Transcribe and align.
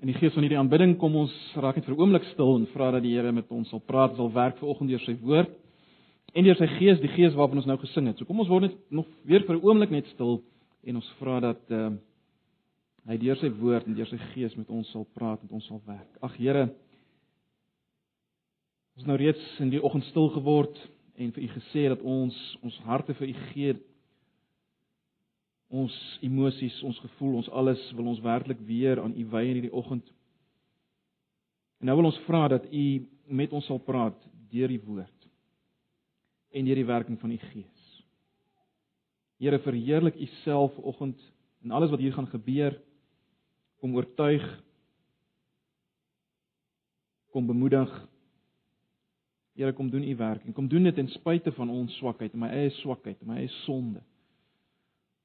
In 0.00 0.08
die 0.08 0.16
gees 0.16 0.32
van 0.32 0.46
hierdie 0.46 0.56
aanbidding 0.56 0.94
kom 0.96 1.12
ons 1.20 1.32
raak 1.60 1.76
net 1.76 1.84
vir 1.84 1.92
'n 1.92 2.00
oomblik 2.00 2.24
stil 2.32 2.56
en 2.56 2.66
vra 2.72 2.90
dat 2.90 3.02
die 3.02 3.12
Here 3.12 3.32
met 3.32 3.50
ons 3.50 3.68
sal 3.68 3.80
praat, 3.80 4.16
sal 4.16 4.32
werk 4.32 4.56
vanoggend 4.56 4.88
deur 4.88 5.00
sy 5.00 5.12
woord 5.20 5.50
en 6.34 6.44
deur 6.44 6.56
sy 6.56 6.66
gees, 6.78 7.00
die 7.00 7.12
gees 7.16 7.34
waarvan 7.34 7.58
ons 7.58 7.66
nou 7.66 7.76
gesing 7.76 8.06
het. 8.06 8.16
So 8.16 8.24
kom 8.24 8.40
ons 8.40 8.48
word 8.48 8.62
net 8.62 8.76
nog 8.90 9.06
weer 9.24 9.44
vir 9.44 9.56
'n 9.56 9.62
oomblik 9.62 9.90
net 9.90 10.06
stil 10.06 10.40
en 10.84 10.96
ons 10.96 11.12
vra 11.20 11.40
dat 11.40 11.60
uh 11.70 11.90
hy 13.08 13.16
deur 13.16 13.36
sy 13.36 13.50
woord 13.50 13.86
en 13.86 13.94
deur 13.94 14.06
sy 14.06 14.18
gees 14.34 14.56
met 14.56 14.70
ons 14.70 14.90
sal 14.90 15.06
praat 15.14 15.42
en 15.42 15.48
ons 15.50 15.66
sal 15.66 15.82
werk. 15.86 16.08
Ag 16.22 16.36
Here, 16.36 16.70
ons 18.96 19.06
nou 19.06 19.16
reeds 19.16 19.60
in 19.60 19.70
die 19.70 19.82
oggend 19.82 20.04
stil 20.04 20.28
geword 20.28 20.76
en 21.16 21.32
vir 21.32 21.42
u 21.42 21.48
gesê 21.48 21.88
dat 21.88 22.00
ons 22.00 22.56
ons 22.62 22.78
harte 22.78 23.14
vir 23.14 23.28
u 23.28 23.34
gee 23.52 23.74
ons 25.70 25.94
emosies, 26.26 26.80
ons 26.82 26.98
gevoel, 27.04 27.36
ons 27.40 27.50
alles 27.54 27.80
wil 27.94 28.10
ons 28.10 28.22
werklik 28.24 28.58
weer 28.66 28.98
aan 29.02 29.14
U 29.14 29.26
wy 29.30 29.44
in 29.46 29.60
hierdie 29.60 29.76
oggend. 29.76 30.06
En 31.78 31.88
nou 31.88 31.96
wil 32.00 32.10
ons 32.10 32.22
vra 32.26 32.48
dat 32.50 32.66
U 32.74 32.86
met 33.30 33.54
ons 33.54 33.66
sal 33.70 33.78
praat 33.86 34.18
deur 34.50 34.72
die 34.72 34.82
woord 34.82 35.28
en 36.50 36.66
deur 36.66 36.80
die 36.80 36.88
werking 36.88 37.20
van 37.22 37.30
U 37.30 37.38
Gees. 37.52 37.86
Here 39.38 39.62
verheerlik 39.62 40.18
U 40.18 40.26
self 40.42 40.74
vanoggend 40.74 41.22
in 41.62 41.70
alles 41.70 41.94
wat 41.94 42.02
hier 42.02 42.16
gaan 42.16 42.28
gebeur. 42.28 42.74
Kom 43.80 43.94
oortuig. 43.94 44.44
Kom 47.30 47.46
bemoedig. 47.46 47.92
Here 49.54 49.72
kom 49.72 49.88
doen 49.92 50.02
U 50.02 50.16
werk 50.18 50.44
en 50.44 50.56
kom 50.56 50.68
doen 50.68 50.90
dit 50.90 50.98
ten 50.98 51.08
spyte 51.14 51.54
van 51.54 51.70
ons 51.70 51.94
swakheid, 52.02 52.34
my 52.34 52.50
eie 52.50 52.74
swakheid, 52.82 53.22
my 53.22 53.38
eie 53.38 53.52
sonde 53.62 54.02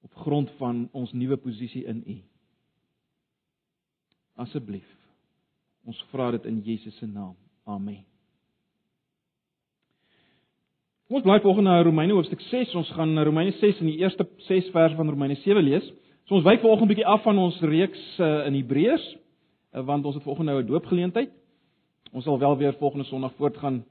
op 0.05 0.13
grond 0.13 0.51
van 0.57 0.87
ons 0.91 1.13
nuwe 1.13 1.37
posisie 1.41 1.83
in 1.89 2.03
U. 2.07 2.17
Asseblief. 4.45 4.87
Ons 5.85 6.01
vra 6.11 6.31
dit 6.35 6.45
in 6.45 6.61
Jesus 6.65 6.97
se 6.97 7.07
naam. 7.07 7.34
Amen. 7.63 8.03
Ons 11.09 11.21
bly 11.25 11.37
volgende 11.41 11.70
na 11.70 11.84
Romeine 11.85 12.13
hoofstuk 12.13 12.41
6. 12.49 12.73
Ons 12.75 12.89
gaan 12.97 13.17
Romeine 13.23 13.53
6 13.59 13.81
in 13.81 13.91
die 13.91 13.99
eerste 14.01 14.27
6 14.47 14.70
verse 14.73 14.97
van 14.97 15.09
Romeine 15.09 15.37
7 15.41 15.63
lees. 15.63 15.85
So 16.25 16.37
ons 16.40 16.45
wyk 16.45 16.62
vanoggend 16.62 16.90
'n 16.90 16.93
bietjie 16.93 17.05
af 17.05 17.21
van 17.23 17.37
ons 17.37 17.59
reeks 17.62 18.01
uh, 18.19 18.45
in 18.45 18.55
Hebreërs, 18.57 19.05
uh, 19.73 19.85
want 19.85 20.05
ons 20.05 20.15
het 20.15 20.23
vanoggend 20.23 20.49
nou 20.49 20.62
'n 20.62 20.65
doopgeleentheid. 20.65 21.29
Ons 22.12 22.23
sal 22.23 22.40
wel 22.40 22.57
weer 22.57 22.73
volgende 22.73 23.05
Sondag 23.05 23.34
voortgaan 23.35 23.85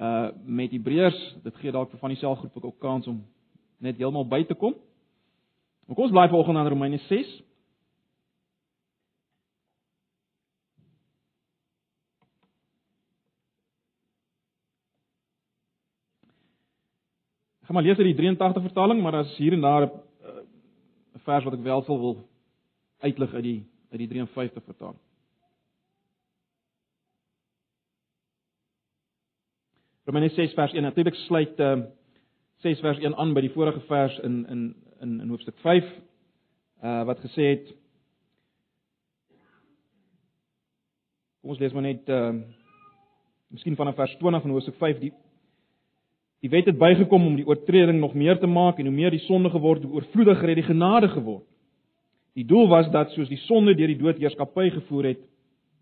uh 0.00 0.28
met 0.46 0.70
Hebreërs. 0.70 1.36
Dit 1.42 1.56
gee 1.56 1.70
dalk 1.70 1.90
vir 1.90 1.98
van 1.98 2.10
die 2.10 2.18
selfgroep 2.18 2.64
ook 2.64 2.78
kans 2.78 3.06
om 3.06 3.24
net 3.78 3.96
heeltemal 3.96 4.28
by 4.28 4.44
te 4.44 4.54
kom. 4.54 4.74
Kom 5.84 6.06
ons 6.06 6.14
bly 6.14 6.28
vanoggend 6.32 6.56
aan 6.56 6.68
Romeine 6.72 6.98
6. 6.98 7.32
Ek 17.60 17.68
gaan 17.68 17.76
maar 17.76 17.84
lees 17.84 18.00
uit 18.00 18.08
die 18.10 18.16
83 18.16 18.64
vertaling, 18.64 19.02
maar 19.02 19.12
daar's 19.12 19.36
hier 19.36 19.52
en 19.52 19.60
daar 19.60 19.86
'n 19.86 19.92
uh, 20.24 21.20
vers 21.24 21.44
wat 21.44 21.54
ek 21.54 21.62
wel 21.62 21.82
sal 21.82 21.98
wil 22.00 22.16
uitlig 23.00 23.34
uit 23.34 23.42
die 23.42 23.60
uit 23.90 23.98
die 23.98 24.08
53 24.08 24.64
vertaling. 24.64 25.00
Romeine 30.04 30.28
6 30.28 30.52
vers 30.52 30.72
1 30.72 30.82
natuurlik 30.82 31.14
sluit 31.14 31.60
uh, 31.60 31.84
6 32.64 32.80
vers 32.80 32.98
1 33.02 33.16
aan 33.20 33.34
by 33.36 33.42
die 33.44 33.52
vorige 33.52 33.82
vers 33.90 34.18
in 34.24 34.44
in 34.48 34.62
in 35.04 35.18
in 35.20 35.28
hoofstuk 35.28 35.56
5 35.60 35.84
uh 36.82 37.02
wat 37.04 37.20
gesê 37.20 37.50
het 37.52 37.72
Kom 41.44 41.52
ons 41.52 41.60
lees 41.60 41.74
maar 41.76 41.84
net 41.84 42.08
uh 42.08 42.32
miskien 43.52 43.76
vanaf 43.76 43.98
vers 44.00 44.16
20 44.16 44.42
van 44.46 44.56
hoofstuk 44.56 44.78
5 44.80 45.02
die 45.02 45.12
die 46.44 46.50
wet 46.52 46.66
het 46.68 46.80
bygekom 46.80 47.26
om 47.26 47.36
die 47.36 47.46
oortreding 47.46 48.00
nog 48.00 48.16
meer 48.16 48.40
te 48.40 48.48
maak 48.48 48.80
en 48.80 48.88
hoe 48.88 48.96
meer 48.96 49.12
die 49.12 49.22
sonde 49.26 49.52
geword 49.52 49.84
hoe 49.84 50.00
oorvloediger 50.00 50.48
het 50.48 50.60
die 50.60 50.66
genade 50.72 51.08
geword. 51.08 51.44
Die 52.34 52.44
doel 52.44 52.68
was 52.68 52.90
dat 52.92 53.12
soos 53.12 53.28
die 53.28 53.40
sonde 53.44 53.76
deur 53.76 53.92
die 53.92 54.00
dood 54.00 54.18
heerskappy 54.20 54.70
gevoer 54.74 55.12
het, 55.12 55.22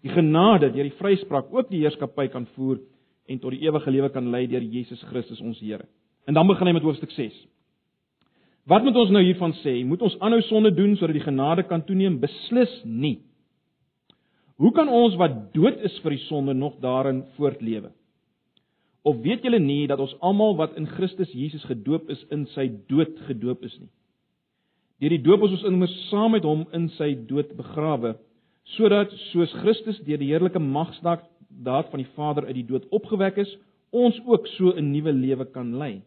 die 0.03 0.13
genade 0.13 0.71
deur 0.75 0.87
die 0.91 0.99
vryspraak 0.99 1.51
ook 1.51 1.71
die 1.71 1.81
heerskappy 1.83 2.29
kan 2.29 2.47
voer 2.55 2.79
en 3.27 3.39
tot 3.39 3.55
die 3.55 3.63
ewige 3.67 3.91
lewe 3.91 4.11
kan 4.11 4.31
lei 4.31 4.47
deur 4.47 4.63
Jesus 4.63 5.03
Christus 5.11 5.41
ons 5.41 5.59
Here. 5.63 5.87
En 6.25 6.35
dan 6.35 6.47
begin 6.47 6.67
hy 6.67 6.73
met 6.73 6.87
hoofstuk 6.87 7.11
6. 7.11 7.35
Wat 8.71 8.85
moet 8.87 8.97
ons 8.97 9.11
nou 9.11 9.23
hiervan 9.25 9.55
sê? 9.63 9.81
Moet 9.85 10.03
ons 10.07 10.19
aanhou 10.23 10.41
sonde 10.47 10.71
doen 10.75 10.95
sodat 10.97 11.17
die 11.19 11.25
genade 11.25 11.65
kan 11.67 11.83
toeneem? 11.83 12.21
Beslis 12.23 12.75
nie. 12.87 13.19
Hoe 14.63 14.71
kan 14.77 14.89
ons 14.89 15.17
wat 15.19 15.51
dood 15.55 15.81
is 15.83 15.97
vir 16.05 16.15
die 16.15 16.25
sonde 16.29 16.55
nog 16.55 16.77
daarin 16.83 17.25
voortlewe? 17.35 17.91
Of 19.03 19.19
weet 19.25 19.43
julle 19.43 19.59
nie 19.59 19.89
dat 19.91 19.99
ons 19.99 20.15
almal 20.23 20.55
wat 20.61 20.77
in 20.79 20.87
Christus 20.87 21.33
Jesus 21.35 21.65
gedoop 21.67 22.11
is 22.13 22.23
in 22.31 22.47
sy 22.55 22.69
dood 22.91 23.19
gedoop 23.27 23.65
is 23.67 23.75
nie? 23.81 23.91
Deur 25.03 25.17
die 25.17 25.25
doop 25.25 25.43
is 25.49 25.57
ons 25.57 25.67
immers 25.67 25.95
saam 26.13 26.37
met 26.37 26.47
hom 26.47 26.63
in 26.77 26.87
sy 26.95 27.09
dood 27.27 27.51
begrawe, 27.59 28.15
sodat 28.77 29.11
soos 29.33 29.51
Christus 29.65 29.99
deur 30.07 30.21
die 30.23 30.31
heerlike 30.31 30.63
magsdaad 30.63 31.27
daad 31.67 31.91
van 31.91 32.05
die 32.05 32.11
Vader 32.15 32.47
uit 32.47 32.61
die 32.61 32.69
dood 32.69 32.87
opgewek 32.95 33.41
is, 33.43 33.51
ons 33.91 34.21
ook 34.23 34.47
so 34.55 34.71
'n 34.71 34.93
nuwe 34.93 35.13
lewe 35.13 35.45
kan 35.51 35.75
lei. 35.75 36.03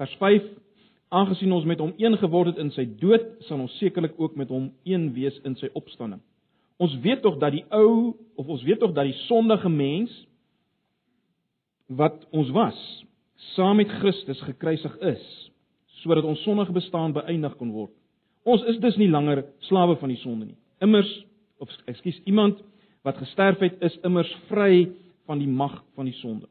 Vers 0.00 0.16
5: 0.16 0.42
Aangesien 1.08 1.52
ons 1.52 1.66
met 1.68 1.80
hom 1.82 1.92
een 2.00 2.16
geword 2.16 2.54
het 2.54 2.60
in 2.62 2.70
sy 2.72 2.86
dood, 3.02 3.26
sal 3.44 3.60
ons 3.60 3.74
sekerlik 3.76 4.14
ook 4.16 4.36
met 4.40 4.48
hom 4.48 4.70
een 4.88 5.10
wees 5.12 5.36
in 5.44 5.58
sy 5.60 5.68
opstanding. 5.76 6.22
Ons 6.80 6.94
weet 7.04 7.20
tog 7.20 7.36
dat 7.42 7.52
die 7.52 7.66
ou 7.76 8.14
of 8.40 8.48
ons 8.48 8.62
weet 8.64 8.80
tog 8.80 8.94
dat 8.96 9.10
die 9.10 9.18
sondige 9.26 9.68
mens 9.68 10.14
wat 12.00 12.22
ons 12.32 12.48
was, 12.56 12.78
saam 13.52 13.76
met 13.82 13.90
Christus 14.00 14.40
gekruisig 14.46 14.94
is, 15.10 15.26
sodat 16.00 16.24
ons 16.24 16.40
sondige 16.46 16.72
bestaan 16.72 17.12
beëindig 17.12 17.58
kon 17.60 17.74
word. 17.74 17.92
Ons 18.48 18.64
is 18.72 18.78
dus 18.80 18.96
nie 18.96 19.10
langer 19.10 19.42
slawe 19.68 19.98
van 20.00 20.14
die 20.14 20.20
sonde 20.22 20.46
nie. 20.46 20.56
Immers 20.80 21.10
of 21.60 21.68
ekskuus, 21.90 22.22
iemand 22.24 22.62
wat 23.04 23.20
gesterf 23.20 23.60
het, 23.60 23.76
is 23.84 24.00
immers 24.06 24.32
vry 24.48 24.86
van 25.28 25.42
die 25.42 25.50
mag 25.50 25.82
van 25.98 26.08
die 26.08 26.16
sonde. 26.22 26.48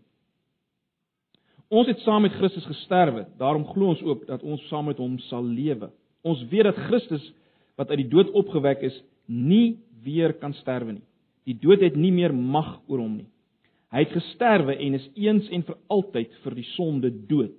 Ons 1.70 1.90
het 1.92 2.00
saam 2.02 2.24
met 2.26 2.34
Christus 2.34 2.66
gesterwe, 2.66 3.28
daarom 3.38 3.68
glo 3.70 3.94
ons 3.94 4.02
ook 4.02 4.26
dat 4.28 4.42
ons 4.42 4.62
saam 4.72 4.88
met 4.90 4.98
hom 4.98 5.20
sal 5.28 5.46
lewe. 5.46 5.92
Ons 6.26 6.42
weet 6.50 6.66
dat 6.66 6.80
Christus 6.90 7.28
wat 7.78 7.92
uit 7.94 8.02
die 8.02 8.10
dood 8.10 8.32
opgewek 8.38 8.82
is, 8.88 8.96
nie 9.30 9.78
weer 10.04 10.34
kan 10.42 10.56
sterwe 10.58 10.98
nie. 10.98 11.06
Die 11.46 11.56
dood 11.62 11.84
het 11.86 11.96
nie 11.96 12.12
meer 12.12 12.34
mag 12.34 12.80
oor 12.90 13.04
hom 13.04 13.20
nie. 13.20 13.30
Hy 13.94 14.04
het 14.04 14.14
gesterwe 14.14 14.76
en 14.82 14.98
is 14.98 15.08
eens 15.18 15.50
en 15.54 15.64
vir 15.66 15.78
altyd 15.94 16.34
vir 16.44 16.58
die 16.58 16.68
sonde 16.74 17.12
dood. 17.30 17.56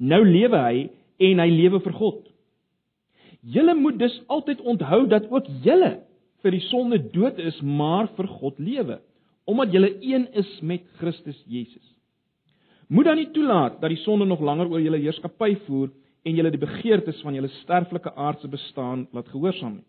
Nou 0.00 0.22
lewe 0.24 0.60
hy 0.60 0.86
en 1.28 1.40
hy 1.44 1.48
lewe 1.52 1.80
vir 1.84 1.96
God. 2.00 2.20
Julle 3.44 3.76
moet 3.76 4.00
dus 4.00 4.16
altyd 4.32 4.60
onthou 4.64 5.04
dat 5.12 5.28
ook 5.30 5.48
julle 5.64 5.98
vir 6.44 6.56
die 6.56 6.64
sonde 6.70 6.98
dood 7.12 7.38
is, 7.40 7.60
maar 7.60 8.08
vir 8.16 8.28
God 8.40 8.60
lewe, 8.60 8.98
omdat 9.48 9.72
julle 9.72 9.92
een 10.00 10.26
is 10.36 10.50
met 10.60 10.84
Christus 11.00 11.40
Jesus. 11.48 11.93
Moet 12.88 13.04
dan 13.04 13.16
nie 13.16 13.30
toelaat 13.30 13.80
dat 13.80 13.90
die 13.90 14.02
sonde 14.02 14.24
nog 14.24 14.40
langer 14.40 14.68
oor 14.70 14.80
julle 14.80 15.00
heerskappy 15.00 15.54
voer 15.66 15.90
en 16.24 16.36
julle 16.36 16.50
die 16.50 16.60
begeertes 16.60 17.20
van 17.24 17.34
julle 17.34 17.48
sterflike 17.62 18.14
aardse 18.14 18.48
bestaan 18.48 19.06
laat 19.12 19.28
gehoorsaam 19.28 19.78
nie. 19.78 19.88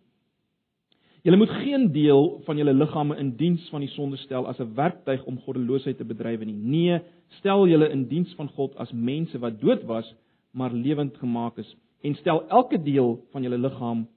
Julle 1.26 1.38
moet 1.38 1.50
geen 1.50 1.92
deel 1.92 2.42
van 2.46 2.58
julle 2.58 2.74
liggame 2.74 3.16
in 3.18 3.32
diens 3.36 3.64
van 3.74 3.82
die 3.82 3.90
sonde 3.90 4.18
stel 4.22 4.46
as 4.48 4.60
'n 4.60 4.76
werktuig 4.76 5.24
om 5.26 5.40
goddeloosheid 5.42 5.98
te 5.98 6.06
bedryf 6.06 6.40
nie. 6.46 6.54
Nee, 6.54 7.00
stel 7.40 7.68
julle 7.68 7.90
in 7.90 8.08
diens 8.08 8.34
van 8.36 8.48
God 8.48 8.76
as 8.76 8.92
mense 8.92 9.40
wat 9.40 9.60
dood 9.62 9.84
was, 9.84 10.14
maar 10.52 10.74
lewend 10.74 11.18
gemaak 11.18 11.58
is 11.58 11.76
en 12.02 12.16
stel 12.16 12.48
elke 12.50 12.84
deel 12.84 13.20
van 13.32 13.44
julle 13.44 13.58
liggaam 13.58 14.08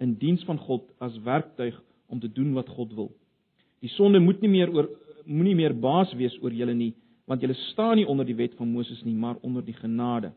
in 0.00 0.14
diens 0.14 0.44
van 0.44 0.58
God 0.58 0.82
as 0.98 1.18
werktuig 1.22 1.82
om 2.08 2.20
te 2.20 2.32
doen 2.32 2.52
wat 2.52 2.68
God 2.68 2.94
wil. 2.94 3.12
Die 3.80 3.90
sonde 3.90 4.18
moet 4.18 4.40
nie 4.40 4.50
meer 4.50 4.72
oor 4.74 4.88
moenie 5.24 5.54
meer 5.54 5.74
baas 5.74 6.12
wees 6.14 6.36
oor 6.42 6.52
julle 6.52 6.74
nie, 6.74 6.94
want 7.24 7.40
julle 7.40 7.54
staan 7.72 7.96
nie 7.96 8.06
onder 8.06 8.26
die 8.26 8.36
wet 8.36 8.54
van 8.58 8.68
Moses 8.68 9.02
nie, 9.04 9.14
maar 9.14 9.36
onder 9.40 9.64
die 9.64 9.74
genade. 9.74 10.32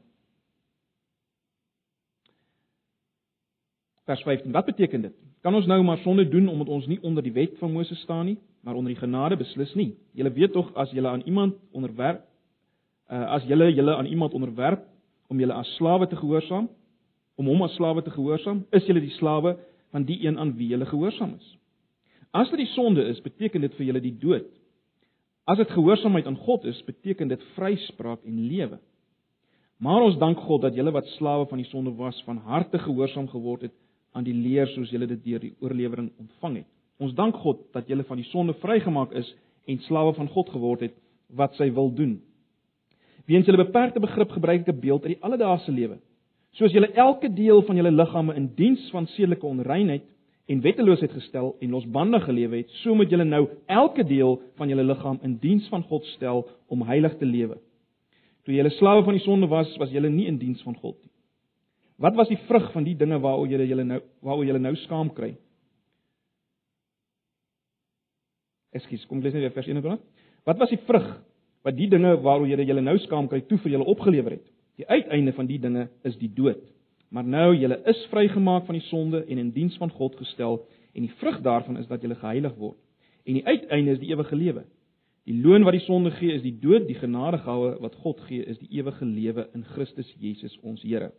Vers 4.08 4.22
15. 4.24 4.52
Wat 4.52 4.66
beteken 4.66 5.02
dit? 5.02 5.14
Kan 5.42 5.56
ons 5.56 5.66
nou 5.66 5.84
maar 5.84 5.98
sonde 5.98 6.28
doen 6.30 6.48
omdat 6.48 6.68
ons 6.68 6.86
nie 6.88 7.02
onder 7.02 7.24
die 7.24 7.34
wet 7.34 7.58
van 7.60 7.72
Moses 7.72 8.00
staan 8.00 8.26
nie, 8.26 8.38
maar 8.62 8.76
onder 8.76 8.94
die 8.94 9.02
genade 9.02 9.38
beslis 9.38 9.74
nie? 9.76 9.98
Julle 10.12 10.32
weet 10.32 10.52
tog 10.52 10.74
as 10.76 10.92
julle 10.92 11.08
aan 11.08 11.26
iemand 11.26 11.56
onderwerp 11.72 12.24
uh, 13.12 13.26
as 13.32 13.44
julle 13.48 13.72
julle 13.74 13.96
aan 13.96 14.06
iemand 14.06 14.34
onderwerp 14.34 14.84
om 15.28 15.40
julle 15.40 15.54
as 15.54 15.76
slawe 15.76 16.08
te 16.08 16.16
gehoorsaam, 16.16 16.70
om 17.36 17.46
hom 17.46 17.62
as 17.62 17.76
slawe 17.76 18.02
te 18.02 18.12
gehoorsaam, 18.12 18.64
is 18.72 18.86
julle 18.88 19.04
die 19.04 19.14
slawe 19.18 19.58
van 19.92 20.06
die 20.08 20.20
een 20.26 20.40
aan 20.40 20.56
wie 20.58 20.70
julle 20.72 20.86
gehoorsaam 20.86 21.36
is. 21.38 21.50
As 22.32 22.50
dit 22.52 22.64
die 22.64 22.72
sonde 22.74 23.04
is, 23.08 23.22
beteken 23.22 23.62
dit 23.62 23.76
vir 23.76 23.90
julle 23.90 24.04
die 24.04 24.16
dood. 24.20 24.48
As 25.48 25.58
dit 25.58 25.70
gehoorsaamheid 25.72 26.28
aan 26.28 26.38
God 26.44 26.66
is, 26.68 26.80
beteken 26.84 27.30
dit 27.32 27.44
vryspraak 27.56 28.24
en 28.28 28.40
lewe. 28.50 28.80
Maar 29.80 30.02
ons 30.10 30.18
dank 30.20 30.40
God 30.44 30.66
dat 30.66 30.76
julle 30.76 30.92
wat 30.92 31.08
slawe 31.16 31.46
van 31.48 31.62
die 31.62 31.70
sonde 31.70 31.94
was, 31.96 32.18
van 32.26 32.42
harte 32.50 32.80
gehoorsaam 32.82 33.30
geword 33.32 33.68
het 33.70 33.76
aan 34.12 34.26
die 34.26 34.36
leer 34.36 34.68
soos 34.74 34.92
julle 34.92 35.08
dit 35.08 35.22
deur 35.24 35.40
die 35.40 35.54
oorlewering 35.64 36.10
ontvang 36.20 36.64
het. 36.64 36.70
Ons 37.00 37.14
dank 37.16 37.38
God 37.44 37.62
dat 37.76 37.88
julle 37.88 38.04
van 38.10 38.20
die 38.20 38.28
sonde 38.32 38.58
vrygemaak 38.60 39.14
is 39.16 39.30
en 39.70 39.80
slawe 39.86 40.16
van 40.18 40.28
God 40.34 40.50
geword 40.50 40.84
het 40.88 40.98
wat 41.38 41.56
sy 41.56 41.70
wil 41.72 41.94
doen. 41.94 42.18
Weens 43.30 43.48
julle 43.48 43.62
beperkte 43.62 44.02
begrip 44.04 44.32
gebruik 44.34 44.66
ek 44.66 44.76
'n 44.76 44.80
beeld 44.80 45.06
uit 45.06 45.16
die 45.16 45.24
alledaagse 45.24 45.72
lewe. 45.72 46.00
Soos 46.58 46.72
julle 46.72 46.92
elke 46.94 47.30
deel 47.30 47.62
van 47.62 47.76
julle 47.76 47.92
liggame 47.92 48.36
in 48.36 48.52
diens 48.56 48.90
van 48.92 49.08
sedelike 49.08 49.46
onreinheid 49.46 50.04
en 50.48 50.62
wetteloosheid 50.64 51.12
gestel 51.12 51.56
en 51.60 51.74
losbandig 51.76 52.24
gelewe 52.24 52.62
het, 52.62 52.70
so 52.82 52.96
moet 52.96 53.12
julle 53.12 53.26
nou 53.28 53.44
elke 53.66 54.04
deel 54.08 54.38
van 54.56 54.70
julle 54.72 54.86
liggaam 54.88 55.20
in 55.28 55.36
diens 55.44 55.68
van 55.72 55.84
God 55.90 56.06
stel 56.16 56.46
om 56.72 56.86
heilig 56.88 57.18
te 57.20 57.28
lewe. 57.28 57.58
Toe 58.48 58.56
julle 58.56 58.72
slawe 58.78 59.04
van 59.04 59.18
die 59.18 59.24
sonde 59.26 59.50
was, 59.52 59.74
was 59.82 59.92
julle 59.92 60.10
nie 60.10 60.30
in 60.32 60.40
diens 60.40 60.62
van 60.64 60.78
God 60.80 60.96
nie. 61.02 61.12
Wat 61.98 62.16
was 62.16 62.30
die 62.30 62.40
vrug 62.48 62.70
van 62.72 62.86
die 62.86 62.96
dinge 62.96 63.18
waaroor 63.20 63.50
julle 63.50 63.66
julle 63.68 63.84
nou 63.84 64.00
waaroor 64.24 64.46
julle 64.46 64.62
nou 64.62 64.76
skaam 64.86 65.10
kry? 65.18 65.34
Ekskuus, 68.78 69.08
kom 69.10 69.24
lees 69.24 69.34
net 69.34 69.48
weer 69.48 69.56
vers 69.56 69.68
21. 69.68 70.04
Wat 70.48 70.62
was 70.62 70.72
die 70.72 70.80
vrug 70.86 71.08
wat 71.66 71.76
die 71.76 71.90
dinge 71.92 72.14
waaroor 72.24 72.48
julle 72.48 72.68
julle 72.70 72.86
nou 72.86 72.96
skaam 73.04 73.28
kry 73.28 73.42
toe 73.50 73.58
vir 73.64 73.76
julle 73.76 73.90
opgelewer 73.90 74.38
het? 74.38 74.46
Die 74.78 74.86
uiteinde 74.88 75.34
van 75.34 75.50
die 75.50 75.60
dinge 75.60 75.88
is 76.06 76.16
die 76.22 76.30
dood. 76.30 76.62
Maar 77.10 77.24
nou 77.24 77.56
julle 77.56 77.82
is 77.86 78.08
vrygemaak 78.12 78.66
van 78.66 78.76
die 78.76 78.88
sonde 78.90 79.24
en 79.26 79.38
in 79.38 79.52
diens 79.52 79.78
van 79.78 79.90
God 79.90 80.16
gestel 80.16 80.66
en 80.94 81.06
die 81.06 81.14
vrug 81.20 81.42
daarvan 81.42 81.78
is 81.78 81.88
dat 81.88 82.02
julle 82.02 82.16
geheilig 82.16 82.56
word. 82.56 82.78
En 83.24 83.34
die 83.34 83.46
uiteinde 83.46 83.92
is 83.92 84.00
die 84.00 84.10
ewige 84.12 84.36
lewe. 84.36 84.64
Die 85.28 85.42
loon 85.44 85.64
wat 85.68 85.76
die 85.76 85.84
sonde 85.84 86.12
gee 86.16 86.32
is 86.34 86.42
die 86.42 86.56
dood, 86.60 86.86
die 86.88 86.96
genadegawe 86.96 87.78
wat 87.84 87.96
God 88.04 88.20
gee 88.30 88.46
is 88.48 88.60
die 88.60 88.70
ewige 88.80 89.06
lewe 89.06 89.48
in 89.56 89.66
Christus 89.74 90.14
Jesus 90.20 90.56
ons 90.64 90.82
Here. 90.82 91.12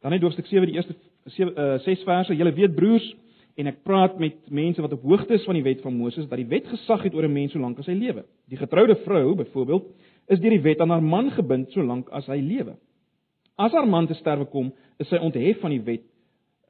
Dan 0.00 0.14
net 0.16 0.24
hoofstuk 0.24 0.48
7 0.48 0.68
die 0.70 0.76
eerste 0.78 0.96
7 1.28 1.52
uh, 1.52 1.74
6 1.84 2.04
verse. 2.08 2.36
Julle 2.36 2.52
weet 2.56 2.74
broers 2.76 3.04
en 3.60 3.68
ek 3.68 3.82
praat 3.84 4.16
met 4.22 4.38
mense 4.48 4.80
wat 4.80 4.94
op 4.96 5.04
hoogte 5.04 5.36
is 5.36 5.44
van 5.44 5.58
die 5.58 5.64
wet 5.66 5.82
van 5.84 5.96
Moses 5.96 6.28
dat 6.30 6.40
die 6.40 6.48
wet 6.48 6.68
gesag 6.72 7.04
het 7.04 7.14
oor 7.14 7.28
'n 7.28 7.32
mens 7.32 7.52
solank 7.52 7.78
as 7.78 7.90
hy 7.92 7.98
lewe. 7.98 8.24
Die 8.48 8.56
getroude 8.56 8.96
vrou 9.04 9.34
byvoorbeeld 9.36 9.90
is 10.28 10.40
deur 10.40 10.56
die 10.56 10.64
wet 10.64 10.80
aan 10.80 10.90
haar 10.90 11.02
man 11.02 11.30
gebind 11.30 11.72
solank 11.72 12.08
as 12.08 12.26
hy 12.26 12.40
lewe. 12.40 12.76
As 13.56 13.72
haar 13.72 13.88
man 13.88 14.06
te 14.06 14.14
sterwe 14.14 14.46
kom, 14.48 14.72
is 15.00 15.08
sy 15.08 15.16
onthef 15.16 15.60
van 15.60 15.74
die 15.74 15.84
wet 15.84 16.06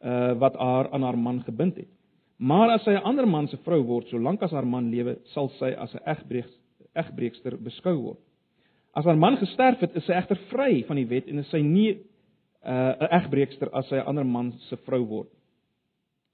uh 0.01 0.33
wat 0.41 0.57
haar 0.57 0.89
aan 0.95 1.03
haar 1.03 1.19
man 1.19 1.43
gebind 1.45 1.77
het. 1.77 1.89
Maar 2.41 2.71
as 2.71 2.85
sy 2.85 2.91
'n 2.91 3.05
ander 3.05 3.29
man 3.29 3.49
se 3.49 3.57
vrou 3.57 3.83
word, 3.83 4.09
solank 4.09 4.43
as 4.43 4.51
haar 4.51 4.67
man 4.67 4.91
lewe, 4.91 5.19
sal 5.35 5.49
sy 5.59 5.75
as 5.77 5.95
'n 5.95 6.01
egbreeks 6.07 6.57
egbreekster 6.95 7.57
beskou 7.59 7.97
word. 7.97 8.19
As 8.95 9.05
haar 9.05 9.17
man 9.17 9.37
gesterf 9.37 9.81
het, 9.81 9.95
is 9.97 10.05
sy 10.05 10.13
egter 10.13 10.39
vry 10.51 10.85
van 10.87 10.97
die 10.97 11.07
wet 11.07 11.29
en 11.29 11.39
is 11.39 11.51
sy 11.51 11.61
nie 11.61 11.99
uh 12.65 12.95
'n 13.01 13.09
egbreekster 13.11 13.69
as 13.73 13.89
sy 13.89 13.97
'n 13.97 14.07
ander 14.07 14.25
man 14.25 14.53
se 14.69 14.77
vrou 14.77 15.05
word. 15.05 15.29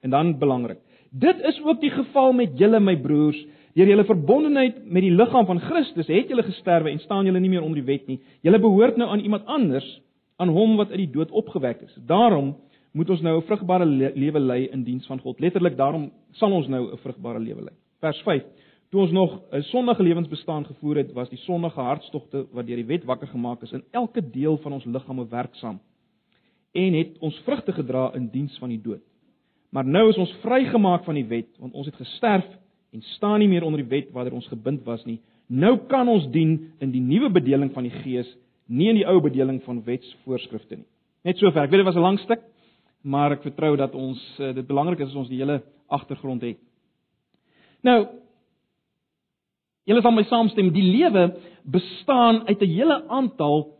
En 0.03 0.11
dan 0.11 0.39
belangrik. 0.39 0.79
Dit 1.11 1.41
is 1.41 1.61
ook 1.65 1.81
die 1.81 1.91
geval 1.91 2.33
met 2.33 2.59
julle 2.59 2.81
my 2.81 2.97
broers. 2.97 3.47
Deur 3.75 3.87
julle 3.87 4.05
verbondenheid 4.05 4.85
met 4.85 5.03
die 5.03 5.11
liggaam 5.11 5.47
van 5.47 5.61
Christus 5.61 6.07
het 6.07 6.29
julle 6.29 6.43
gesterwe 6.43 6.91
en 6.91 6.99
staan 6.99 7.25
julle 7.25 7.41
nie 7.41 7.51
meer 7.51 7.63
onder 7.63 7.83
die 7.83 7.93
wet 7.93 8.07
nie. 8.07 8.21
Julle 8.43 8.59
behoort 8.59 8.97
nou 8.97 9.09
aan 9.11 9.21
iemand 9.21 9.47
anders, 9.47 10.01
aan 10.37 10.49
hom 10.49 10.77
wat 10.77 10.91
uit 10.91 11.05
die 11.05 11.11
dood 11.11 11.31
opgewek 11.31 11.81
is. 11.81 11.99
Daarom 12.07 12.57
moet 12.93 13.11
ons 13.11 13.21
nou 13.21 13.37
'n 13.37 13.47
vrugbare 13.47 13.85
le 13.85 14.13
lewe 14.15 14.41
lei 14.41 14.69
in 14.73 14.85
diens 14.85 15.07
van 15.07 15.21
God. 15.21 15.41
Letterlik 15.41 15.77
daarom 15.77 16.11
sal 16.33 16.53
ons 16.53 16.69
nou 16.69 16.93
'n 16.93 16.97
vrugbare 16.97 17.39
lewe 17.39 17.63
lei. 17.63 17.75
Vers 18.01 18.23
5. 18.23 18.45
Toe 18.91 19.01
ons 19.01 19.11
nog 19.11 19.41
'n 19.53 19.63
sondige 19.63 20.03
lewensbestaan 20.03 20.67
gevoer 20.67 20.97
het, 20.97 21.13
was 21.13 21.29
die 21.29 21.39
sondige 21.39 21.81
hartstogte 21.81 22.47
wat 22.53 22.67
deur 22.67 22.77
die 22.77 22.87
wet 22.87 23.05
wakker 23.05 23.27
gemaak 23.27 23.63
is 23.63 23.73
in 23.73 23.85
elke 23.91 24.31
deel 24.31 24.57
van 24.57 24.73
ons 24.73 24.85
liggame 24.85 25.29
werksaam 25.29 25.81
en 26.73 26.93
het 26.93 27.19
ons 27.19 27.39
vrugte 27.45 27.73
gedra 27.73 28.11
in 28.15 28.29
diens 28.29 28.59
van 28.59 28.69
die 28.69 28.81
dood. 28.81 29.03
Maar 29.71 29.85
nou 29.85 30.09
is 30.09 30.17
ons 30.17 30.33
vrygemaak 30.43 31.05
van 31.05 31.15
die 31.15 31.27
wet, 31.27 31.49
want 31.59 31.75
ons 31.75 31.87
het 31.87 31.97
gesterf 31.97 32.47
en 32.93 33.03
staan 33.03 33.39
nie 33.39 33.49
meer 33.49 33.65
onder 33.65 33.83
die 33.83 33.89
wet 33.89 34.13
waardeur 34.13 34.39
ons 34.39 34.49
gebind 34.49 34.85
was 34.85 35.05
nie. 35.05 35.19
Nou 35.47 35.77
kan 35.91 36.09
ons 36.09 36.29
dien 36.31 36.73
in 36.79 36.91
die 36.91 37.01
nuwe 37.01 37.31
bedeling 37.31 37.73
van 37.73 37.87
die 37.87 37.95
Gees, 38.03 38.29
nie 38.67 38.89
in 38.89 39.01
die 39.01 39.07
ou 39.07 39.21
bedeling 39.21 39.63
van 39.65 39.83
wetsvoorskrifte 39.85 40.77
nie. 40.77 40.87
Net 41.25 41.39
sover. 41.39 41.63
Ek 41.63 41.71
weet 41.71 41.85
dit 41.85 41.89
was 41.89 41.97
'n 41.97 42.07
lang 42.07 42.19
stuk, 42.19 42.43
maar 43.03 43.33
ek 43.33 43.43
vertrou 43.43 43.77
dat 43.77 43.95
ons 43.95 44.21
eh, 44.39 44.53
dit 44.55 44.67
belangrik 44.67 45.01
is 45.01 45.09
as 45.09 45.15
ons 45.15 45.29
die 45.29 45.39
hele 45.39 45.63
agtergrond 45.89 46.43
het. 46.43 46.59
Nou 47.83 48.07
Julle 49.87 50.03
sal 50.03 50.11
my 50.11 50.25
saamstem, 50.25 50.73
die 50.73 50.83
lewe 50.83 51.37
bestaan 51.63 52.43
uit 52.49 52.61
'n 52.61 52.71
hele 52.71 53.09
aantal 53.09 53.79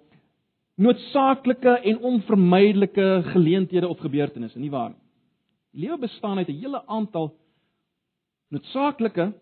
noodsaaklike 0.77 1.81
en 1.83 1.99
onvermydelike 1.99 3.23
geleenthede 3.33 3.89
of 3.89 3.99
gebeurtenisse, 3.99 4.59
nie 4.59 4.71
waar 4.71 4.91
nie? 4.91 5.07
lewe 5.77 5.99
bestaan 5.99 6.39
uit 6.39 6.49
'n 6.49 6.61
hele 6.61 6.87
aantal 6.87 7.35
noodsaaklike 8.49 9.33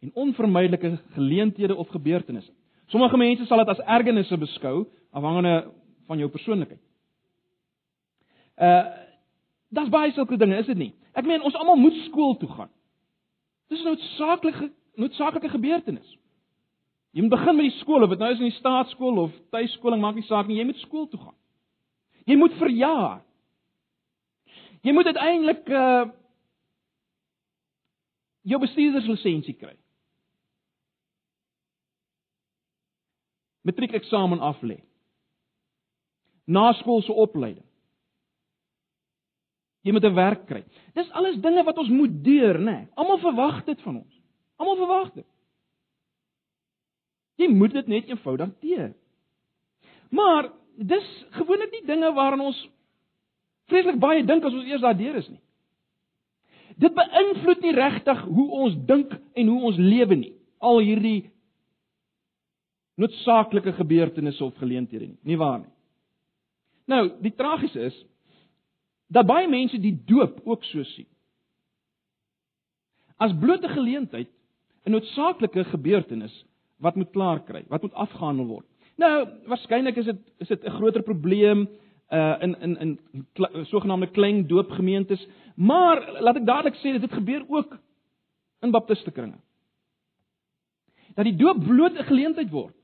en 0.00 0.10
onvermydelike 0.14 0.98
geleenthede 1.12 1.74
of 1.76 1.88
gebeurtenisse. 1.88 2.52
Sommige 2.88 3.16
mense 3.20 3.46
sal 3.46 3.60
dit 3.64 3.68
as 3.74 3.84
ergennisse 3.84 4.38
beskou 4.40 4.86
afhangende 5.12 5.70
van 6.06 6.18
jou 6.18 6.30
persoonlikheid. 6.30 6.80
Uh 8.56 9.06
Daar's 9.68 9.90
baie 9.92 10.12
sulke 10.12 10.36
dinge, 10.40 10.56
is 10.56 10.66
dit 10.66 10.78
nie? 10.80 10.92
Ek 11.12 11.26
meen 11.28 11.42
ons 11.44 11.56
almal 11.60 11.76
moet 11.76 11.96
skool 12.06 12.36
toe 12.40 12.48
gaan. 12.48 12.70
Dis 13.68 13.82
'n 13.82 13.84
noodsaaklike 13.84 14.70
noodsaaklike 14.96 15.48
gebeurtenis. 15.48 16.16
Jy 17.12 17.20
moet 17.20 17.30
begin 17.30 17.56
met 17.56 17.70
die 17.70 17.78
skool, 17.78 18.02
of 18.02 18.10
dit 18.10 18.18
nou 18.18 18.32
is 18.32 18.38
in 18.38 18.48
die 18.48 18.58
staatskool 18.58 19.18
of 19.18 19.32
tuiskoling, 19.50 20.00
maak 20.00 20.14
nie 20.14 20.26
saak 20.26 20.46
nie, 20.46 20.56
jy 20.56 20.64
moet 20.64 20.80
skool 20.82 21.08
toe 21.08 21.20
gaan. 21.20 21.34
Jy 22.24 22.36
moet 22.36 22.52
verjaar. 22.52 23.20
Jy 24.82 24.92
moet 24.92 25.06
uiteindelik 25.06 25.68
uh 25.68 26.04
jou 28.48 28.60
bestuurderslisensie 28.60 29.54
kry. 29.54 29.76
Matriek 33.68 33.92
eksamen 33.92 34.40
aflê. 34.40 34.78
Naskoolse 36.48 37.12
opleiding. 37.12 37.66
Jy 39.84 39.92
moet 39.92 40.04
'n 40.04 40.14
werk 40.14 40.46
kry. 40.46 40.64
Dis 40.94 41.10
alles 41.10 41.40
dinge 41.40 41.64
wat 41.64 41.78
ons 41.78 41.88
moet 41.88 42.24
deur, 42.24 42.58
né? 42.58 42.64
Nee. 42.64 42.88
Almal 42.94 43.18
verwag 43.18 43.64
dit 43.64 43.80
van 43.80 43.96
ons. 43.96 44.20
Almal 44.56 44.76
verwag 44.76 45.12
dit. 45.12 45.26
Jy 47.36 47.48
moet 47.48 47.72
dit 47.72 47.86
net 47.86 48.08
eenvoudig 48.08 48.50
deur. 48.60 48.94
Maar 50.10 50.50
dis 50.76 51.26
gewoonlik 51.30 51.70
nie 51.70 51.84
dinge 51.86 52.12
waaraan 52.12 52.40
ons 52.40 52.68
vreeslik 53.68 53.98
baie 53.98 54.24
dink 54.24 54.44
as 54.44 54.52
ons 54.52 54.64
eers 54.64 54.80
daardeur 54.80 55.14
is 55.14 55.28
nie. 55.28 55.40
Dit 56.76 56.94
beïnvloed 56.94 57.60
nie 57.60 57.74
regtig 57.74 58.20
hoe 58.20 58.50
ons 58.50 58.74
dink 58.86 59.12
en 59.34 59.46
hoe 59.46 59.62
ons 59.62 59.76
lewe 59.76 60.14
nie. 60.14 60.32
Al 60.58 60.78
hierdie 60.78 61.30
noodsaaklike 62.98 63.72
gebeurtenisse 63.78 64.44
of 64.44 64.56
geleenthede 64.58 65.06
nie, 65.06 65.18
nie 65.22 65.38
waar 65.38 65.60
nie. 65.60 65.72
Nou, 66.88 67.02
die 67.22 67.34
tragiese 67.36 67.80
is 67.90 67.96
dat 69.12 69.28
baie 69.28 69.48
mense 69.48 69.78
die 69.80 69.94
doop 70.08 70.40
ook 70.44 70.64
so 70.64 70.82
sien. 70.94 71.06
As 73.18 73.34
blote 73.38 73.68
geleentheid 73.68 74.28
'n 74.84 74.90
noodsaaklike 74.90 75.64
gebeurtenis 75.64 76.44
wat 76.78 76.96
moet 76.96 77.10
klaar 77.10 77.40
kry, 77.44 77.64
wat 77.68 77.82
moet 77.82 77.94
afgehandel 77.94 78.46
word. 78.46 78.66
Nou, 78.96 79.28
waarskynlik 79.46 79.96
is 79.96 80.04
dit 80.04 80.20
is 80.38 80.48
dit 80.48 80.64
'n 80.64 80.70
groter 80.70 81.02
probleem 81.02 81.68
uh 82.10 82.36
in 82.40 82.60
in 82.60 82.78
in 82.78 82.98
sogenaamde 83.66 84.10
klein 84.10 84.46
doopgemeentes, 84.46 85.28
maar 85.54 86.20
laat 86.20 86.36
ek 86.36 86.46
dadelik 86.46 86.74
sê 86.74 87.00
dit 87.00 87.12
gebeur 87.12 87.44
ook 87.48 87.78
in 88.60 88.70
baptiste 88.70 89.10
kringe. 89.10 89.38
Dat 91.14 91.24
die 91.24 91.36
doop 91.36 91.64
bloot 91.64 91.98
'n 91.98 92.04
geleentheid 92.04 92.50
word. 92.50 92.77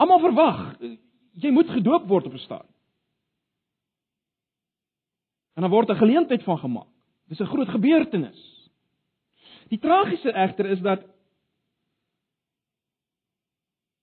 Almal 0.00 0.22
verwag 0.22 0.60
jy 1.40 1.50
moet 1.54 1.68
gedoop 1.70 2.08
word 2.08 2.26
op 2.26 2.34
'n 2.34 2.44
stadium. 2.44 2.74
En 5.54 5.62
dan 5.62 5.70
word 5.70 5.90
'n 5.90 6.02
geleentheid 6.02 6.42
van 6.42 6.58
gemaak. 6.58 6.88
Dis 7.28 7.40
'n 7.40 7.52
groot 7.52 7.68
gebeurtenis. 7.68 8.70
Die 9.68 9.78
tragiese 9.78 10.32
egter 10.32 10.66
is 10.66 10.80
dat 10.80 11.04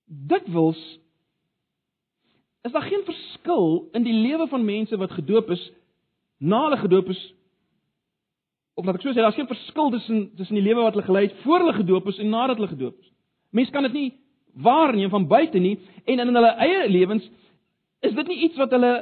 dit 0.07 0.47
wils 0.47 0.99
is 2.61 2.71
daar 2.71 2.81
geen 2.81 3.03
verskil 3.03 3.89
in 3.91 4.03
die 4.03 4.13
lewe 4.13 4.47
van 4.47 4.65
mense 4.65 4.97
wat 4.97 5.11
gedoop 5.11 5.49
is 5.49 5.71
na 6.37 6.61
hulle 6.63 6.77
gedoop 6.77 7.09
is 7.09 7.33
of 8.73 8.85
laat 8.85 8.95
ek 8.95 9.01
so 9.01 9.11
sê 9.11 9.23
daar's 9.23 9.35
geen 9.35 9.49
verskil 9.49 9.89
tussen 9.89 10.35
tussen 10.35 10.55
die 10.55 10.63
lewe 10.63 10.81
wat 10.85 10.93
hulle 10.93 11.05
gelei 11.05 11.25
het 11.27 11.37
voor 11.43 11.59
hulle 11.59 11.73
gedoop 11.73 12.07
is 12.07 12.19
en 12.23 12.29
nadat 12.29 12.55
hulle 12.55 12.71
gedoop 12.71 12.99
is. 12.99 13.11
Mense 13.49 13.71
kan 13.71 13.83
dit 13.83 13.93
nie 13.93 14.09
waarneem 14.61 15.09
van 15.09 15.27
buite 15.27 15.59
nie 15.59 15.77
en 16.05 16.19
in 16.19 16.33
hulle 16.35 16.55
eie 16.65 16.89
lewens 16.89 17.29
is 17.99 18.13
dit 18.13 18.27
nie 18.27 18.41
iets 18.47 18.57
wat 18.57 18.73
hulle 18.75 18.93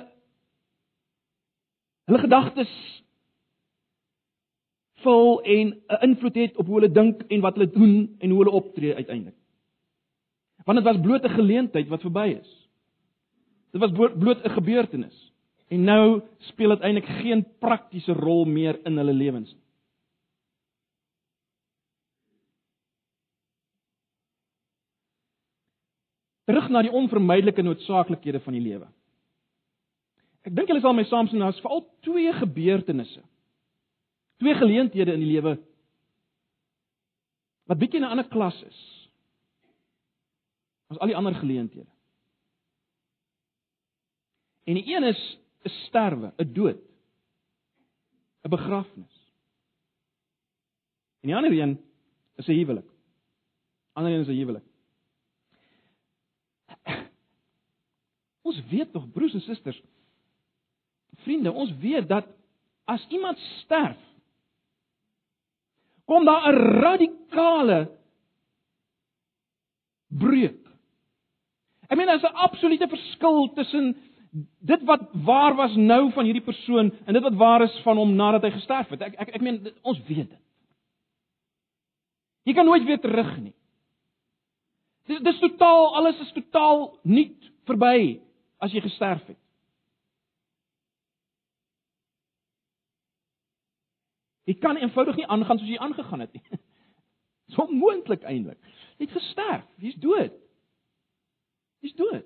hulle 2.05 2.19
gedagtes 2.19 2.73
vol 5.05 5.41
en 5.41 5.73
'n 5.73 6.03
invloed 6.09 6.35
het 6.35 6.57
op 6.57 6.65
hoe 6.65 6.79
hulle 6.79 6.91
dink 6.91 7.21
en 7.27 7.41
wat 7.41 7.57
hulle 7.57 7.71
doen 7.71 8.15
en 8.19 8.29
hoe 8.29 8.39
hulle 8.43 8.57
optree 8.61 8.95
uiteindelik. 8.95 9.37
Want 10.65 10.77
dit 10.77 10.87
was 10.87 11.01
bloot 11.01 11.23
'n 11.23 11.37
geleentheid 11.39 11.87
wat 11.87 12.01
verby 12.01 12.37
is. 12.41 12.51
Dit 13.71 13.81
was 13.81 13.91
bloot 13.91 14.43
'n 14.43 14.57
gebeurtenis. 14.59 15.33
En 15.67 15.83
nou 15.83 16.21
speel 16.37 16.69
dit 16.69 16.79
eintlik 16.79 17.05
geen 17.05 17.45
praktiese 17.59 18.13
rol 18.13 18.45
meer 18.45 18.79
in 18.85 18.97
hulle 18.97 19.13
lewens 19.13 19.53
nie. 19.53 19.64
Terug 26.45 26.69
na 26.69 26.83
die 26.85 26.93
onvermydelike 26.93 27.63
noodsaaklikhede 27.65 28.39
van 28.43 28.53
die 28.53 28.61
lewe. 28.61 28.87
Ek 30.45 30.53
dink 30.53 30.69
julle 30.69 30.81
sal 30.83 30.93
my 30.93 31.05
saamstem 31.09 31.41
daar's 31.41 31.61
veral 31.63 31.81
twee 32.05 32.33
gebeurtenisse. 32.37 33.23
Twee 34.41 34.53
geleenthede 34.59 35.15
in 35.15 35.23
die 35.23 35.31
lewe 35.31 35.55
wat 37.65 37.79
bietjie 37.81 37.99
'n 37.99 38.05
ander 38.05 38.27
klas 38.29 38.57
is 38.63 38.79
as 40.93 40.99
al 40.99 41.09
die 41.09 41.17
ander 41.17 41.33
geleenthede. 41.33 41.89
En 44.69 44.77
die 44.77 44.85
een 44.95 45.03
is 45.03 45.37
'n 45.65 45.69
sterwe, 45.69 46.33
'n 46.37 46.53
dood, 46.53 46.81
'n 48.43 48.49
begrafnis. 48.49 49.15
En 51.21 51.29
die 51.29 51.35
ander 51.35 51.51
een 51.51 51.81
is 52.35 52.47
'n 52.47 52.51
huwelik. 52.51 52.89
Ander 53.93 54.11
een 54.11 54.21
is 54.21 54.27
'n 54.27 54.37
huwelik. 54.37 54.74
Ons 58.45 58.61
weet 58.69 58.91
tog 58.93 59.07
broers 59.13 59.33
en 59.33 59.41
susters, 59.41 59.77
vriende, 61.25 61.51
ons 61.51 61.71
weet 61.81 62.05
dat 62.09 62.27
as 62.85 63.05
iemand 63.09 63.39
sterf, 63.63 63.97
kom 66.05 66.25
daar 66.25 66.51
'n 66.51 66.59
radikale 66.85 67.79
breuk. 70.07 70.61
Ek 71.89 71.97
meen 71.97 72.07
daar's 72.07 72.23
'n 72.23 72.41
absolute 72.47 72.87
verskil 72.87 73.53
tussen 73.53 73.95
dit 74.59 74.83
wat 74.83 75.01
waar 75.13 75.55
was 75.55 75.75
nou 75.75 76.11
van 76.11 76.25
hierdie 76.25 76.43
persoon 76.43 76.91
en 77.05 77.13
dit 77.13 77.23
wat 77.23 77.33
waar 77.33 77.61
is 77.61 77.81
van 77.83 77.97
hom 77.97 78.15
nadat 78.15 78.43
hy 78.43 78.51
gesterf 78.51 78.89
het. 78.89 79.01
Ek 79.01 79.15
ek 79.15 79.29
ek 79.35 79.41
meen 79.41 79.73
ons 79.81 79.99
weet 80.07 80.29
dit. 80.29 80.41
Jy 82.43 82.53
kan 82.53 82.65
nooit 82.65 82.83
weer 82.83 82.99
terug 82.99 83.37
nie. 83.37 83.53
Dis 85.07 85.21
dis 85.21 85.39
totaal 85.39 85.95
alles 85.95 86.19
is 86.19 86.31
totaal 86.31 86.99
nuut 87.03 87.51
verby 87.65 88.21
as 88.65 88.73
jy 88.73 88.81
gesterf 88.83 89.23
het. 89.29 89.39
Jy 94.45 94.57
kan 94.61 94.77
eenvoudig 94.77 95.17
nie 95.17 95.27
aangaan 95.29 95.59
soos 95.61 95.69
jy 95.69 95.81
aangegaan 95.81 96.25
het 96.25 96.33
nie. 96.37 96.43
Dis 97.49 97.61
onmoontlik 97.61 98.25
eintlik. 98.25 98.59
Jy 98.97 99.07
het 99.07 99.17
gesterf, 99.17 99.65
jy's 99.81 99.97
dood. 100.01 100.35
Jy's 101.85 101.95
dood. 101.97 102.25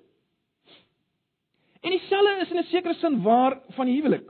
En 1.80 1.94
dieselfde 1.94 2.44
is 2.44 2.50
in 2.52 2.60
'n 2.60 2.68
sekere 2.68 2.94
sin 2.94 3.22
waar 3.22 3.60
van 3.76 3.86
die 3.86 3.96
huwelik. 3.96 4.28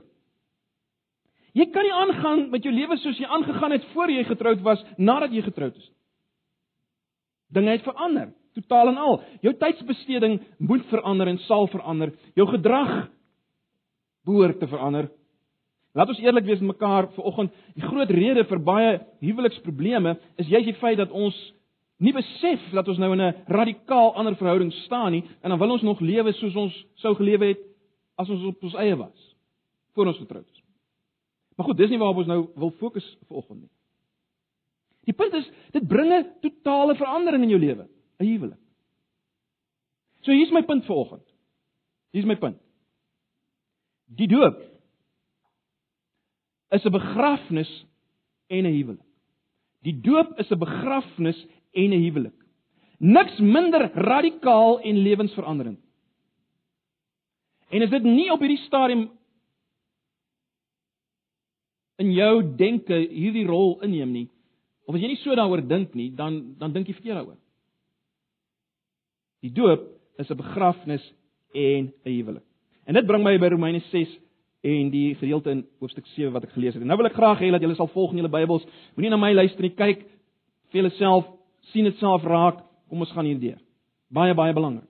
Jy 1.53 1.65
kan 1.71 1.83
nie 1.83 1.93
aangaan 1.93 2.49
met 2.49 2.63
jou 2.63 2.71
lewe 2.73 2.97
soos 2.97 3.17
jy 3.19 3.27
aangegaan 3.27 3.71
het 3.71 3.85
voor 3.91 4.11
jy 4.11 4.23
getroud 4.23 4.61
was, 4.61 4.83
nadat 4.97 5.31
jy 5.31 5.41
getroud 5.41 5.75
is. 5.75 5.91
Dinge 7.51 7.71
het 7.71 7.83
verander, 7.83 8.31
totaal 8.53 8.87
en 8.87 8.97
al. 8.97 9.21
Jou 9.41 9.53
tydsbesteding 9.53 10.39
moet 10.57 10.85
verander 10.89 11.27
en 11.27 11.37
sal 11.47 11.67
verander. 11.67 12.13
Jou 12.35 12.47
gedrag 12.47 13.09
behoort 14.25 14.59
te 14.59 14.67
verander 14.67 15.09
Laat 15.91 16.11
ons 16.13 16.21
eerlik 16.23 16.45
wees 16.47 16.59
met 16.59 16.71
mekaar 16.77 17.09
vanoggend. 17.17 17.51
Die 17.75 17.83
groot 17.83 18.11
rede 18.15 18.45
vir 18.47 18.61
baie 18.63 18.91
huweliksprobleme 19.19 20.15
is 20.39 20.47
juist 20.47 20.69
die 20.69 20.79
feit 20.79 20.99
dat 21.01 21.11
ons 21.11 21.35
nie 22.01 22.13
besef 22.15 22.63
dat 22.73 22.87
ons 22.87 22.97
nou 22.97 23.11
in 23.13 23.21
'n 23.21 23.35
radikaal 23.47 24.15
ander 24.15 24.35
verhouding 24.35 24.71
staan 24.85 25.11
nie 25.11 25.23
en 25.43 25.49
dan 25.49 25.59
wil 25.59 25.71
ons 25.71 25.81
nog 25.81 25.99
lewe 25.99 26.31
soos 26.33 26.55
ons 26.55 26.85
sou 26.95 27.13
gelewe 27.15 27.45
het 27.45 27.59
as 28.17 28.29
ons 28.29 28.43
op 28.43 28.63
ons 28.63 28.73
eie 28.73 28.95
was 28.95 29.35
voor 29.93 30.07
ons 30.07 30.17
getroud 30.17 30.47
is. 30.47 30.63
Maar 31.57 31.65
goed, 31.65 31.77
dis 31.77 31.89
nie 31.89 31.99
waarop 31.99 32.17
ons 32.17 32.27
nou 32.27 32.47
wil 32.55 32.71
fokus 32.71 33.17
vanoggend 33.27 33.61
nie. 33.61 33.69
Die 35.03 35.13
punt 35.13 35.33
is 35.33 35.51
dit 35.71 35.87
bring 35.87 36.13
'n 36.13 36.25
totale 36.41 36.95
verandering 36.95 37.43
in 37.43 37.49
jou 37.49 37.59
lewe, 37.59 37.87
'n 38.21 38.27
huwelik. 38.27 38.59
So 40.21 40.31
hier's 40.31 40.51
my 40.51 40.61
punt 40.61 40.85
vanoggend. 40.85 41.25
Hier's 42.11 42.25
my 42.25 42.35
punt. 42.35 42.57
Die 44.05 44.27
doop 44.27 44.59
is 46.71 46.85
'n 46.85 46.91
begrafnis 46.91 47.71
en 48.47 48.65
'n 48.65 48.73
huwelik. 48.73 49.07
Die 49.81 50.01
doop 50.01 50.37
is 50.39 50.51
'n 50.51 50.59
begrafnis 50.59 51.45
en 51.71 51.91
'n 51.93 52.03
huwelik. 52.03 52.37
Niks 52.97 53.39
minder 53.39 53.91
radikaal 53.93 54.79
en 54.81 54.97
lewensveranderend. 54.97 55.79
En 57.69 57.81
as 57.81 57.89
dit 57.89 58.03
nie 58.03 58.31
op 58.31 58.39
hierdie 58.39 58.65
stadium 58.65 59.09
in 61.95 62.11
jou 62.11 62.55
denke 62.55 62.93
hierdie 62.93 63.45
rol 63.45 63.79
inneem 63.81 64.11
nie, 64.11 64.29
of 64.85 64.95
as 64.95 65.01
jy 65.01 65.07
nie 65.07 65.21
so 65.21 65.35
daaroor 65.35 65.67
dink 65.67 65.93
nie, 65.93 66.11
dan 66.15 66.55
dan 66.59 66.73
dink 66.73 66.87
jy 66.87 66.93
verkeerd 66.93 67.21
daaroor. 67.21 67.39
Die 69.41 69.51
doop 69.51 69.87
is 70.17 70.29
'n 70.29 70.37
begrafnis 70.37 71.13
en 71.53 71.93
'n 72.05 72.09
huwelik. 72.09 72.43
En 72.85 72.93
dit 72.93 73.05
bring 73.05 73.23
my 73.23 73.37
by 73.37 73.47
Romeine 73.47 73.81
en 74.61 74.89
die 74.93 75.15
gedeelte 75.15 75.49
in 75.49 75.63
hoofstuk 75.79 76.05
7 76.13 76.31
wat 76.33 76.43
ek 76.43 76.53
gelees 76.53 76.73
het. 76.73 76.81
En 76.83 76.87
nou 76.87 76.97
wil 76.97 77.09
ek 77.09 77.17
graag 77.17 77.39
hê 77.41 77.49
dat 77.51 77.61
julle 77.61 77.75
sal 77.75 77.89
volg 77.93 78.11
in 78.11 78.21
julle 78.21 78.29
Bybels. 78.29 78.65
Moenie 78.95 79.09
na 79.09 79.17
my 79.17 79.33
luister 79.33 79.61
nie, 79.61 79.73
kyk 79.73 80.03
vir 80.69 80.81
julleself, 80.81 81.25
sien 81.73 81.87
dit 81.89 81.97
self 81.97 82.23
raak. 82.23 82.61
Kom 82.89 83.01
ons 83.01 83.13
gaan 83.15 83.25
hierdeur. 83.25 83.57
Baie 84.11 84.35
baie 84.37 84.53
belangrik. 84.53 84.89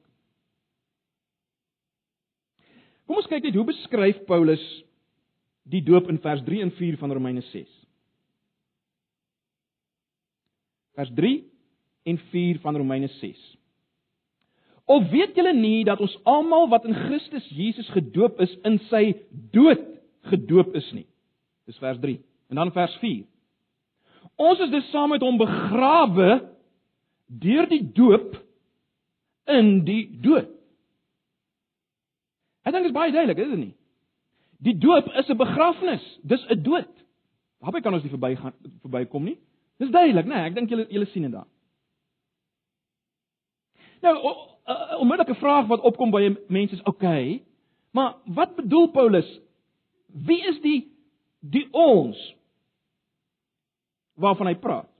Kom 3.07 3.19
ons 3.21 3.29
kyk 3.29 3.43
net 3.43 3.55
hoe 3.55 3.67
beskryf 3.67 4.19
Paulus 4.27 4.63
die 5.71 5.83
doop 5.85 6.09
in 6.09 6.19
vers 6.19 6.41
3 6.43 6.61
en 6.65 6.71
4 6.75 6.97
van 6.97 7.13
Romeine 7.13 7.43
6. 7.51 7.69
Vers 10.97 11.11
3 11.15 11.33
en 12.11 12.19
4 12.31 12.59
van 12.63 12.75
Romeine 12.75 13.07
6. 13.19 13.39
Of 14.91 15.07
weet 15.11 15.37
julle 15.39 15.53
nie 15.55 15.83
dat 15.87 16.01
ons 16.03 16.17
almal 16.27 16.67
wat 16.71 16.85
in 16.89 16.97
Christus 16.97 17.47
Jesus 17.55 17.87
gedoop 17.95 18.39
is 18.43 18.51
in 18.67 18.79
sy 18.89 19.03
dood 19.55 19.83
gedoop 20.31 20.75
is 20.75 20.87
nie? 20.95 21.05
Dis 21.69 21.79
vers 21.79 21.99
3. 22.01 22.17
En 22.51 22.59
dan 22.59 22.73
vers 22.75 22.95
4. 22.99 23.23
Ons 24.41 24.63
is 24.65 24.71
dus 24.73 24.89
saam 24.91 25.13
met 25.13 25.23
hom 25.23 25.37
begrawe 25.39 26.31
deur 27.41 27.69
die 27.71 27.83
doop 27.95 28.35
in 29.51 29.85
die 29.87 30.03
dood. 30.23 30.49
Ek 32.61 32.75
dink 32.75 32.83
dit 32.85 32.91
is 32.91 32.97
baie 32.97 33.13
duidelik, 33.13 33.39
is 33.41 33.53
dit 33.53 33.61
nie? 33.61 33.75
Die 34.61 34.75
doop 34.77 35.07
is 35.17 35.29
'n 35.29 35.37
begrafnis, 35.37 36.03
dis 36.21 36.43
'n 36.49 36.61
dood. 36.63 36.91
Waarby 37.61 37.81
kan 37.81 37.93
ons 37.93 38.03
nie 38.03 38.11
verbygaan 38.11 38.53
verbykom 38.81 39.23
nie? 39.23 39.37
Dis 39.79 39.89
duidelik, 39.89 40.25
né? 40.25 40.35
Nee, 40.35 40.49
ek 40.49 40.55
dink 40.55 40.69
julle 40.69 40.85
julle 40.89 41.05
sien 41.05 41.23
dit 41.23 41.31
daar. 41.31 41.47
Nou, 44.01 44.50
'n 44.65 44.97
onmiddellike 44.97 45.39
vraag 45.39 45.67
wat 45.67 45.81
opkom 45.81 46.11
by 46.11 46.35
mense 46.47 46.75
is, 46.75 46.83
okay, 46.83 47.43
maar 47.91 48.15
wat 48.25 48.55
bedoel 48.55 48.91
Paulus? 48.91 49.39
Wie 50.05 50.47
is 50.47 50.61
die 50.61 50.91
die 51.39 51.67
ons 51.73 52.35
waarvan 54.13 54.47
hy 54.47 54.55
praat? 54.55 54.91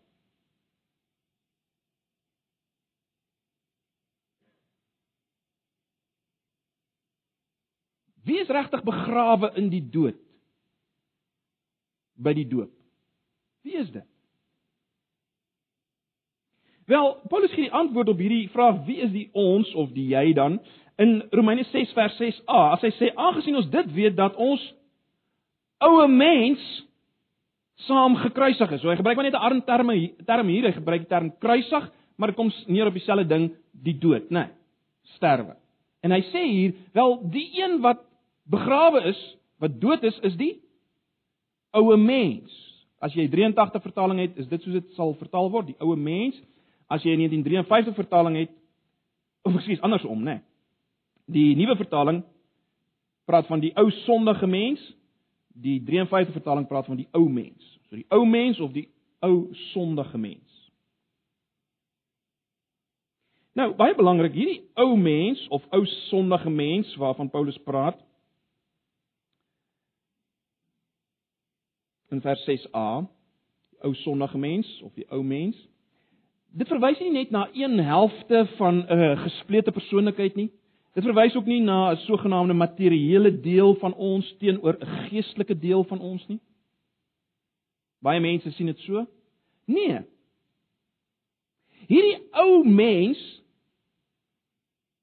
Wie 8.24 8.40
is 8.40 8.48
regtig 8.54 8.84
begrawe 8.84 9.52
in 9.58 9.70
die 9.70 9.84
dood? 9.90 10.18
By 12.14 12.34
die 12.38 12.48
doop. 12.48 12.72
Wie 13.66 13.78
is 13.82 13.90
dit? 13.92 14.11
Wel, 16.86 17.18
Paulus 17.30 17.52
gee 17.54 17.68
die 17.68 17.74
antwoord 17.74 18.10
op 18.10 18.18
hierdie 18.18 18.50
vraag: 18.50 18.86
Wie 18.86 18.98
is 19.04 19.12
die 19.12 19.30
ons 19.38 19.74
of 19.74 19.92
die 19.96 20.08
jy 20.14 20.34
dan? 20.34 20.60
In 21.02 21.22
Romeine 21.32 21.64
6 21.64 21.94
vers 21.98 22.18
6a, 22.20 22.62
as 22.76 22.86
hy 22.86 22.92
sê 22.98 23.12
aangesien 23.16 23.58
ons 23.58 23.70
dit 23.72 23.94
weet 23.96 24.16
dat 24.18 24.36
ons 24.36 24.62
oue 25.82 26.08
mens 26.08 26.62
saam 27.88 28.16
gekruisig 28.22 28.76
is. 28.76 28.82
So 28.82 28.92
hy 28.92 28.98
gebruik 29.00 29.18
maar 29.18 29.30
net 29.30 29.34
'n 29.34 29.46
ander 29.46 29.66
term 29.66 29.90
term 30.26 30.48
hier, 30.48 30.66
hy 30.66 30.72
gebruik 30.72 31.02
die 31.02 31.10
term 31.10 31.32
kruisig, 31.40 31.90
maar 32.18 32.28
dit 32.28 32.36
kom 32.36 32.52
neer 32.68 32.88
op 32.88 32.94
dieselfde 32.94 33.28
ding, 33.28 33.52
die 33.74 33.98
dood, 33.98 34.30
né? 34.30 34.46
Nee, 34.46 34.50
sterwe. 35.16 35.56
En 36.02 36.12
hy 36.12 36.22
sê 36.22 36.44
hier, 36.46 36.74
wel 36.94 37.30
die 37.32 37.50
een 37.62 37.80
wat 37.82 38.02
begrawe 38.50 39.04
is, 39.10 39.38
wat 39.60 39.82
dood 39.82 40.04
is, 40.04 40.20
is 40.20 40.36
die 40.36 40.62
oue 41.72 41.98
mens. 41.98 42.52
As 43.02 43.14
jy 43.14 43.28
83 43.30 43.82
vertaling 43.82 44.20
het, 44.20 44.38
is 44.38 44.48
dit 44.48 44.62
soos 44.62 44.74
dit 44.74 44.94
sal 44.98 45.14
vertaal 45.18 45.50
word, 45.50 45.72
die 45.72 45.80
oue 45.80 45.96
mens 45.96 46.38
as 46.92 47.04
jy 47.04 47.16
'n 47.16 47.24
1953 47.24 47.96
vertaling 47.96 48.38
het, 48.38 48.52
of 49.42 49.56
ekskuus, 49.56 49.82
andersom, 49.82 50.24
né? 50.24 50.34
Nee. 50.34 50.42
Die 51.32 51.56
nuwe 51.56 51.76
vertaling 51.76 52.24
praat 53.26 53.48
van 53.48 53.60
die 53.60 53.72
ou 53.80 53.90
sondige 54.04 54.48
mens, 54.48 54.82
die 55.54 55.80
53 55.84 56.34
vertaling 56.36 56.68
praat 56.68 56.86
van 56.86 57.00
die 57.00 57.08
ou 57.12 57.30
mens. 57.30 57.80
So 57.90 57.96
die 57.96 58.06
ou 58.10 58.26
mens 58.26 58.60
of 58.60 58.74
die 58.76 58.90
ou 59.20 59.48
sondige 59.54 60.18
mens. 60.18 60.72
Nou, 63.54 63.74
baie 63.76 63.96
belangrik, 63.96 64.34
hierdie 64.34 64.62
ou 64.80 64.96
mens 64.98 65.48
of 65.48 65.64
ou 65.76 65.86
sondige 65.86 66.50
mens 66.50 66.96
waarvan 66.96 67.30
Paulus 67.30 67.58
praat, 67.64 68.00
in 72.12 72.22
vers 72.22 72.44
6a, 72.48 73.08
ou 73.82 73.94
sondige 74.04 74.38
mens 74.38 74.68
of 74.84 74.94
die 74.94 75.08
ou 75.12 75.24
mens 75.24 75.71
Dit 76.52 76.68
verwys 76.68 77.00
nie 77.00 77.12
net 77.12 77.30
na 77.32 77.46
een 77.54 77.80
helfte 77.80 78.46
van 78.58 78.84
'n 78.84 79.00
uh, 79.00 79.22
gesplete 79.24 79.72
persoonlikheid 79.72 80.36
nie. 80.36 80.52
Dit 80.94 81.04
verwys 81.04 81.36
ook 81.36 81.46
nie 81.46 81.62
na 81.62 81.92
'n 81.92 81.98
sogenaamde 81.98 82.54
materiële 82.54 83.40
deel 83.40 83.76
van 83.76 83.94
ons 83.94 84.36
teenoor 84.38 84.78
'n 84.80 84.86
geestelike 84.86 85.60
deel 85.60 85.84
van 85.84 86.00
ons 86.00 86.28
nie. 86.28 86.40
Baie 88.00 88.20
mense 88.20 88.52
sien 88.52 88.66
dit 88.66 88.80
so. 88.80 89.06
Nee. 89.66 90.00
Hierdie 91.88 92.20
ou 92.32 92.68
mens 92.68 93.42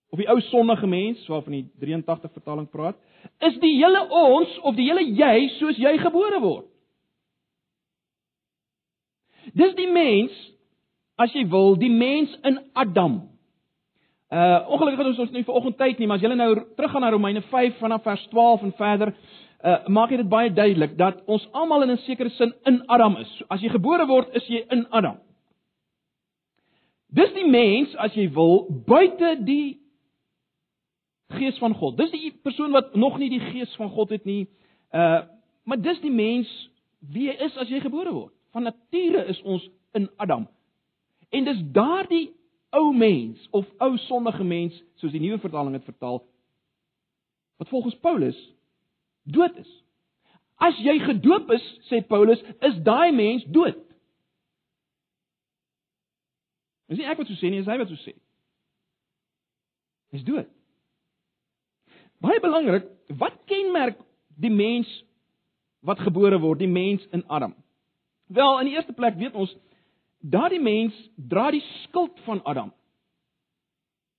of 0.08 0.18
die 0.18 0.28
ou 0.28 0.40
sondige 0.40 0.86
mens 0.86 1.26
waarvan 1.26 1.52
die 1.52 1.70
83 1.78 2.32
vertaling 2.32 2.68
praat, 2.70 2.96
is 3.38 3.58
die 3.60 3.76
hele 3.76 4.08
ons 4.10 4.58
of 4.58 4.74
die 4.74 4.86
hele 4.88 5.04
jy 5.04 5.48
soos 5.58 5.76
jy 5.76 5.96
gebore 5.98 6.40
word. 6.40 6.66
Dis 9.52 9.74
die 9.74 9.90
mens 9.92 10.32
as 11.18 11.34
jy 11.34 11.44
wil, 11.50 11.74
die 11.78 11.90
mens 11.90 12.32
in 12.46 12.60
Adam. 12.78 13.20
Uh 14.28 14.58
ongelukkig 14.68 15.00
het 15.00 15.10
ons 15.14 15.22
ons 15.24 15.30
nie 15.32 15.44
vanoggend 15.44 15.78
tyd 15.80 15.98
nie, 15.98 16.06
maar 16.06 16.20
as 16.20 16.24
jy 16.24 16.34
nou 16.36 16.50
teruggaan 16.76 17.04
na 17.06 17.10
Romeine 17.14 17.42
5 17.48 17.78
vanaf 17.80 18.02
vers 18.04 18.26
12 18.28 18.66
en 18.66 18.74
verder, 18.76 19.14
uh 19.64 19.78
maak 19.88 20.12
dit 20.12 20.28
baie 20.28 20.52
duidelik 20.52 20.98
dat 20.98 21.22
ons 21.26 21.48
almal 21.52 21.86
in 21.86 21.90
'n 21.90 22.04
sekere 22.04 22.30
sin 22.30 22.52
in 22.64 22.82
Adam 22.86 23.16
is. 23.16 23.42
As 23.48 23.60
jy 23.60 23.68
gebore 23.68 24.06
word, 24.06 24.28
is 24.36 24.46
jy 24.48 24.64
in 24.70 24.86
Adam. 24.90 25.16
Dis 27.08 27.32
die 27.32 27.46
mens 27.48 27.94
as 27.96 28.14
jy 28.14 28.28
wil 28.32 28.66
buite 28.86 29.38
die 29.44 29.78
gees 31.28 31.58
van 31.58 31.74
God. 31.74 31.96
Dis 31.96 32.10
die 32.10 32.32
persoon 32.42 32.72
wat 32.72 32.94
nog 32.96 33.18
nie 33.18 33.30
die 33.30 33.40
gees 33.40 33.74
van 33.76 33.90
God 33.90 34.10
het 34.10 34.24
nie. 34.24 34.46
Uh 34.92 35.22
maar 35.64 35.80
dis 35.80 36.00
die 36.00 36.10
mens 36.10 36.48
wie 37.00 37.26
jy 37.28 37.34
is 37.44 37.56
as 37.56 37.68
jy 37.68 37.80
gebore 37.80 38.12
word. 38.12 38.32
Van 38.52 38.62
nature 38.62 39.26
is 39.28 39.42
ons 39.42 39.68
in 39.92 40.08
Adam. 40.16 40.48
En 41.28 41.44
dis 41.44 41.62
daardie 41.72 42.26
ou 42.70 42.92
mens 42.96 43.48
of 43.50 43.66
ou 43.78 43.96
sondige 44.08 44.44
mens, 44.44 44.76
soos 45.00 45.12
die 45.12 45.22
nuwe 45.22 45.40
vertaling 45.40 45.76
dit 45.76 45.84
vertaal, 45.84 46.22
wat 47.58 47.68
volgens 47.68 47.96
Paulus 48.04 48.38
dood 49.28 49.56
is. 49.56 49.70
As 50.58 50.78
jy 50.82 50.98
gedoop 51.04 51.50
is, 51.54 51.64
sê 51.90 52.00
Paulus, 52.06 52.40
is 52.66 52.80
daai 52.86 53.12
mens 53.14 53.44
dood. 53.54 53.78
Dis 56.88 56.98
nie 56.98 57.06
ek 57.06 57.20
wat 57.20 57.28
so 57.28 57.36
sê 57.38 57.50
nie, 57.52 57.60
dis 57.60 57.68
hy 57.68 57.76
wat 57.78 57.90
so 57.92 58.00
sê. 58.02 58.14
Hy's 60.14 60.24
dood. 60.26 60.48
Baie 62.24 62.40
belangrik, 62.42 62.88
wat 63.20 63.36
kenmerk 63.50 64.00
die 64.40 64.50
mens 64.50 64.88
wat 65.86 66.00
gebore 66.02 66.40
word, 66.42 66.58
die 66.58 66.70
mens 66.70 67.04
in 67.14 67.22
Adam? 67.30 67.52
Wel, 68.34 68.58
in 68.60 68.70
die 68.70 68.74
eerste 68.74 68.96
plek 68.96 69.16
weet 69.20 69.36
ons 69.38 69.52
daardie 70.20 70.60
mens 70.60 70.96
dra 71.16 71.50
die 71.50 71.64
skuld 71.84 72.18
van 72.26 72.42
Adam. 72.44 72.72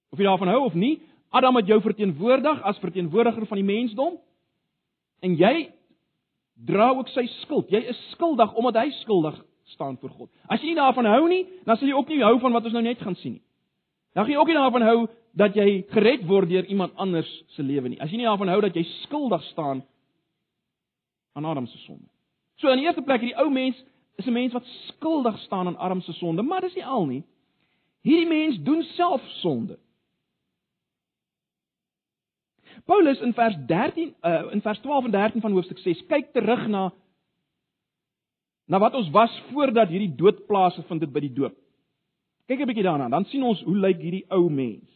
Of 0.09 0.19
jy 0.19 0.25
daarvan 0.25 0.51
hou 0.53 0.63
of 0.65 0.73
nie, 0.73 0.99
Adam 1.29 1.59
het 1.59 1.67
jou 1.69 1.81
verteenwoordig 1.81 2.63
as 2.65 2.79
verteenwoordiger 2.81 3.45
van 3.45 3.59
die 3.61 3.67
mensdom 3.67 4.17
en 5.21 5.35
jy 5.37 5.69
dra 6.65 6.89
ook 6.95 7.11
sy 7.13 7.27
skuld. 7.43 7.69
Jy 7.71 7.83
is 7.91 7.99
skuldig 8.15 8.53
omdat 8.57 8.81
hy 8.81 8.89
skuldig 9.03 9.37
staan 9.75 9.97
voor 10.01 10.09
God. 10.09 10.29
As 10.49 10.61
jy 10.61 10.73
nie 10.73 10.79
daarvan 10.79 11.05
hou 11.05 11.27
nie, 11.29 11.43
dan 11.65 11.77
sal 11.77 11.87
jy 11.87 11.95
ook 11.97 12.09
nie 12.09 12.23
hou 12.23 12.39
van 12.41 12.55
wat 12.57 12.65
ons 12.65 12.75
nou 12.75 12.83
net 12.83 13.01
gaan 13.03 13.17
sien 13.21 13.37
nie. 13.37 13.45
Dan 14.17 14.25
gaan 14.25 14.33
jy 14.33 14.39
ook 14.41 14.49
nie 14.49 14.57
daarvan 14.57 14.87
hou 14.87 14.97
dat 15.37 15.55
jy 15.55 15.67
gered 15.93 16.25
word 16.27 16.49
deur 16.49 16.65
iemand 16.65 16.95
anders 16.97 17.29
se 17.53 17.63
lewe 17.63 17.91
nie. 17.91 17.99
As 18.01 18.09
jy 18.09 18.17
nie 18.17 18.27
daarvan 18.27 18.49
hou 18.49 18.61
dat 18.65 18.75
jy 18.75 18.83
skuldig 19.03 19.43
staan 19.51 19.83
aan 21.37 21.45
Adam 21.45 21.67
se 21.67 21.77
sonde. 21.85 22.07
So 22.57 22.71
in 22.73 22.81
die 22.81 22.89
eerste 22.89 23.05
plek 23.05 23.21
hierdie 23.21 23.37
ou 23.39 23.51
mens 23.53 23.77
is 24.19 24.25
'n 24.25 24.31
mens 24.31 24.53
wat 24.53 24.65
skuldig 24.65 25.37
staan 25.39 25.67
aan 25.67 25.77
Adam 25.77 26.01
se 26.01 26.13
sonde, 26.13 26.41
maar 26.41 26.61
dis 26.61 26.75
nie 26.75 26.85
al 26.85 27.05
nie. 27.05 27.23
Hierdie 28.01 28.27
mens 28.27 28.59
doen 28.63 28.83
self 28.83 29.21
sonde. 29.27 29.79
Paulus 32.85 33.19
in 33.19 33.33
vers 33.33 33.55
13 33.67 34.15
uh, 34.23 34.51
in 34.51 34.61
vers 34.61 34.79
12 34.79 35.05
en 35.05 35.11
13 35.11 35.41
van 35.41 35.51
hoofstuk 35.51 35.77
6 35.77 36.05
kyk 36.07 36.31
terug 36.33 36.67
na 36.67 36.91
na 38.65 38.79
wat 38.79 38.93
ons 38.93 39.09
was 39.09 39.33
voordat 39.51 39.89
hierdie 39.89 40.15
dood 40.15 40.45
plaasgevind 40.45 41.01
het 41.01 41.11
by 41.11 41.19
die 41.19 41.33
doop. 41.33 41.55
Kyk 42.47 42.59
'n 42.59 42.69
bietjie 42.69 42.83
daarna, 42.83 43.09
dan 43.09 43.25
sien 43.25 43.43
ons 43.43 43.61
hoe 43.61 43.77
lyk 43.77 43.97
hierdie 43.97 44.25
ou 44.29 44.49
mens. 44.49 44.89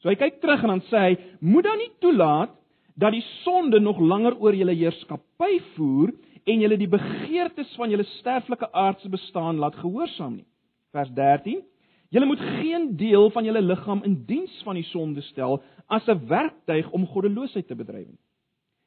So 0.00 0.08
hy 0.08 0.14
kyk 0.14 0.40
terug 0.40 0.62
en 0.62 0.68
dan 0.68 0.82
sê 0.90 0.98
hy: 0.98 1.18
"Moet 1.40 1.64
dan 1.64 1.78
nie 1.78 1.92
toelaat 2.00 2.50
dat 2.96 3.12
die 3.12 3.24
sonde 3.44 3.80
nog 3.80 3.98
langer 3.98 4.36
oor 4.40 4.54
julle 4.54 4.74
heerskappy 4.74 5.60
voer 5.74 6.12
en 6.48 6.62
julle 6.62 6.78
die 6.80 6.90
begeertes 6.90 7.74
van 7.76 7.90
julle 7.92 8.06
sterflike 8.18 8.70
aardse 8.72 9.08
bestaan 9.12 9.60
laat 9.60 9.76
gehoorsaam 9.76 10.38
nie." 10.40 10.46
Vers 10.90 11.10
13: 11.14 11.62
"Julle 12.10 12.26
moet 12.26 12.40
geen 12.40 12.96
deel 12.96 13.30
van 13.30 13.44
julle 13.44 13.62
liggaam 13.62 14.02
in 14.02 14.24
diens 14.26 14.62
van 14.64 14.74
die 14.74 14.84
sonde 14.84 15.20
stel 15.20 15.62
as 15.86 16.06
'n 16.08 16.26
werktuig 16.28 16.90
om 16.90 17.06
goddeloosheid 17.06 17.66
te 17.66 17.74
bedryf 17.74 18.06
nie. 18.06 18.20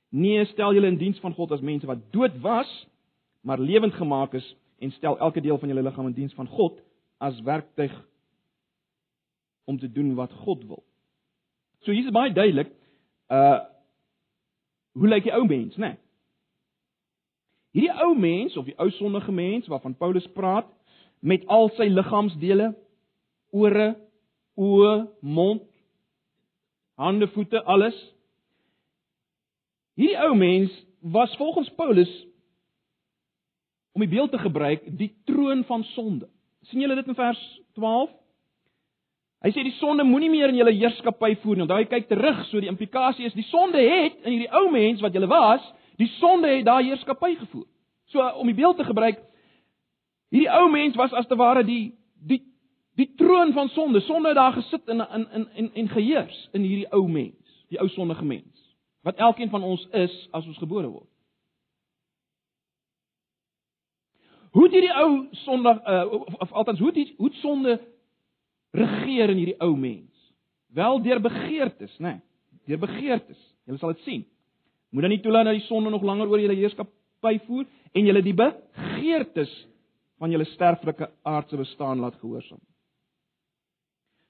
Nee, 0.10 0.46
stel 0.46 0.74
julle 0.74 0.88
in 0.88 0.98
diens 0.98 1.20
van 1.20 1.34
God 1.34 1.52
as 1.52 1.62
mense 1.62 1.88
wat 1.88 2.12
dood 2.12 2.40
was, 2.42 2.88
maar 3.42 3.60
lewend 3.60 3.94
gemaak 3.94 4.34
is 4.34 4.56
en 4.80 4.92
stel 4.92 5.20
elke 5.20 5.42
deel 5.42 5.58
van 5.58 5.68
julle 5.68 5.84
liggaam 5.84 6.08
in 6.08 6.14
diens 6.14 6.34
van 6.34 6.48
God 6.48 6.82
as 7.18 7.42
werktuig 7.42 8.08
om 9.66 9.80
te 9.80 9.92
doen 9.92 10.16
wat 10.16 10.32
God 10.32 10.66
wil." 10.68 10.84
So 11.80 11.92
hier 11.92 12.06
is 12.06 12.12
baie 12.12 12.34
duidelik 12.34 12.72
uh 13.32 13.60
hoe 14.92 15.08
lyk 15.08 15.24
die 15.24 15.32
ou 15.34 15.46
mens, 15.48 15.78
né? 15.80 15.88
Nee? 15.88 15.98
Hierdie 17.72 17.94
ou 18.04 18.16
mens 18.20 18.58
of 18.60 18.68
die 18.68 18.76
ou 18.80 18.90
sondige 18.98 19.32
mens 19.32 19.68
waarvan 19.72 19.96
Paulus 19.96 20.28
praat 20.36 20.68
met 21.20 21.46
al 21.48 21.70
sy 21.78 21.88
liggaamsdele, 21.88 22.72
ore, 23.56 23.92
oë, 24.60 24.96
mond, 25.22 25.64
hande, 27.00 27.30
voete, 27.32 27.62
alles. 27.64 27.96
Hierdie 30.00 30.20
ou 30.26 30.34
mens 30.36 30.74
was 31.00 31.36
volgens 31.40 31.70
Paulus 31.78 32.12
om 33.92 34.04
die 34.04 34.12
beeld 34.12 34.32
te 34.32 34.40
gebruik, 34.40 34.84
die 34.98 35.12
troon 35.28 35.64
van 35.68 35.84
sonde. 35.96 36.30
sien 36.62 36.80
julle 36.80 36.96
dit 36.96 37.08
in 37.08 37.16
vers 37.16 37.40
12? 37.76 38.12
Hy 39.42 39.50
sê 39.56 39.64
die 39.66 39.78
sonde 39.80 40.04
moenie 40.06 40.30
meer 40.30 40.52
in 40.52 40.60
julle 40.60 40.74
heerskappy 40.76 41.34
voer 41.42 41.58
nie. 41.58 41.64
Onthou 41.66 41.80
hy 41.80 41.88
kyk 41.90 42.08
terug, 42.12 42.44
so 42.52 42.62
die 42.62 42.70
implikasie 42.70 43.26
is 43.26 43.34
die 43.34 43.48
sonde 43.50 43.82
het 43.82 44.20
in 44.22 44.36
hierdie 44.36 44.52
ou 44.60 44.68
mens 44.74 45.02
wat 45.02 45.16
julle 45.18 45.30
was, 45.32 45.66
die 46.02 46.10
sonde 46.18 46.50
het 46.50 46.66
daai 46.66 46.88
heerskappy 46.90 47.36
gevoer. 47.36 47.68
So 48.12 48.26
om 48.42 48.50
die 48.50 48.58
beeld 48.58 48.78
te 48.78 48.88
gebruik, 48.88 49.22
hierdie 50.34 50.52
ou 50.52 50.70
mens 50.72 50.98
was 51.00 51.14
as 51.14 51.28
te 51.30 51.38
ware 51.40 51.64
die 51.68 51.94
die 52.28 52.42
die 53.00 53.08
troon 53.18 53.54
van 53.54 53.70
sonde. 53.76 54.02
Sonde 54.08 54.34
het 54.34 54.40
daar 54.40 54.58
gesit 54.58 54.88
in 54.88 55.00
in 55.02 55.28
in 55.32 55.48
en 55.56 55.72
en 55.74 55.90
geheers 55.90 56.50
in 56.52 56.66
hierdie 56.66 56.90
ou 56.92 57.08
mens, 57.08 57.64
die 57.70 57.80
ou 57.80 57.88
sondige 57.90 58.26
mens, 58.26 58.68
wat 59.02 59.16
elkeen 59.16 59.50
van 59.50 59.64
ons 59.64 59.88
is 59.92 60.28
as 60.32 60.48
ons 60.48 60.58
gebore 60.58 60.90
word. 60.90 61.08
Hoe 64.52 64.64
het 64.64 64.74
hierdie 64.76 64.96
ou 65.00 65.28
sondig 65.46 65.80
uh, 65.88 66.06
of, 66.12 66.34
of 66.34 66.52
althans 66.52 66.80
hoe 66.80 66.92
het 66.92 67.14
hoe 67.18 67.30
het 67.30 67.40
sonde 67.40 67.80
regeer 68.72 69.30
in 69.30 69.38
hierdie 69.38 69.60
ou 69.60 69.76
mens? 69.78 70.10
Wel 70.68 71.02
deur 71.02 71.22
begeertes, 71.22 71.98
né? 72.00 72.20
Nee, 72.20 72.20
deur 72.66 72.80
begeertes. 72.80 73.40
Julle 73.66 73.80
sal 73.80 73.94
dit 73.96 74.04
sien. 74.08 74.22
Moet 74.92 75.02
dan 75.02 75.14
nie 75.14 75.22
toelaat 75.24 75.48
dat 75.48 75.60
die 75.60 75.68
sonde 75.68 75.90
nog 75.90 76.04
langer 76.04 76.28
oor 76.28 76.40
julle 76.40 76.58
heerskappy 76.60 77.38
voer 77.48 77.68
en 77.92 78.06
julle 78.06 78.24
die 78.24 78.36
begeertes 78.36 79.52
van 80.20 80.32
julle 80.32 80.46
sterflike 80.52 81.08
aardse 81.24 81.58
bestaan 81.58 82.04
laat 82.04 82.20
gehoorsaam. 82.20 82.60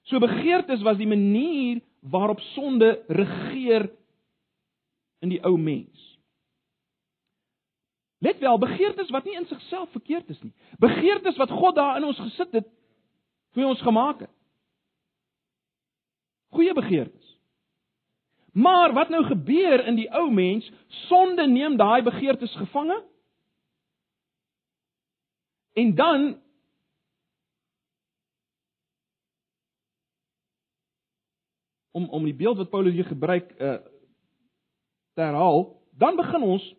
So 0.02 0.18
begeertes 0.22 0.82
was 0.82 0.96
die 0.98 1.06
manier 1.06 1.82
waarop 2.00 2.40
sonde 2.54 3.02
regeer 3.08 3.90
in 5.22 5.30
die 5.30 5.42
ou 5.46 5.56
mens. 5.58 6.08
Let 8.22 8.38
wel, 8.38 8.58
begeertes 8.58 9.10
wat 9.10 9.24
nie 9.26 9.34
in 9.38 9.46
sigself 9.50 9.90
verkeerd 9.90 10.30
is 10.30 10.40
nie. 10.42 10.52
Begeertes 10.78 11.36
wat 11.36 11.50
God 11.50 11.74
daar 11.74 11.96
in 11.98 12.06
ons 12.06 12.18
gesit 12.22 12.54
het 12.54 12.68
vir 13.54 13.66
ons 13.66 13.82
gemaak 13.82 14.22
het. 14.22 14.34
Goeie 16.54 16.74
begeertes. 16.74 17.31
Maar 18.52 18.92
wat 18.92 19.08
nou 19.08 19.24
gebeur 19.24 19.86
in 19.86 19.96
die 19.96 20.10
ou 20.12 20.30
mens? 20.32 20.72
Sonde 21.08 21.46
neem 21.48 21.76
daai 21.76 22.02
begeertes 22.02 22.56
gevange. 22.56 23.04
En 25.72 25.94
dan 25.94 26.42
om 31.90 32.08
om 32.08 32.24
die 32.24 32.34
beeld 32.34 32.56
wat 32.56 32.70
Paulus 32.70 32.92
hier 32.92 33.08
gebruik 33.08 33.52
uh 33.60 33.78
te 35.12 35.20
herhaal, 35.20 35.82
dan 35.90 36.16
begin 36.16 36.42
ons 36.42 36.74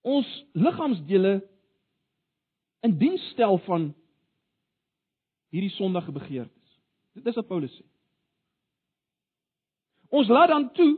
ons 0.00 0.28
liggaamsdele 0.52 1.34
in 2.80 2.96
diens 2.98 3.26
stel 3.30 3.58
van 3.66 3.90
hierdie 5.52 5.70
sondige 5.76 6.12
begeertes. 6.12 6.78
Dit 7.12 7.26
is 7.26 7.36
wat 7.36 7.46
Paulus 7.46 7.74
sê. 7.76 7.91
Ons 10.12 10.28
laat 10.28 10.52
dan 10.52 10.68
toe 10.76 10.92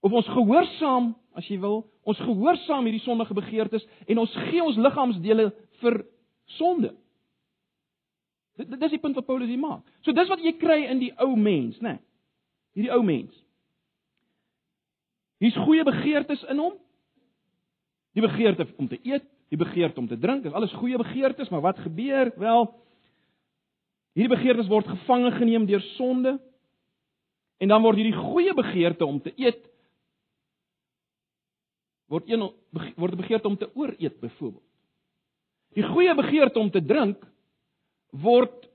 Of 0.00 0.12
ons 0.14 0.28
gehoorsaam, 0.30 1.10
as 1.38 1.46
jy 1.50 1.58
wil, 1.62 1.82
ons 2.08 2.20
gehoorsaam 2.22 2.86
hierdie 2.86 3.02
sondige 3.02 3.34
begeertes 3.34 3.84
en 4.06 4.22
ons 4.22 4.34
gee 4.48 4.62
ons 4.62 4.78
liggaamsdele 4.78 5.48
vir 5.82 5.98
sonde. 6.58 6.92
Dit 8.58 8.74
dis 8.78 8.94
die 8.94 9.02
punt 9.02 9.18
wat 9.18 9.26
Paulus 9.26 9.50
hier 9.50 9.60
maak. 9.60 9.84
So 10.06 10.14
dis 10.14 10.30
wat 10.30 10.42
jy 10.42 10.54
kry 10.58 10.84
in 10.90 11.02
die 11.02 11.12
ou 11.22 11.34
mens, 11.38 11.78
né? 11.82 11.98
Nee, 11.98 12.04
hierdie 12.78 12.94
ou 12.94 13.02
mens. 13.06 13.34
Hier's 15.42 15.58
goeie 15.66 15.84
begeertes 15.86 16.42
in 16.50 16.62
hom. 16.62 16.74
Die 18.14 18.24
begeerte 18.24 18.66
om 18.78 18.88
te 18.90 18.98
eet, 19.06 19.26
die 19.50 19.58
begeerte 19.58 20.00
om 20.00 20.08
te 20.10 20.18
drink, 20.18 20.42
dis 20.42 20.54
alles 20.54 20.74
goeie 20.78 20.98
begeertes, 20.98 21.50
maar 21.54 21.62
wat 21.62 21.78
gebeur? 21.84 22.32
Wel, 22.38 22.66
hierdie 24.18 24.34
begeertes 24.34 24.70
word 24.70 24.88
gevange 24.90 25.30
geneem 25.38 25.66
deur 25.68 25.82
sonde. 25.94 26.38
En 27.58 27.68
dan 27.68 27.82
word 27.82 27.98
hierdie 27.98 28.16
goeie 28.16 28.54
begeerte 28.54 29.06
om 29.06 29.20
te 29.22 29.32
eet 29.36 29.64
word 32.08 32.30
een 32.30 32.46
word 32.96 33.12
'n 33.12 33.20
begeerte 33.20 33.48
om 33.48 33.56
te 33.56 33.70
ooreet 33.74 34.20
byvoorbeeld. 34.20 34.64
Die 35.74 35.82
goeie 35.82 36.14
begeerte 36.14 36.58
om 36.58 36.70
te 36.70 36.84
drink 36.84 37.26
word 38.10 38.68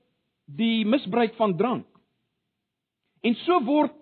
die 0.44 0.86
misbruik 0.86 1.34
van 1.34 1.56
drank. 1.56 1.86
En 3.20 3.34
so 3.34 3.60
word 3.64 3.96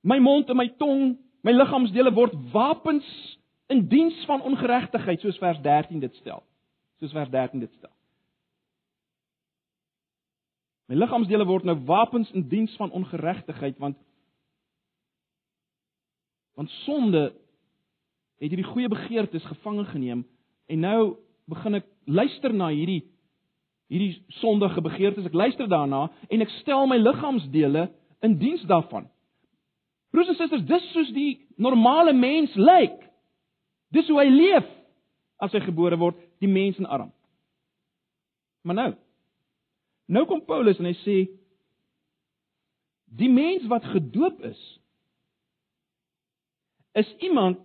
my 0.00 0.18
mond 0.18 0.48
en 0.48 0.56
my 0.56 0.68
tong, 0.78 1.16
my 1.42 1.52
liggaamsdele 1.52 2.12
word 2.12 2.34
wapens 2.52 3.38
in 3.66 3.88
diens 3.88 4.24
van 4.28 4.42
ongeregtigheid 4.42 5.20
soos 5.20 5.38
vers 5.38 5.60
13 5.60 6.00
dit 6.00 6.14
stel. 6.14 6.42
Soos 7.00 7.12
vers 7.12 7.30
13 7.30 7.60
dit 7.60 7.72
stel. 7.78 7.93
My 10.88 10.98
liggaamsdele 10.98 11.46
word 11.48 11.64
nou 11.64 11.78
wapens 11.88 12.30
in 12.36 12.48
diens 12.48 12.74
van 12.76 12.92
ongeregtigheid 12.92 13.78
want 13.78 13.96
want 16.54 16.70
sonde 16.84 17.32
het 18.38 18.52
hierdie 18.52 18.68
goeie 18.68 18.88
begeertes 18.88 19.44
gevange 19.44 19.84
geneem 19.90 20.22
en 20.70 20.80
nou 20.80 21.16
begin 21.50 21.80
ek 21.80 21.88
luister 22.06 22.52
na 22.54 22.68
hierdie 22.70 23.02
hierdie 23.92 24.24
sondige 24.40 24.80
begeertes. 24.80 25.26
Ek 25.28 25.36
luister 25.36 25.68
daarna 25.68 26.08
en 26.32 26.44
ek 26.44 26.52
stel 26.60 26.86
my 26.90 26.96
liggaamsdele 27.00 27.88
in 28.24 28.38
diens 28.40 28.64
daarvan. 28.68 29.08
Broers 30.14 30.30
en 30.30 30.38
susters, 30.38 30.64
dis 30.66 30.86
soos 30.92 31.10
die 31.14 31.44
normale 31.60 32.14
mens 32.16 32.54
lyk. 32.56 32.96
Dis 33.94 34.08
hoe 34.10 34.20
hy 34.22 34.28
leef 34.30 34.68
as 35.42 35.52
hy 35.54 35.60
gebore 35.64 35.98
word, 36.00 36.18
die 36.40 36.50
mens 36.50 36.78
in 36.80 36.88
arm. 36.88 37.10
Maar 38.64 38.78
nou. 38.78 38.92
Nou 40.06 40.26
kom 40.28 40.44
Paulus 40.44 40.78
en 40.78 40.88
hy 40.88 40.96
sê 41.02 41.18
die 43.14 43.30
mens 43.30 43.66
wat 43.70 43.86
gedoop 43.94 44.40
is 44.44 44.60
is 46.98 47.10
iemand 47.26 47.62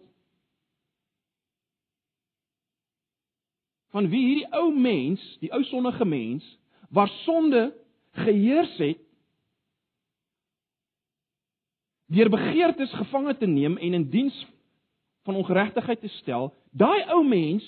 van 3.93 4.07
wie 4.09 4.21
hierdie 4.21 4.49
ou 4.57 4.69
mens, 4.73 5.21
die 5.41 5.51
ou 5.53 5.63
sondige 5.65 6.05
mens, 6.05 6.45
waar 6.93 7.09
sonde 7.25 7.69
geheers 8.21 8.75
het, 8.77 9.01
deur 12.09 12.29
begeertes 12.33 12.93
gevange 12.97 13.35
te 13.37 13.49
neem 13.49 13.77
en 13.77 13.93
in 13.93 14.07
diens 14.09 14.37
van 15.25 15.37
ongeregtigheid 15.37 16.01
te 16.01 16.09
stel, 16.19 16.49
daai 16.71 17.05
ou 17.13 17.21
mens 17.25 17.65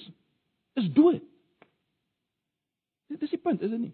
is 0.73 0.89
dood. 0.93 1.21
Dit 3.11 3.21
is 3.21 3.33
die 3.33 3.41
punt, 3.41 3.61
is 3.61 3.69
dit 3.69 3.81
nie? 3.81 3.93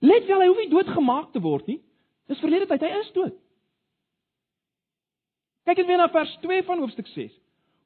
Let 0.00 0.26
wel, 0.26 0.40
hy 0.40 0.48
hoef 0.50 0.62
nie 0.62 0.70
doodgemaak 0.72 1.32
te 1.32 1.42
word 1.42 1.66
nie. 1.66 1.80
Dis 2.30 2.40
verlede 2.42 2.68
tyd, 2.70 2.84
hy 2.84 3.00
is 3.00 3.10
dood. 3.16 3.34
Kyk 5.68 5.82
net 5.82 5.88
weer 5.90 6.00
na 6.00 6.08
vers 6.12 6.32
2 6.44 6.62
van 6.68 6.80
hoofstuk 6.80 7.08
6. 7.12 7.34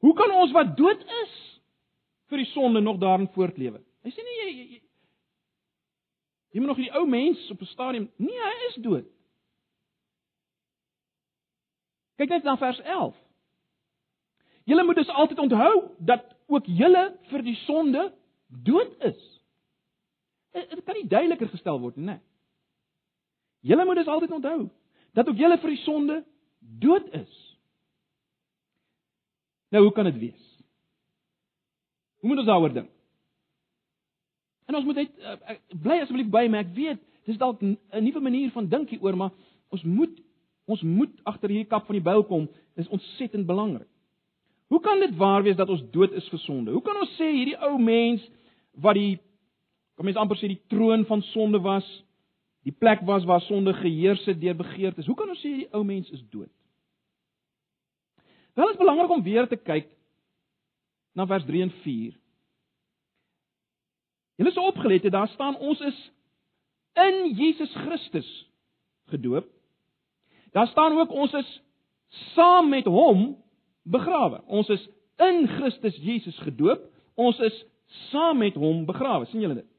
Hoe 0.03 0.15
kan 0.19 0.31
ons 0.35 0.53
wat 0.55 0.77
dood 0.79 1.03
is 1.23 1.35
vir 2.31 2.43
die 2.43 2.51
sonde 2.53 2.83
nog 2.83 3.01
daarin 3.03 3.31
voortlewe? 3.35 3.81
Hy 4.03 4.11
sê 4.11 4.25
nie 4.27 4.39
jy 4.39 4.47
jy, 4.51 4.67
jy 4.77 4.81
jy 6.53 6.61
moet 6.61 6.73
nog 6.75 6.81
die 6.83 6.93
ou 6.99 7.07
mens 7.09 7.51
op 7.51 7.61
'n 7.63 7.71
stadium, 7.71 8.11
nee, 8.17 8.39
hy 8.39 8.69
is 8.69 8.75
dood. 8.85 9.07
Kyk 12.21 12.29
net 12.29 12.45
na 12.45 12.57
vers 12.57 12.81
11. 12.81 13.17
Julle 14.65 14.85
moet 14.85 14.97
dus 14.97 15.09
altyd 15.09 15.39
onthou 15.39 15.91
dat 15.99 16.25
ook 16.47 16.67
julle 16.67 17.19
vir 17.31 17.43
die 17.43 17.57
sonde 17.65 18.13
dood 18.47 18.93
is. 19.01 19.32
Dit 20.53 20.85
kan 20.85 20.97
nie 20.99 21.09
duideliker 21.09 21.49
gestel 21.49 21.81
word 21.81 21.97
nie, 21.97 22.07
né? 22.07 22.21
Julle 23.63 23.85
moet 23.85 24.03
dus 24.03 24.11
altyd 24.11 24.31
onthou 24.31 24.71
dat 25.13 25.29
ook 25.29 25.37
julle 25.37 25.59
vir 25.61 25.75
die 25.75 25.83
sonde 25.85 26.25
dood 26.81 27.09
is. 27.15 27.33
Nou, 29.73 29.85
hoe 29.85 29.93
kan 29.93 30.09
dit 30.09 30.19
wees? 30.19 30.49
Hoe 32.21 32.31
moet 32.31 32.39
ons 32.39 32.47
daaroor 32.47 32.73
dink? 32.73 32.91
En 34.69 34.79
ons 34.79 34.85
moet 34.85 35.01
net 35.03 35.17
uh, 35.19 35.57
bly 35.83 35.99
asseblief 36.01 36.29
by 36.33 36.47
my. 36.49 36.63
Ek 36.65 36.75
weet, 36.77 37.01
dis 37.29 37.39
dalk 37.41 37.61
'n 37.63 37.77
nuwe 38.05 38.21
manier 38.21 38.51
van 38.55 38.69
dink 38.69 38.93
hieroor, 38.93 39.17
maar 39.17 39.33
ons 39.69 39.83
moet 39.83 40.21
ons 40.71 40.83
moet 40.83 41.13
agter 41.27 41.51
hierdie 41.51 41.69
kap 41.69 41.87
van 41.87 41.97
die 41.99 42.05
byl 42.05 42.23
kom. 42.25 42.47
Dis 42.79 42.89
ontsettend 42.89 43.47
belangrik. 43.47 43.89
Hoe 44.73 44.81
kan 44.81 45.01
dit 45.01 45.17
waar 45.17 45.43
wees 45.43 45.57
dat 45.57 45.69
ons 45.69 45.83
dood 45.91 46.13
is 46.13 46.29
vir 46.29 46.39
sonde? 46.39 46.71
Hoe 46.71 46.83
kan 46.83 46.97
ons 46.97 47.17
sê 47.19 47.29
hierdie 47.33 47.59
ou 47.59 47.79
mens 47.79 48.23
wat 48.73 48.95
die 48.95 49.19
kom 49.97 50.09
mens 50.09 50.19
amper 50.21 50.39
sê 50.41 50.49
die 50.51 50.63
troon 50.73 51.05
van 51.09 51.23
sonde 51.33 51.61
was, 51.63 51.87
die 52.67 52.75
plek 52.75 53.03
was 53.07 53.27
waar 53.29 53.43
sonde 53.45 53.75
geheers 53.75 54.25
het 54.27 54.41
deur 54.41 54.57
begeertes. 54.57 55.07
Hoe 55.07 55.17
kan 55.19 55.31
ons 55.31 55.41
sê 55.43 55.51
hierdie 55.51 55.71
ou 55.75 55.83
mens 55.85 56.11
is 56.15 56.23
dood? 56.31 56.51
Wel 58.55 58.71
is 58.71 58.81
belangrik 58.81 59.11
om 59.11 59.23
weer 59.25 59.49
te 59.49 59.57
kyk 59.57 59.89
na 61.17 61.27
vers 61.27 61.45
3 61.49 61.63
en 61.63 61.73
4. 61.83 62.19
Julle 64.41 64.51
is 64.51 64.61
opgelet, 64.61 65.11
daar 65.13 65.29
staan 65.29 65.57
ons 65.57 65.81
is 65.81 65.99
in 67.01 67.35
Jesus 67.37 67.73
Christus 67.85 68.29
gedoop. 69.13 69.49
Daar 70.53 70.67
staan 70.67 70.99
ook 70.99 71.11
ons 71.11 71.33
is 71.33 71.63
saam 72.35 72.69
met 72.69 72.85
hom 72.85 73.37
begrawe. 73.83 74.43
Ons 74.47 74.69
is 74.69 74.89
in 75.17 75.47
Christus 75.49 75.97
Jesus 75.97 76.39
gedoop. 76.39 76.85
Ons 77.15 77.39
is 77.39 77.65
saam 78.11 78.39
met 78.39 78.55
hom 78.55 78.85
begrawe. 78.85 79.27
sien 79.27 79.41
julle 79.41 79.55
dit? 79.55 79.72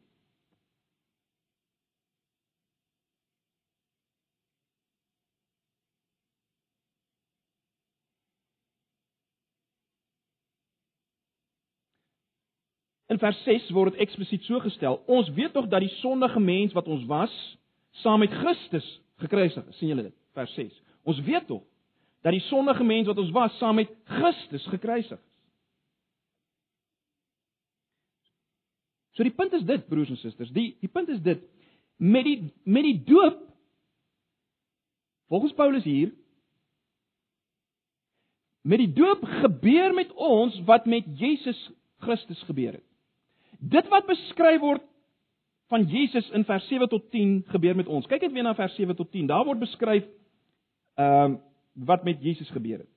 In 13.13 13.19
vers 13.21 13.43
6 13.45 13.67
word 13.75 13.93
dit 13.93 14.07
eksplisiet 14.07 14.45
so 14.47 14.57
gestel: 14.63 14.97
Ons 15.05 15.29
weet 15.37 15.53
tog 15.53 15.67
dat 15.69 15.83
die 15.85 15.91
sondige 15.99 16.41
mens 16.41 16.73
wat 16.73 16.87
ons 16.89 17.03
was, 17.05 17.33
saam 18.01 18.23
met 18.23 18.33
Christus 18.33 18.87
gekruisig 19.21 19.67
is. 19.69 19.77
sien 19.77 19.91
julle 19.91 20.07
dit? 20.07 20.15
Vers 20.33 20.53
6. 20.57 20.73
Ons 21.05 21.19
weet 21.27 21.45
tog 21.47 21.61
dat 22.25 22.33
die 22.33 22.41
sondige 22.47 22.83
mens 22.87 23.09
wat 23.11 23.19
ons 23.21 23.29
was 23.35 23.57
saam 23.59 23.77
met 23.77 23.91
Christus 24.17 24.65
gekruisig 24.71 25.19
is. 25.19 25.29
So 29.13 29.25
die 29.25 29.35
punt 29.35 29.53
is 29.53 29.65
dit 29.67 29.85
broers 29.89 30.09
en 30.09 30.17
susters, 30.17 30.49
die 30.55 30.71
die 30.81 30.89
punt 30.89 31.11
is 31.13 31.21
dit 31.21 31.43
met 32.01 32.25
die 32.25 32.37
met 32.65 32.87
die 32.87 32.97
doop 33.05 33.43
volgens 35.29 35.53
Paulus 35.53 35.85
hier 35.85 36.09
met 38.65 38.81
die 38.81 38.89
doop 38.95 39.21
gebeur 39.43 39.93
met 39.93 40.09
ons 40.15 40.57
wat 40.65 40.89
met 40.89 41.05
Jesus 41.19 41.59
Christus 42.01 42.41
gebeur 42.47 42.79
het. 42.79 42.92
Dit 43.63 43.87
wat 43.91 44.07
beskryf 44.09 44.59
word 44.59 44.83
van 45.71 45.85
Jesus 45.89 46.27
in 46.35 46.43
vers 46.45 46.67
7 46.67 46.89
tot 46.91 47.05
10 47.11 47.43
gebeur 47.53 47.75
met 47.75 47.87
ons. 47.87 48.07
Kyk 48.09 48.25
net 48.25 48.35
weer 48.35 48.45
na 48.45 48.55
vers 48.57 48.75
7 48.75 48.95
tot 48.95 49.11
10. 49.11 49.29
Daar 49.31 49.45
word 49.47 49.63
beskryf 49.63 50.05
ehm 50.99 51.39
uh, 51.39 51.41
wat 51.73 52.03
met 52.05 52.19
Jesus 52.21 52.49
gebeur 52.53 52.83
het. 52.83 52.89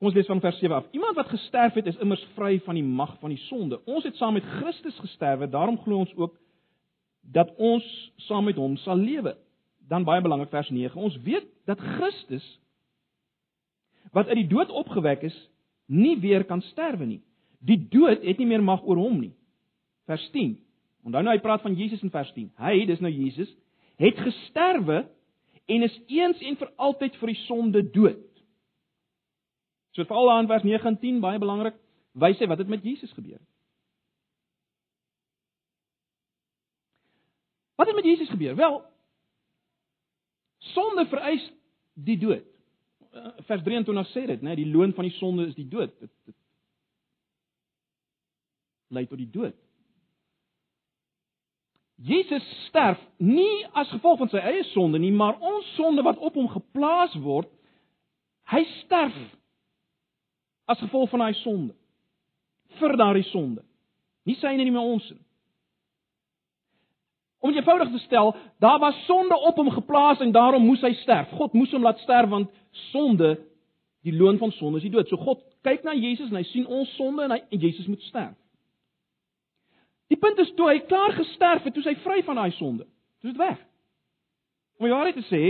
Ons 0.00 0.14
lees 0.14 0.26
van 0.26 0.40
vers 0.40 0.58
7 0.58 0.76
af. 0.76 0.86
Iemand 0.90 1.16
wat 1.16 1.28
gesterf 1.28 1.74
het, 1.74 1.86
is 1.86 1.98
immers 2.00 2.22
vry 2.34 2.56
van 2.64 2.74
die 2.74 2.84
mag 2.84 3.12
van 3.20 3.30
die 3.30 3.42
sonde. 3.44 3.78
Ons 3.84 4.06
het 4.08 4.16
saam 4.16 4.32
met 4.32 4.46
Christus 4.56 4.96
gesterwe, 4.98 5.50
daarom 5.52 5.76
glo 5.78 6.00
ons 6.00 6.14
ook 6.16 6.38
dat 7.20 7.52
ons 7.56 7.84
saam 8.16 8.48
met 8.48 8.56
hom 8.56 8.78
sal 8.80 8.96
lewe. 8.96 9.36
Dan 9.88 10.08
baie 10.08 10.24
belangrik 10.24 10.50
vers 10.50 10.70
9. 10.70 10.96
Ons 10.96 11.18
weet 11.22 11.46
dat 11.68 11.78
Christus 11.78 12.46
wat 14.16 14.32
uit 14.32 14.40
die 14.40 14.48
dood 14.48 14.70
opgewek 14.70 15.22
is, 15.28 15.36
nie 15.86 16.16
weer 16.20 16.44
kan 16.44 16.64
sterwe 16.72 17.04
nie. 17.06 17.20
Die 17.62 17.78
dood 17.92 18.24
het 18.26 18.40
nie 18.40 18.48
meer 18.50 18.62
mag 18.64 18.82
oor 18.84 18.98
hom 18.98 19.20
nie. 19.20 19.32
Vers 20.10 20.24
10. 20.34 20.56
Onthou 21.06 21.22
nou 21.22 21.34
hy 21.34 21.42
praat 21.42 21.62
van 21.62 21.76
Jesus 21.78 22.02
in 22.02 22.12
vers 22.14 22.30
10. 22.34 22.50
Hy, 22.58 22.74
dis 22.86 23.02
nou 23.02 23.10
Jesus, 23.10 23.50
het 24.02 24.18
gesterwe 24.18 25.04
en 25.70 25.86
is 25.86 25.96
eens 26.10 26.42
en 26.42 26.58
vir 26.58 26.70
altyd 26.76 27.16
vir 27.20 27.32
die 27.32 27.40
sonde 27.46 27.82
dood. 27.94 28.28
So 29.94 30.06
veral 30.08 30.30
aan 30.32 30.50
vers 30.50 30.64
9 30.66 30.94
en 30.94 30.98
10 30.98 31.20
baie 31.22 31.40
belangrik, 31.42 31.76
wys 32.18 32.40
hy 32.40 32.48
wat 32.50 32.62
het 32.62 32.70
met 32.70 32.84
Jesus 32.86 33.12
gebeur. 33.14 33.40
Wat 37.78 37.90
het 37.90 37.98
met 37.98 38.06
Jesus 38.06 38.30
gebeur? 38.30 38.56
Wel, 38.56 38.82
Sonde 40.62 41.06
vereis 41.10 41.42
die 41.94 42.18
dood. 42.18 42.44
Eh, 43.12 43.30
vers 43.48 43.62
23 43.66 44.10
sê 44.12 44.26
dit, 44.30 44.44
né, 44.44 44.54
die 44.56 44.68
loon 44.70 44.94
van 44.94 45.08
die 45.08 45.16
sonde 45.18 45.48
is 45.50 45.56
die 45.58 45.68
dood. 45.68 45.92
Dit, 46.00 46.12
dit 46.28 46.36
lei 48.92 49.06
tot 49.08 49.20
die 49.20 49.30
dood. 49.30 49.56
Jesus 52.02 52.42
sterf 52.66 52.98
nie 53.22 53.66
as 53.78 53.90
gevolg 53.94 54.18
van 54.24 54.30
sy 54.32 54.40
eie 54.42 54.64
sonde 54.72 54.98
nie, 54.98 55.12
maar 55.14 55.38
ons 55.38 55.68
sonde 55.76 56.02
wat 56.02 56.18
op 56.18 56.34
hom 56.34 56.48
geplaas 56.50 57.14
word, 57.22 57.50
hy 58.50 58.64
sterf 58.80 59.18
as 60.70 60.80
gevolg 60.82 61.10
van 61.12 61.26
daai 61.26 61.36
sonde. 61.42 61.76
Vir 62.80 62.96
daardie 62.98 63.26
sonde. 63.30 63.62
Nie 64.26 64.34
syne 64.40 64.64
nie, 64.64 64.74
maar 64.74 64.88
ons 64.88 65.06
nie. 65.12 65.20
Om 67.42 67.50
dit 67.50 67.58
eenvoudig 67.58 67.90
te 67.90 68.02
stel, 68.04 68.36
daar 68.62 68.78
was 68.78 68.98
sonde 69.06 69.38
op 69.38 69.56
hom 69.58 69.70
geplaas 69.74 70.20
en 70.22 70.30
daarom 70.32 70.62
moes 70.66 70.82
hy 70.82 70.92
sterf. 71.00 71.30
God 71.38 71.54
moes 71.58 71.72
hom 71.74 71.82
laat 71.82 71.98
sterf 72.02 72.30
want 72.30 72.50
sonde, 72.90 73.34
die 74.06 74.14
loon 74.14 74.38
van 74.38 74.54
sonde 74.54 74.78
is 74.78 74.86
die 74.86 74.92
dood. 74.94 75.10
So 75.10 75.18
God 75.18 75.42
kyk 75.66 75.82
na 75.86 75.94
Jesus 75.94 76.30
en 76.30 76.38
hy 76.38 76.46
sien 76.50 76.66
ons 76.70 76.90
sonde 76.98 77.26
en 77.26 77.34
hy 77.34 77.40
en 77.42 77.66
Jesus 77.66 77.90
moet 77.90 78.02
sterf. 78.06 78.38
Die 80.12 80.20
punt 80.20 80.40
is 80.44 80.50
toe 80.58 80.68
hy 80.68 80.80
klaar 80.84 81.14
gesterf 81.16 81.64
het, 81.64 81.72
toe 81.72 81.84
hy 81.86 81.94
vry 82.04 82.20
van 82.26 82.36
daai 82.36 82.52
sonde. 82.58 82.84
Toe 83.22 83.30
is 83.30 83.36
dit 83.36 83.40
weg. 83.40 83.60
Om 84.76 84.88
die 84.88 84.92
waarheid 84.92 85.16
te 85.16 85.28
sê, 85.30 85.42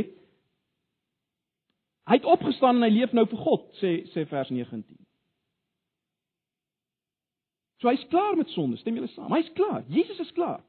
hy 2.07 2.19
het 2.19 2.29
opgestaan 2.29 2.79
en 2.79 2.87
hy 2.87 2.93
leef 2.95 3.15
nou 3.17 3.25
vir 3.31 3.41
God, 3.43 3.65
sê 3.81 3.95
sê 4.13 4.23
vers 4.31 4.53
19. 4.55 4.87
So 7.83 7.91
hy's 7.91 8.05
klaar 8.13 8.37
met 8.39 8.53
sonde, 8.55 8.79
stem 8.79 9.01
julle 9.01 9.11
saam? 9.17 9.33
Hy's 9.35 9.51
klaar. 9.59 9.83
Jesus 9.91 10.21
is 10.23 10.31
klaar. 10.37 10.61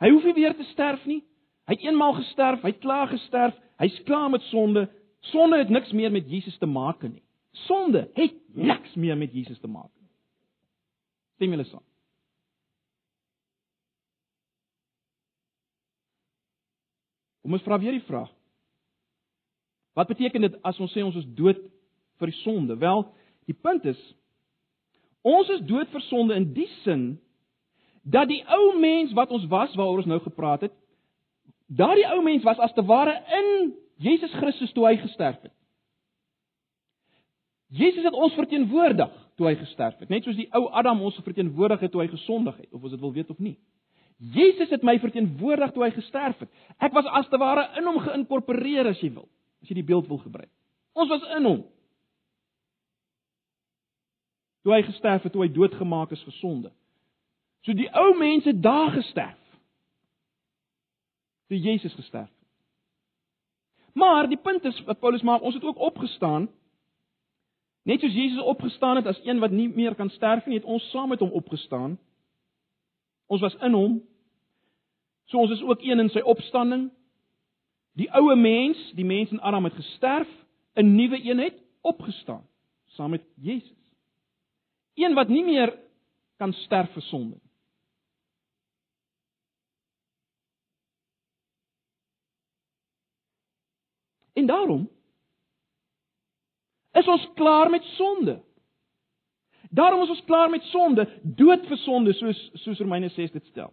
Hy 0.00 0.08
hoef 0.14 0.24
nie 0.24 0.36
weer 0.38 0.56
te 0.56 0.64
sterf 0.70 1.04
nie. 1.08 1.20
Hy 1.68 1.76
het 1.76 1.84
eenmaal 1.84 2.16
gesterf, 2.22 2.64
hy 2.64 2.72
het 2.72 2.80
klaar 2.80 3.10
gesterf, 3.12 3.56
hy's 3.80 3.98
klaar 4.08 4.30
met 4.32 4.44
sonde. 4.48 4.86
Sonde 5.32 5.60
het 5.60 5.72
niks 5.72 5.92
meer 5.96 6.12
met 6.12 6.28
Jesus 6.28 6.56
te 6.60 6.68
maak 6.68 7.04
nie. 7.04 7.20
Sonde 7.68 8.06
het 8.16 8.40
niks 8.56 8.96
meer 8.96 9.20
met 9.20 9.32
Jesus 9.36 9.60
te 9.60 9.68
maak. 9.68 9.92
Stem 11.34 11.54
julle 11.54 11.66
saam? 11.68 11.82
Kom 17.44 17.56
ons 17.58 17.64
vra 17.66 17.78
weer 17.78 17.92
die 17.98 18.06
vraag. 18.06 18.30
Wat 19.94 20.08
beteken 20.10 20.46
dit 20.46 20.54
as 20.64 20.78
ons 20.80 20.92
sê 20.94 21.02
ons 21.04 21.16
is 21.20 21.26
dood 21.36 21.60
vir 22.18 22.30
die 22.30 22.40
sonde? 22.40 22.78
Wel, 22.80 23.04
die 23.50 23.56
punt 23.56 23.84
is 23.90 24.00
ons 25.24 25.48
is 25.54 25.62
dood 25.64 25.88
vir 25.88 26.02
sonde 26.04 26.36
in 26.36 26.50
die 26.52 26.68
sin 26.82 27.04
dat 28.04 28.28
die 28.28 28.42
ou 28.52 28.74
mens 28.76 29.14
wat 29.16 29.30
ons 29.32 29.46
was 29.48 29.72
waaroor 29.78 30.02
ons 30.02 30.08
nou 30.10 30.18
gepraat 30.20 30.66
het, 30.66 30.74
daardie 31.72 32.04
ou 32.12 32.18
mens 32.24 32.44
was 32.44 32.60
as 32.60 32.74
te 32.76 32.84
ware 32.84 33.14
in 33.38 33.72
Jesus 34.04 34.32
Christus 34.36 34.74
toe 34.76 34.84
hy 34.84 34.98
gesterf 35.00 35.38
het. 35.40 35.54
Jesus 37.72 38.04
het 38.04 38.12
ons 38.12 38.36
verteenwoordig 38.36 39.14
toe 39.38 39.48
hy 39.48 39.54
gesterf 39.58 39.98
het, 39.98 40.10
net 40.12 40.26
soos 40.26 40.38
die 40.38 40.48
ou 40.54 40.68
Adam 40.78 41.02
ons 41.02 41.18
verteenwoordig 41.26 41.80
het 41.82 41.92
toe 41.92 42.04
hy 42.04 42.08
gesondig 42.12 42.56
het, 42.60 42.70
of 42.72 42.82
ons 42.82 42.94
dit 42.94 43.02
wil 43.02 43.14
weet 43.14 43.30
of 43.30 43.40
nie. 43.42 43.56
Jesus 44.34 44.70
het 44.70 44.84
my 44.86 44.94
verteenwoordig 45.02 45.72
toe 45.74 45.84
hy 45.84 45.90
gesterf 45.94 46.38
het. 46.38 46.50
Ek 46.78 46.94
was 46.94 47.08
as 47.10 47.28
te 47.28 47.38
ware 47.40 47.66
in 47.78 47.88
hom 47.88 47.98
geïnkorporeer 48.04 48.92
as 48.92 49.00
jy 49.02 49.10
wil, 49.16 49.26
as 49.62 49.70
jy 49.70 49.80
die 49.80 49.86
beeld 49.86 50.06
wil 50.08 50.22
gebruik. 50.22 50.50
Ons 50.94 51.10
was 51.10 51.26
in 51.34 51.48
hom. 51.48 51.64
Toe 54.64 54.72
hy 54.72 54.84
gesterf 54.86 55.26
het, 55.26 55.34
toe 55.34 55.42
hy 55.44 55.50
doodgemaak 55.52 56.14
is 56.14 56.22
vir 56.24 56.36
sonde. 56.38 56.70
So 57.66 57.74
die 57.76 57.90
ou 57.96 58.14
mense 58.16 58.54
daar 58.62 58.94
gesterf. 58.94 59.40
Toe 61.50 61.58
Jesus 61.58 61.92
gesterf 61.98 62.30
het. 62.30 62.40
Maar 63.94 64.28
die 64.30 64.40
punt 64.40 64.64
is 64.64 64.78
wat 64.88 64.98
Paulus 64.98 65.22
maak, 65.22 65.42
ons 65.42 65.54
het 65.54 65.64
ook 65.64 65.78
opgestaan. 65.78 66.48
Net 67.84 68.00
soos 68.00 68.16
Jesus 68.16 68.42
opgestaan 68.42 68.96
het 68.96 69.06
as 69.06 69.20
een 69.24 69.38
wat 69.42 69.52
nie 69.52 69.68
meer 69.68 69.94
kan 69.94 70.10
sterf 70.10 70.46
nie, 70.46 70.56
het 70.56 70.68
ons 70.68 70.84
saam 70.90 71.08
met 71.12 71.20
hom 71.20 71.32
opgestaan. 71.36 71.98
Ons 73.26 73.44
was 73.44 73.56
in 73.60 73.76
hom. 73.76 73.98
So 75.28 75.38
ons 75.38 75.52
is 75.52 75.62
ook 75.62 75.84
een 75.84 76.00
in 76.00 76.08
sy 76.12 76.20
opstanding. 76.24 76.88
Die 77.94 78.08
ou 78.12 78.34
mens, 78.36 78.80
die 78.96 79.04
mens 79.04 79.30
in 79.30 79.40
Adam 79.40 79.68
het 79.68 79.76
gesterf, 79.76 80.28
'n 80.74 80.94
nuwe 80.96 81.20
een 81.24 81.38
het 81.38 81.60
opgestaan 81.80 82.46
saam 82.96 83.10
met 83.10 83.22
Jesus. 83.36 83.94
Een 84.94 85.14
wat 85.14 85.28
nie 85.28 85.44
meer 85.44 85.78
kan 86.36 86.52
sterf 86.52 86.92
vir 86.92 87.02
sonde 87.02 87.36
En 94.34 94.46
daarom 94.46 94.90
is 96.94 97.08
ons 97.08 97.28
klaar 97.34 97.70
met 97.70 97.84
sonde. 97.96 98.38
Daarom 99.74 100.02
is 100.02 100.12
ons 100.14 100.24
klaar 100.24 100.50
met 100.50 100.62
sonde, 100.70 101.06
dood 101.22 101.66
vir 101.66 101.80
sonde 101.82 102.12
soos 102.14 102.40
soos 102.62 102.78
Romeine 102.78 103.08
6 103.10 103.32
dit 103.34 103.46
stel. 103.50 103.72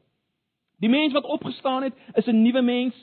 Die 0.82 0.90
mens 0.90 1.14
wat 1.14 1.28
opgestaan 1.30 1.84
het, 1.84 1.94
is 2.18 2.26
'n 2.26 2.42
nuwe 2.42 2.62
mens. 2.62 2.96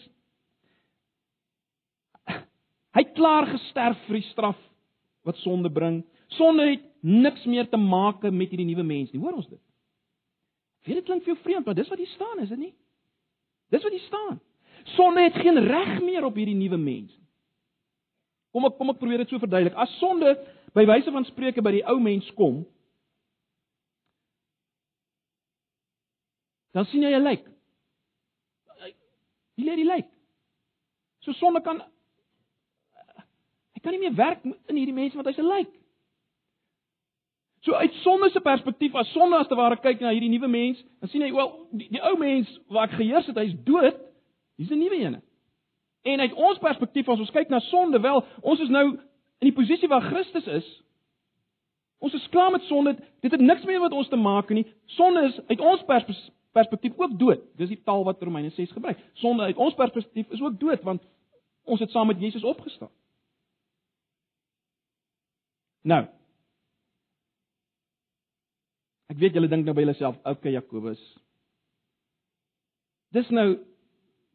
Hy 2.94 3.04
het 3.04 3.12
klaar 3.14 3.46
gesterf 3.46 3.98
vir 4.06 4.14
die 4.14 4.28
straf 4.30 4.58
wat 5.22 5.36
sonde 5.36 5.70
bring. 5.70 6.04
Sonde 6.26 6.70
het 6.70 6.82
niks 7.00 7.44
meer 7.44 7.68
te 7.68 7.76
maak 7.76 8.22
met 8.22 8.50
hierdie 8.50 8.66
nuwe 8.66 8.82
mens 8.82 9.12
nie. 9.12 9.20
Hoor 9.20 9.32
ons 9.32 9.48
dit? 9.48 9.60
Weet 10.84 10.96
dit 10.96 11.04
klink 11.04 11.22
vir 11.22 11.34
jou 11.34 11.42
vreemd, 11.42 11.66
maar 11.66 11.74
dis 11.74 11.88
wat 11.88 11.98
hier 11.98 12.14
staan, 12.14 12.38
is 12.38 12.48
dit 12.48 12.58
nie? 12.58 12.74
Dis 13.70 13.82
wat 13.82 13.92
hier 13.92 14.06
staan. 14.06 14.40
Sonde 14.84 15.20
het 15.20 15.34
geen 15.34 15.58
reg 15.58 16.02
meer 16.02 16.24
op 16.24 16.34
hierdie 16.34 16.56
nuwe 16.56 16.76
mens 16.76 17.12
nie. 17.18 17.27
Kom 18.52 18.64
ek 18.64 18.78
kom 18.78 18.90
ek 18.90 19.00
probeer 19.00 19.22
dit 19.22 19.32
so 19.32 19.40
verduidelik. 19.42 19.76
As 19.76 19.92
sonde 19.98 20.34
by 20.76 20.84
wyse 20.88 21.12
van 21.12 21.26
spreuke 21.28 21.62
by 21.64 21.72
die 21.76 21.84
ou 21.88 21.98
mens 22.00 22.28
kom, 22.38 22.62
dan 26.76 26.86
sien 26.86 27.02
jy 27.02 27.12
'n 27.16 27.22
lijk. 27.22 27.44
Wie 29.56 29.66
lê 29.66 29.74
die 29.74 29.84
lijk? 29.84 30.08
So 31.20 31.32
sonde 31.32 31.60
kan 31.60 31.82
hy 33.74 33.80
kan 33.82 33.92
nie 33.92 34.00
meer 34.00 34.14
werk 34.14 34.44
in 34.44 34.76
hierdie 34.76 34.94
mens 34.94 35.14
want 35.14 35.26
hy's 35.26 35.38
'n 35.38 35.48
lijk. 35.48 35.72
So 37.60 37.74
uit 37.74 37.92
sonde 37.92 38.30
se 38.30 38.40
perspektief, 38.40 38.94
as 38.94 39.12
sonde 39.12 39.36
as 39.36 39.48
te 39.48 39.54
ware 39.54 39.76
kyk 39.76 40.00
na 40.00 40.10
hierdie 40.10 40.30
nuwe 40.30 40.48
mens, 40.48 40.84
dan 41.00 41.08
sien 41.08 41.22
hy 41.22 41.32
wel 41.32 41.68
die, 41.70 41.88
die 41.90 42.02
ou 42.02 42.16
mens 42.16 42.48
ek 42.70 42.90
geheers 42.90 43.26
het, 43.26 43.36
hy's 43.36 43.56
dood. 43.64 43.96
Hier's 44.56 44.70
'n 44.70 44.78
nuwe 44.78 44.96
een. 44.96 45.22
En 46.02 46.20
uit 46.20 46.32
ons 46.32 46.58
perspektief 46.58 47.08
as 47.08 47.20
ons 47.20 47.32
kyk 47.34 47.50
na 47.50 47.60
sonde, 47.68 48.00
wel, 48.00 48.22
ons 48.40 48.60
is 48.60 48.70
nou 48.72 48.84
in 49.38 49.50
die 49.50 49.54
posisie 49.54 49.88
waar 49.90 50.06
Christus 50.06 50.46
is. 50.46 50.68
Ons 51.98 52.14
is 52.14 52.28
klaar 52.30 52.52
met 52.54 52.66
sonde. 52.70 52.94
Dit 53.20 53.34
het 53.34 53.42
niks 53.42 53.64
meer 53.66 53.80
met 53.82 53.92
ons 53.92 54.08
te 54.08 54.16
maak 54.16 54.50
nie. 54.54 54.66
Sonde 54.94 55.24
is 55.26 55.38
uit 55.50 55.60
ons 55.60 55.84
perspektief 56.54 56.98
ook 56.98 57.18
dood. 57.18 57.42
Dis 57.58 57.72
die 57.74 57.82
taal 57.82 58.04
wat 58.06 58.22
Romeine 58.22 58.50
6 58.54 58.72
gebruik. 58.76 59.00
Sonde 59.18 59.48
uit 59.50 59.56
ons 59.56 59.74
perspektief 59.74 60.30
is 60.30 60.42
ook 60.42 60.60
dood 60.60 60.82
want 60.86 61.02
ons 61.68 61.80
het 61.80 61.90
saam 61.90 62.06
met 62.06 62.20
Jesus 62.20 62.46
opgestaan. 62.46 62.90
Nou. 65.82 66.04
Ek 69.08 69.18
weet 69.18 69.34
julle 69.34 69.48
dink 69.48 69.64
nou 69.64 69.74
by 69.74 69.82
julleself, 69.86 70.18
okay 70.28 70.52
Jakobus. 70.52 71.00
Dis 73.16 73.28
nou 73.32 73.48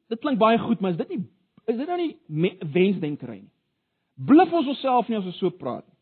dit 0.10 0.20
klink 0.22 0.42
baie 0.42 0.60
goed, 0.60 0.82
maar 0.82 0.94
is 0.94 1.00
dit 1.00 1.16
nie 1.16 1.24
Is 1.66 1.78
dit 1.80 1.88
nou 1.88 1.98
nie 1.98 2.58
wensdenkery 2.74 3.40
nie? 3.42 3.52
Bluf 4.14 4.52
ons 4.54 4.68
onsself 4.70 5.08
nie 5.10 5.18
as 5.18 5.26
ons 5.26 5.40
so 5.42 5.50
praat 5.58 5.86
nie. 5.88 5.98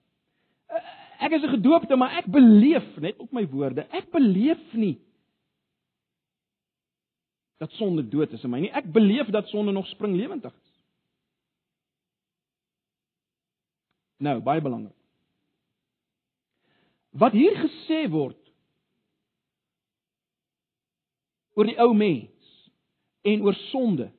Eh, 0.75 0.83
ek 1.27 1.37
is 1.37 1.43
'n 1.43 1.55
gedoopte, 1.55 1.95
maar 1.95 2.17
ek 2.17 2.25
beleef 2.25 2.97
net 2.97 3.17
op 3.19 3.31
my 3.31 3.45
woorde, 3.47 3.87
ek 3.91 4.11
beleef 4.11 4.73
nie 4.73 4.99
dat 7.61 7.71
sonde 7.71 8.07
dood 8.07 8.31
is 8.31 8.43
in 8.43 8.49
my 8.49 8.59
nie. 8.59 8.71
Ek 8.71 8.91
beleef 8.91 9.27
dat 9.29 9.47
sonde 9.47 9.71
nog 9.71 9.87
springlewendig 9.87 10.53
is. 10.53 10.71
Nou, 14.17 14.39
baie 14.41 14.61
belangrik. 14.61 14.97
Wat 17.09 17.31
hier 17.31 17.53
gesê 17.59 18.09
word 18.09 18.37
oor 21.53 21.67
die 21.67 21.77
ou 21.83 21.93
mens 21.93 22.69
en 23.21 23.41
oor 23.45 23.57
sonde 23.69 24.11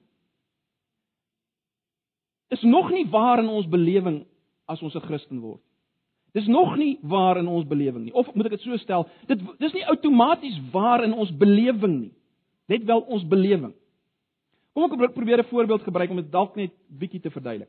is 2.53 2.63
nog 2.63 2.91
nie 2.91 3.07
waar 3.11 3.41
in 3.41 3.49
ons 3.49 3.69
belewing 3.69 4.23
as 4.69 4.83
ons 4.83 4.95
'n 4.95 5.07
Christen 5.09 5.41
word. 5.41 5.61
Dis 6.33 6.47
nog 6.47 6.77
nie 6.77 6.99
waar 7.03 7.37
in 7.37 7.47
ons 7.47 7.67
belewing 7.69 8.05
nie. 8.05 8.15
Of 8.15 8.35
moet 8.35 8.47
ek 8.49 8.57
dit 8.57 8.61
so 8.61 8.77
stel, 8.77 9.09
dit 9.29 9.41
dis 9.59 9.73
nie 9.73 9.87
outomaties 9.87 10.59
waar 10.73 11.05
in 11.05 11.13
ons 11.13 11.33
belewing 11.37 12.01
nie. 12.01 12.13
Net 12.69 12.85
wel 12.85 13.01
ons 13.01 13.25
belewing. 13.29 13.75
Kom 14.73 15.03
ek 15.03 15.15
probeer 15.15 15.39
'n 15.39 15.51
voorbeeld 15.53 15.83
gebruik 15.83 16.11
om 16.11 16.17
dit 16.17 16.33
dalk 16.33 16.57
net 16.57 16.73
bietjie 16.89 17.21
te 17.21 17.31
verduidelik. 17.31 17.69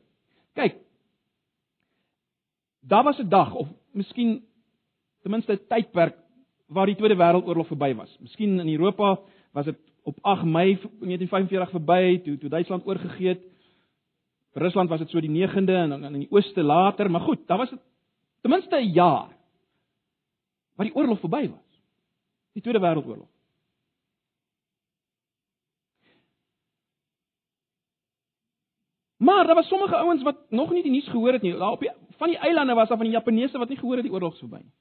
Kyk. 0.54 0.76
Daar 2.80 3.04
was 3.04 3.18
'n 3.18 3.28
dag 3.28 3.54
of 3.54 3.68
miskien 3.92 4.42
ten 5.22 5.30
minste 5.30 5.52
'n 5.52 5.66
tydperk 5.68 6.16
waar 6.68 6.86
die 6.86 6.96
Tweede 6.96 7.16
Wêreldoorlog 7.16 7.66
verby 7.66 7.94
was. 7.94 8.16
Miskien 8.20 8.60
in 8.60 8.68
Europa 8.68 9.20
was 9.52 9.64
dit 9.64 9.76
op 10.02 10.18
8 10.22 10.44
Mei 10.44 10.78
1945 11.00 11.70
verby 11.70 12.22
toe 12.22 12.38
toe 12.38 12.48
Duitsland 12.48 12.86
oorgegee 12.86 13.28
het. 13.28 13.42
Vir 14.54 14.62
Rusland 14.62 14.90
was 14.90 15.02
dit 15.02 15.10
so 15.10 15.20
die 15.20 15.32
9de 15.32 15.74
en 15.74 15.90
dan 15.90 16.04
in 16.12 16.20
die 16.24 16.30
ooste 16.30 16.62
later, 16.62 17.10
maar 17.10 17.26
goed, 17.26 17.46
daar 17.46 17.58
was 17.58 17.70
dit 17.70 17.80
ten 18.40 18.50
minste 18.50 18.76
'n 18.76 18.92
jaar 18.92 19.30
wat 20.76 20.86
die 20.86 20.94
oorlog 20.94 21.20
verby 21.20 21.48
was. 21.48 21.80
Die 22.52 22.62
Tweede 22.62 22.80
Wêreldoorlog. 22.80 23.28
Maar 29.16 29.46
daar 29.46 29.54
was 29.54 29.68
sommige 29.68 29.96
ouens 29.96 30.22
wat 30.22 30.50
nog 30.50 30.70
nie 30.70 30.82
die 30.82 30.90
nuus 30.90 31.08
gehoor 31.08 31.32
het 31.32 31.42
nie. 31.42 31.52
Daar 31.52 31.70
op 31.70 31.80
die 31.80 31.90
van 32.16 32.28
die 32.28 32.38
eilande 32.38 32.74
was 32.74 32.88
daar 32.88 32.96
van 32.96 33.06
die 33.06 33.14
Japaneese 33.14 33.58
wat 33.58 33.68
nie 33.68 33.78
gehoor 33.78 33.96
het 33.96 34.04
die 34.04 34.12
oorlog 34.12 34.36
sou 34.36 34.48
verby 34.48 34.64
nie. 34.64 34.72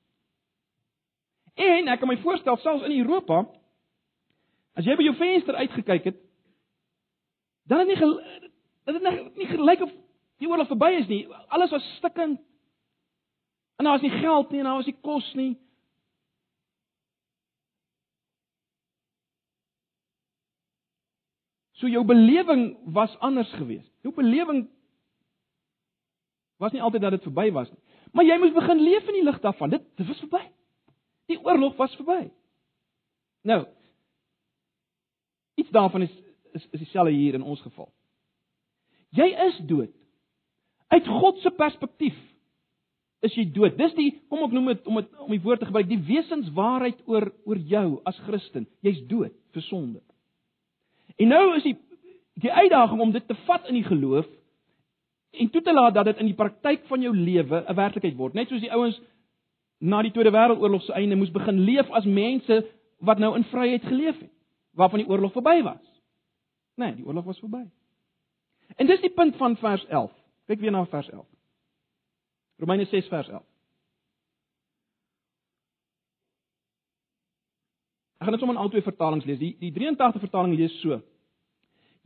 En 1.53 1.87
ek 1.87 1.99
kan 1.99 2.07
my 2.07 2.17
voorstel 2.17 2.57
selfs 2.57 2.85
in 2.85 2.99
Europa 2.99 3.45
as 4.73 4.85
jy 4.85 4.95
by 4.95 5.03
jou 5.03 5.15
venster 5.15 5.55
uitgekyk 5.55 6.03
het, 6.03 6.17
dan 7.69 7.79
het 7.79 7.87
nie 7.87 8.51
dit 8.83 8.95
het 8.95 9.03
nie, 9.03 9.31
nie 9.35 9.47
gelyk 9.47 9.81
of 9.85 9.91
die 10.41 10.49
oorlog 10.49 10.67
verby 10.67 10.91
is 10.99 11.07
nie. 11.07 11.21
Alles 11.47 11.71
was 11.71 11.95
stikkend. 11.97 12.41
En 13.75 13.85
daar 13.85 13.99
was 13.99 14.01
nie 14.01 14.19
geld 14.19 14.51
nie 14.51 14.59
en 14.59 14.65
daar 14.65 14.81
was 14.81 14.89
nie 14.89 14.99
kos 15.01 15.33
nie. 15.33 15.53
So 21.83 21.87
jou 21.87 22.05
belewing 22.05 22.77
was 22.93 23.17
anders 23.19 23.51
geweest. 23.53 23.91
Jou 24.01 24.13
belewing 24.15 24.69
was 26.57 26.71
nie 26.71 26.81
altyd 26.81 27.01
dat 27.01 27.11
dit 27.17 27.25
verby 27.27 27.51
was 27.51 27.71
nie. 27.71 27.79
Maar 28.13 28.25
jy 28.25 28.37
moes 28.39 28.53
begin 28.53 28.83
leef 28.83 29.07
in 29.09 29.17
die 29.17 29.23
lig 29.23 29.39
daarvan. 29.43 29.73
Dit 29.73 29.87
dit 29.97 30.07
was 30.07 30.21
verby. 30.23 30.43
Die 31.31 31.39
oorlog 31.43 31.75
was 31.75 31.95
verby. 31.95 32.29
Nou. 33.41 33.65
Iets 35.55 35.69
daarvan 35.69 36.01
is 36.01 36.13
is 36.53 36.67
is 36.71 36.79
dieselfde 36.79 37.11
hier 37.11 37.33
in 37.33 37.41
ons 37.41 37.61
geval. 37.61 37.91
Jy 39.13 39.29
is 39.47 39.59
dood. 39.69 39.91
Uit 40.93 41.07
God 41.07 41.41
se 41.41 41.51
perspektief 41.57 42.17
is 43.23 43.35
jy 43.37 43.45
dood. 43.55 43.77
Dis 43.79 43.93
die 43.95 44.09
kom 44.29 44.43
ek 44.45 44.53
noem 44.55 44.73
dit 44.73 44.89
om 44.89 44.99
dit 44.99 45.21
om 45.25 45.31
die 45.31 45.41
woord 45.43 45.61
te 45.63 45.69
gebruik, 45.69 45.87
die 45.89 46.01
wesenswaarheid 46.09 46.99
oor 47.09 47.29
oor 47.47 47.61
jou 47.71 47.87
as 48.09 48.19
Christen. 48.27 48.67
Jy's 48.85 49.01
dood 49.09 49.33
vir 49.55 49.65
sonde. 49.69 50.01
En 51.17 51.31
nou 51.31 51.45
is 51.57 51.67
die 51.67 51.77
die 52.41 52.51
uitdaging 52.51 53.01
om 53.01 53.11
dit 53.13 53.25
te 53.29 53.37
vat 53.45 53.67
in 53.69 53.77
die 53.77 53.85
geloof 53.85 54.25
en 55.37 55.49
toe 55.53 55.61
te 55.61 55.73
laat 55.73 55.93
dat 55.93 56.07
dit 56.09 56.21
in 56.23 56.31
die 56.31 56.37
praktyk 56.37 56.87
van 56.89 57.01
jou 57.05 57.13
lewe 57.15 57.63
'n 57.67 57.75
werklikheid 57.75 58.17
word. 58.17 58.33
Net 58.33 58.49
soos 58.49 58.61
die 58.61 58.73
ouens 58.73 58.99
na 59.79 60.01
die 60.01 60.11
Tweede 60.11 60.31
Wêreldoorlog 60.31 60.81
se 60.81 60.93
einde 60.93 61.15
moes 61.15 61.31
begin 61.31 61.59
leef 61.59 61.89
as 61.91 62.05
mense 62.05 62.65
wat 62.99 63.19
nou 63.19 63.35
in 63.35 63.43
vryheid 63.43 63.83
geleef 63.83 64.19
het, 64.19 64.31
waarvan 64.73 64.99
die 64.99 65.09
oorlog 65.09 65.31
verby 65.31 65.61
was. 65.63 66.01
Nee, 66.75 66.95
die 66.95 67.05
oorlog 67.05 67.25
was 67.25 67.39
verby. 67.39 67.65
En 68.75 68.87
dis 68.89 69.01
die 69.01 69.13
punt 69.13 69.35
van 69.37 69.55
vers 69.57 69.85
11. 69.85 70.11
Kyk 70.49 70.59
weer 70.59 70.71
na 70.71 70.85
vers 70.85 71.09
11. 71.09 71.25
Romeine 72.63 72.85
6 72.85 73.07
vers 73.07 73.29
11. 73.29 73.43
Ek 78.23 78.29
gaan 78.29 78.37
dit 78.37 78.39
sommer 78.39 78.55
in 78.55 78.63
al 78.63 78.71
twee 78.71 78.85
vertalings 78.85 79.25
lees. 79.27 79.39
Die 79.41 79.55
die 79.59 79.73
83 79.75 80.23
vertaling 80.23 80.55
lees 80.55 80.75
so: 80.79 81.01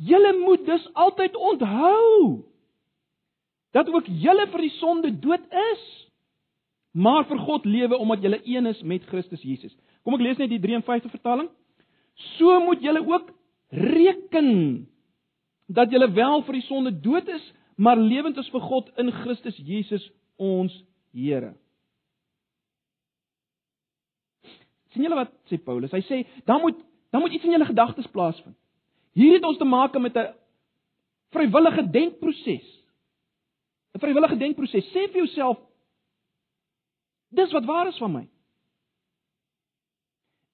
Julle 0.01 0.33
moet 0.39 0.65
dus 0.65 0.85
altyd 0.93 1.35
onthou 1.35 2.45
dat 3.77 3.89
ook 3.93 4.07
julle 4.09 4.47
vir 4.49 4.63
die 4.65 4.73
sonde 4.79 5.11
dood 5.21 5.43
is, 5.73 5.83
maar 6.97 7.27
vir 7.29 7.37
God 7.45 7.65
lewe 7.69 7.97
omdat 8.01 8.25
julle 8.25 8.41
een 8.45 8.65
is 8.65 8.81
met 8.81 9.05
Christus 9.11 9.43
Jesus. 9.45 9.75
Kom 10.01 10.17
ek 10.17 10.23
lees 10.25 10.41
net 10.41 10.49
die 10.49 10.61
53 10.63 11.13
vertaling. 11.13 11.51
So 12.37 12.57
moet 12.65 12.81
julle 12.81 13.03
ook 13.05 13.29
reken 13.69 14.87
dat 15.67 15.91
julle 15.91 16.11
wel 16.11 16.43
vir 16.47 16.53
die 16.53 16.65
sonde 16.67 16.91
dood 16.99 17.27
is, 17.27 17.53
maar 17.75 17.99
lewend 17.99 18.37
is 18.37 18.49
vir 18.49 18.61
God 18.61 18.89
in 18.97 19.11
Christus 19.11 19.57
Jesus 19.57 20.11
ons 20.37 20.83
Here. 21.11 21.55
sien 24.97 25.05
julle 25.05 25.19
wat 25.19 25.33
sê 25.49 25.59
Paulus? 25.61 25.93
Hy 25.93 26.01
sê 26.07 26.23
dan 26.49 26.61
moet 26.63 26.79
dan 27.13 27.23
moet 27.23 27.35
iets 27.37 27.45
in 27.45 27.53
julle 27.55 27.69
gedagtes 27.69 28.09
plaasvind. 28.11 28.57
Hier 29.17 29.37
het 29.37 29.45
ons 29.47 29.57
te 29.57 29.65
maak 29.65 29.95
met 30.01 30.17
'n 30.17 30.33
vrywillige 31.31 31.89
denkproses. 31.91 32.67
'n 33.95 33.99
Vrywillige 33.99 34.37
denkproses. 34.37 34.85
Sê 34.93 35.07
vir 35.11 35.25
jouself 35.25 35.57
dis 37.29 37.51
wat 37.51 37.65
waar 37.65 37.87
is 37.87 37.97
van 37.97 38.11
my. 38.11 38.27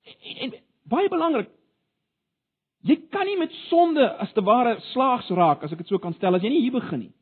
En, 0.04 0.38
en 0.38 0.54
baie 0.84 1.10
belangrik. 1.10 1.50
Jy 2.84 2.98
kan 3.14 3.28
nie 3.28 3.40
met 3.40 3.54
sonde 3.70 4.06
as 4.20 4.32
te 4.36 4.44
ware 4.44 4.76
slaags 4.92 5.30
raak 5.32 5.64
as 5.64 5.72
ek 5.72 5.84
dit 5.84 5.92
so 5.92 6.02
kan 6.04 6.16
stel 6.18 6.36
as 6.36 6.44
jy 6.44 6.52
nie 6.52 6.64
hier 6.66 6.76
begin 6.76 7.06
nie. 7.06 7.14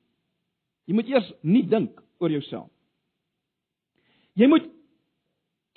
Jy 0.89 0.97
moet 0.97 1.12
eers 1.12 1.28
nie 1.45 1.63
dink 1.69 2.02
oor 2.21 2.34
jouself. 2.34 2.69
Jy 4.39 4.47
moet 4.50 4.65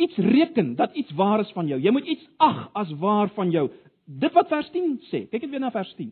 iets 0.00 0.16
reken 0.16 0.74
dat 0.78 0.94
iets 0.96 1.12
waar 1.18 1.40
is 1.44 1.52
van 1.52 1.68
jou. 1.68 1.78
Jy 1.80 1.92
moet 1.92 2.08
iets 2.08 2.24
ag 2.42 2.68
as 2.74 2.90
waar 3.00 3.28
van 3.36 3.52
jou. 3.52 3.68
Dit 4.04 4.32
wat 4.32 4.48
vers 4.48 4.70
10 4.72 4.96
sê. 5.10 5.24
Kyk 5.28 5.44
net 5.44 5.52
weer 5.52 5.62
na 5.62 5.72
vers 5.74 5.92
10. 5.98 6.10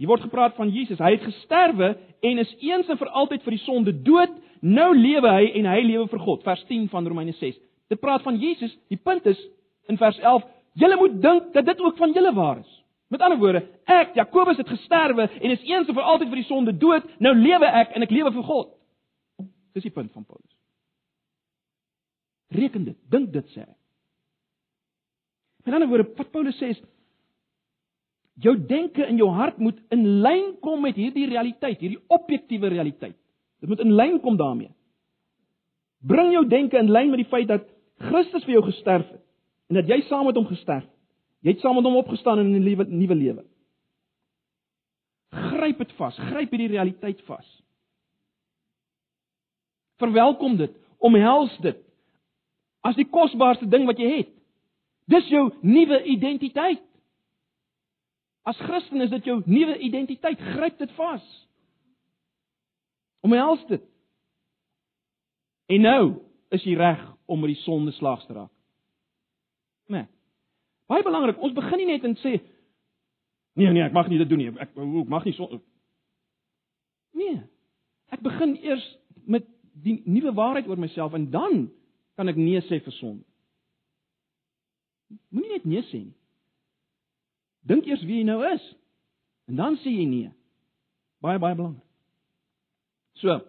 Hier 0.00 0.08
word 0.08 0.24
gepraat 0.24 0.56
van 0.56 0.70
Jesus. 0.72 1.00
Hy 1.00 1.10
het 1.16 1.24
gesterwe 1.24 1.94
en 2.24 2.38
is 2.40 2.52
eens 2.60 2.88
en 2.88 3.00
vir 3.00 3.10
altyd 3.22 3.42
vir 3.44 3.56
die 3.56 3.64
sonde 3.64 3.92
dood. 4.04 4.32
Nou 4.60 4.92
lewe 4.96 5.32
hy 5.34 5.50
en 5.60 5.68
hy 5.68 5.80
lewe 5.88 6.06
vir 6.12 6.22
God. 6.24 6.44
Vers 6.44 6.62
10 6.68 6.88
van 6.92 7.08
Romeine 7.08 7.34
6. 7.36 7.58
Dit 7.92 8.00
praat 8.00 8.24
van 8.24 8.38
Jesus. 8.40 8.72
Die 8.92 9.00
punt 9.00 9.26
is 9.28 9.40
in 9.90 9.98
vers 10.00 10.18
11, 10.22 10.46
julle 10.72 10.96
moet 10.96 11.22
dink 11.22 11.52
dat 11.52 11.66
dit 11.66 11.80
ook 11.80 11.96
van 11.96 12.12
julle 12.12 12.34
waar 12.34 12.58
is. 12.58 12.76
Met 13.10 13.20
ander 13.20 13.38
woorde, 13.38 13.64
ek 13.90 14.14
Jakobus 14.14 14.60
het 14.60 14.68
gesterwe 14.68 15.26
en 15.26 15.50
is 15.50 15.62
eens 15.66 15.88
en 15.88 15.94
vir 15.94 16.06
altyd 16.12 16.28
vir 16.30 16.38
die 16.42 16.46
sonde 16.46 16.76
dood. 16.78 17.06
Nou 17.18 17.34
lewe 17.34 17.66
ek 17.66 17.96
en 17.98 18.06
ek 18.06 18.14
lewe 18.14 18.30
vir 18.36 18.46
God. 18.46 18.70
Dis 19.74 19.86
die 19.86 19.94
punt 19.94 20.12
van 20.14 20.24
Paulus. 20.24 20.54
Reken 22.54 22.84
dit, 22.86 22.96
dink 23.10 23.32
dit 23.34 23.50
sê 23.54 23.64
hy. 23.64 23.74
Met 25.66 25.74
ander 25.74 25.90
woorde, 25.90 26.06
wat 26.18 26.30
Paulus 26.30 26.58
sê 26.58 26.72
is 26.74 26.80
jou 28.40 28.54
denke 28.56 29.04
in 29.04 29.18
jou 29.20 29.28
hart 29.34 29.58
moet 29.60 29.78
in 29.92 30.06
lyn 30.24 30.54
kom 30.64 30.80
met 30.86 30.96
hierdie 30.96 31.26
realiteit, 31.28 31.80
hierdie 31.82 32.00
objektiewe 32.08 32.70
realiteit. 32.72 33.18
Dit 33.60 33.68
moet 33.68 33.82
in 33.84 33.92
lyn 33.92 34.20
kom 34.22 34.38
daarmee. 34.40 34.70
Bring 36.00 36.30
jou 36.32 36.46
denke 36.48 36.78
in 36.78 36.88
lyn 36.94 37.10
met 37.12 37.20
die 37.20 37.28
feit 37.28 37.50
dat 37.50 37.66
Christus 38.00 38.46
vir 38.46 38.56
jou 38.56 38.62
gesterf 38.70 39.10
het 39.10 39.19
en 39.70 39.78
dat 39.78 39.88
jy 39.88 40.00
saam 40.08 40.26
met 40.26 40.38
hom 40.38 40.48
gesterf. 40.50 40.86
Jy 41.40 41.54
het 41.54 41.62
saam 41.62 41.78
met 41.78 41.86
hom 41.86 41.96
opgestaan 42.00 42.42
in 42.42 42.50
'n 42.52 42.62
nuwe 42.62 42.84
nuwe 42.84 43.14
lewe. 43.14 43.44
Gryp 45.30 45.78
dit 45.78 45.92
vas, 45.92 46.16
gryp 46.18 46.50
hierdie 46.50 46.68
realiteit 46.74 47.20
vas. 47.22 47.62
Verwelkom 49.96 50.56
dit, 50.56 50.72
omhels 50.98 51.56
dit, 51.58 51.78
as 52.80 52.96
die 52.96 53.08
kosbaarste 53.08 53.68
ding 53.68 53.86
wat 53.86 53.98
jy 53.98 54.16
het. 54.16 54.32
Dis 55.06 55.28
jou 55.28 55.50
nuwe 55.60 56.02
identiteit. 56.02 56.82
As 58.42 58.56
Christen 58.56 59.00
is 59.00 59.10
dit 59.10 59.24
jou 59.24 59.42
nuwe 59.44 59.78
identiteit. 59.78 60.38
Gryp 60.38 60.78
dit 60.78 60.92
vas. 60.92 61.48
Omhels 63.20 63.66
dit. 63.66 63.82
En 65.66 65.80
nou 65.80 66.04
is 66.48 66.64
jy 66.64 66.74
reg 66.74 67.02
om 67.26 67.40
met 67.40 67.52
die 67.52 67.62
sonde 67.62 67.92
slaags 67.92 68.26
te 68.26 68.32
raak. 68.32 68.59
Nee. 69.90 70.06
Baie 70.90 71.02
belangrik, 71.06 71.38
ons 71.42 71.54
begin 71.54 71.82
nie 71.82 71.90
net 71.92 72.06
en 72.06 72.16
sê 72.22 72.38
nee 73.58 73.72
nee, 73.74 73.82
ek 73.82 73.94
mag 73.94 74.08
nie 74.08 74.20
dit 74.20 74.28
doen 74.30 74.40
nie. 74.40 74.52
Ek 74.54 74.70
ek 74.70 75.10
mag 75.10 75.26
nie 75.26 75.34
so 75.36 75.60
Nee. 77.18 77.40
Ek 78.14 78.22
begin 78.22 78.54
eers 78.62 78.84
met 79.26 79.46
die 79.82 80.00
nuwe 80.06 80.32
waarheid 80.34 80.68
oor 80.70 80.78
myself 80.78 81.14
en 81.14 81.28
dan 81.30 81.66
kan 82.18 82.30
ek 82.30 82.38
nee 82.38 82.62
sê 82.68 82.80
vir 82.82 82.94
sonde. 82.98 83.26
Moenie 85.34 85.58
net 85.58 85.66
nee 85.66 85.82
sê 85.90 86.04
nie. 86.04 86.16
Dink 87.66 87.86
eers 87.86 88.02
wie 88.06 88.22
jy 88.22 88.26
nou 88.28 88.40
is 88.46 88.64
en 89.50 89.58
dan 89.58 89.78
sê 89.82 89.92
jy 89.92 90.06
nee. 90.08 90.32
Baie 91.20 91.38
baie 91.42 91.58
belangrik. 91.58 91.86
So. 93.20 93.40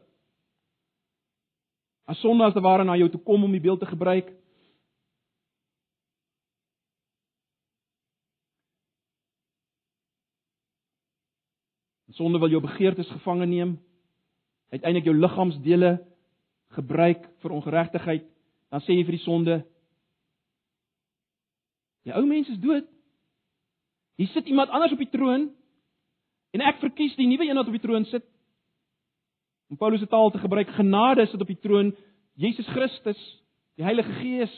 As 2.09 2.19
sonde 2.19 2.43
as 2.43 2.53
te 2.53 2.63
ware 2.65 2.83
na 2.83 2.97
jou 2.99 3.07
toe 3.13 3.21
kom 3.23 3.45
om 3.45 3.53
die 3.53 3.63
beeld 3.63 3.79
te 3.79 3.89
gebruik. 3.89 4.33
Sonde 12.17 12.39
wil 12.39 12.51
jou 12.51 12.61
begeertes 12.61 13.09
gevange 13.09 13.45
neem. 13.45 13.77
Uiteindelik 14.71 15.07
jou 15.07 15.15
liggaamsdele 15.15 15.97
gebruik 16.75 17.25
vir 17.43 17.51
ongeregtigheid 17.51 18.27
dan 18.71 18.83
sê 18.85 18.95
jy 18.95 19.03
vir 19.03 19.17
die 19.17 19.25
sonde 19.25 19.55
Die 22.01 22.13
ou 22.17 22.23
mens 22.25 22.47
is 22.49 22.57
dood. 22.57 22.87
Hier 24.17 24.29
sit 24.33 24.47
iemand 24.49 24.71
anders 24.73 24.95
op 24.95 25.01
die 25.01 25.11
troon 25.13 25.51
en 26.51 26.63
ek 26.65 26.79
verkies 26.81 27.13
die 27.13 27.27
nuwe 27.29 27.45
een 27.45 27.59
wat 27.59 27.69
op 27.69 27.75
die 27.77 27.83
troon 27.83 28.07
sit. 28.09 28.25
Om 29.69 29.77
Paulus 29.77 30.01
se 30.01 30.09
taal 30.09 30.33
te 30.33 30.41
gebruik, 30.41 30.71
genade 30.75 31.27
sit 31.29 31.41
op 31.41 31.51
die 31.51 31.59
troon, 31.61 31.93
Jesus 32.33 32.67
Christus, 32.73 33.19
die 33.77 33.85
Heilige 33.85 34.17
Gees. 34.17 34.55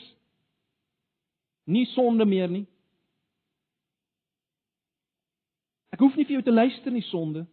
Nie 1.68 1.84
sonde 1.92 2.24
meer 2.24 2.48
nie. 2.48 2.64
Ek 5.94 6.00
hoef 6.02 6.16
nie 6.18 6.26
vir 6.26 6.40
jou 6.40 6.42
te 6.42 6.54
luister 6.54 6.90
nie 6.90 7.04
sonde. 7.06 7.44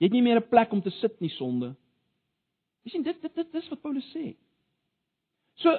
Jy 0.00 0.08
het 0.08 0.14
nie 0.16 0.24
meer 0.24 0.40
'n 0.40 0.48
plek 0.48 0.72
om 0.72 0.80
te 0.80 0.90
sit 0.90 1.20
nie 1.20 1.32
sonde. 1.36 1.74
Jy 2.84 2.90
sien 2.90 3.02
dit 3.02 3.22
dit 3.22 3.34
dit 3.34 3.52
dis 3.52 3.68
wat 3.68 3.82
Paulus 3.82 4.06
sê. 4.14 4.36
So 5.56 5.70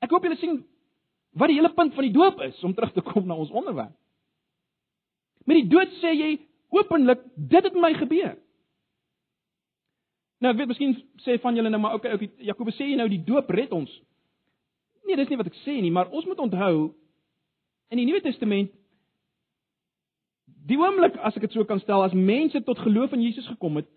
ek 0.00 0.10
hoop 0.10 0.22
julle 0.22 0.38
sien 0.38 0.64
wat 1.34 1.48
die 1.48 1.56
hele 1.58 1.74
punt 1.74 1.94
van 1.94 2.04
die 2.04 2.14
doop 2.14 2.40
is 2.40 2.64
om 2.64 2.74
terug 2.74 2.92
te 2.92 3.02
kom 3.02 3.26
na 3.26 3.34
ons 3.34 3.50
onderwerp. 3.50 3.96
Met 5.44 5.56
die 5.56 5.68
dood 5.68 5.90
sê 5.98 6.14
jy 6.14 6.38
openlik 6.70 7.24
dit 7.36 7.64
het 7.64 7.74
my 7.74 7.94
gebeur. 7.94 8.38
Nou 10.38 10.52
ek 10.52 10.58
weet 10.58 10.68
miskien 10.68 10.94
sê 11.24 11.40
van 11.42 11.56
julle 11.56 11.70
nou 11.70 11.80
maar 11.80 11.94
okay, 11.98 12.14
okay 12.14 12.30
Jakobus 12.38 12.76
sê 12.78 12.86
jy 12.92 12.96
nou 12.96 13.08
die 13.08 13.24
doop 13.24 13.50
red 13.50 13.72
ons. 13.72 13.90
Nee, 15.04 15.16
dis 15.16 15.28
nie 15.28 15.38
wat 15.40 15.48
ek 15.48 15.56
sê 15.64 15.80
nie, 15.80 15.90
maar 15.90 16.10
ons 16.12 16.26
moet 16.28 16.38
onthou 16.38 16.94
in 17.88 18.00
die 18.00 18.06
Nuwe 18.06 18.20
Testament 18.20 18.72
die 20.68 20.76
oomblik 20.76 21.16
as 21.24 21.36
ek 21.36 21.46
dit 21.46 21.56
so 21.56 21.64
kan 21.64 21.80
stel 21.80 22.04
as 22.04 22.12
mense 22.16 22.60
tot 22.66 22.80
geloof 22.84 23.14
in 23.16 23.22
Jesus 23.24 23.46
gekom 23.48 23.78
het, 23.80 23.88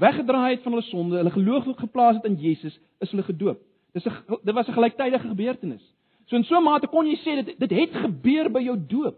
weggedraai 0.00 0.56
het 0.56 0.64
van 0.64 0.74
hulle 0.74 0.86
sonde, 0.88 1.18
hulle 1.20 1.34
geloof 1.34 1.68
geplaas 1.78 2.18
het 2.18 2.26
in 2.26 2.38
Jesus, 2.40 2.78
is 2.98 3.12
hulle 3.12 3.26
gedoop. 3.26 3.60
Dis 3.94 4.06
'n 4.06 4.38
dit 4.44 4.54
was 4.54 4.68
'n 4.68 4.78
gelyktydige 4.78 5.28
gebeurtenis. 5.28 5.82
So 6.26 6.36
in 6.36 6.44
so 6.44 6.56
'n 6.56 6.64
mate 6.64 6.86
kon 6.86 7.06
jy 7.06 7.16
sê 7.16 7.44
dit 7.44 7.58
dit 7.58 7.70
het 7.70 7.92
gebeur 7.94 8.50
by 8.50 8.60
jou 8.60 8.76
doop. 8.86 9.16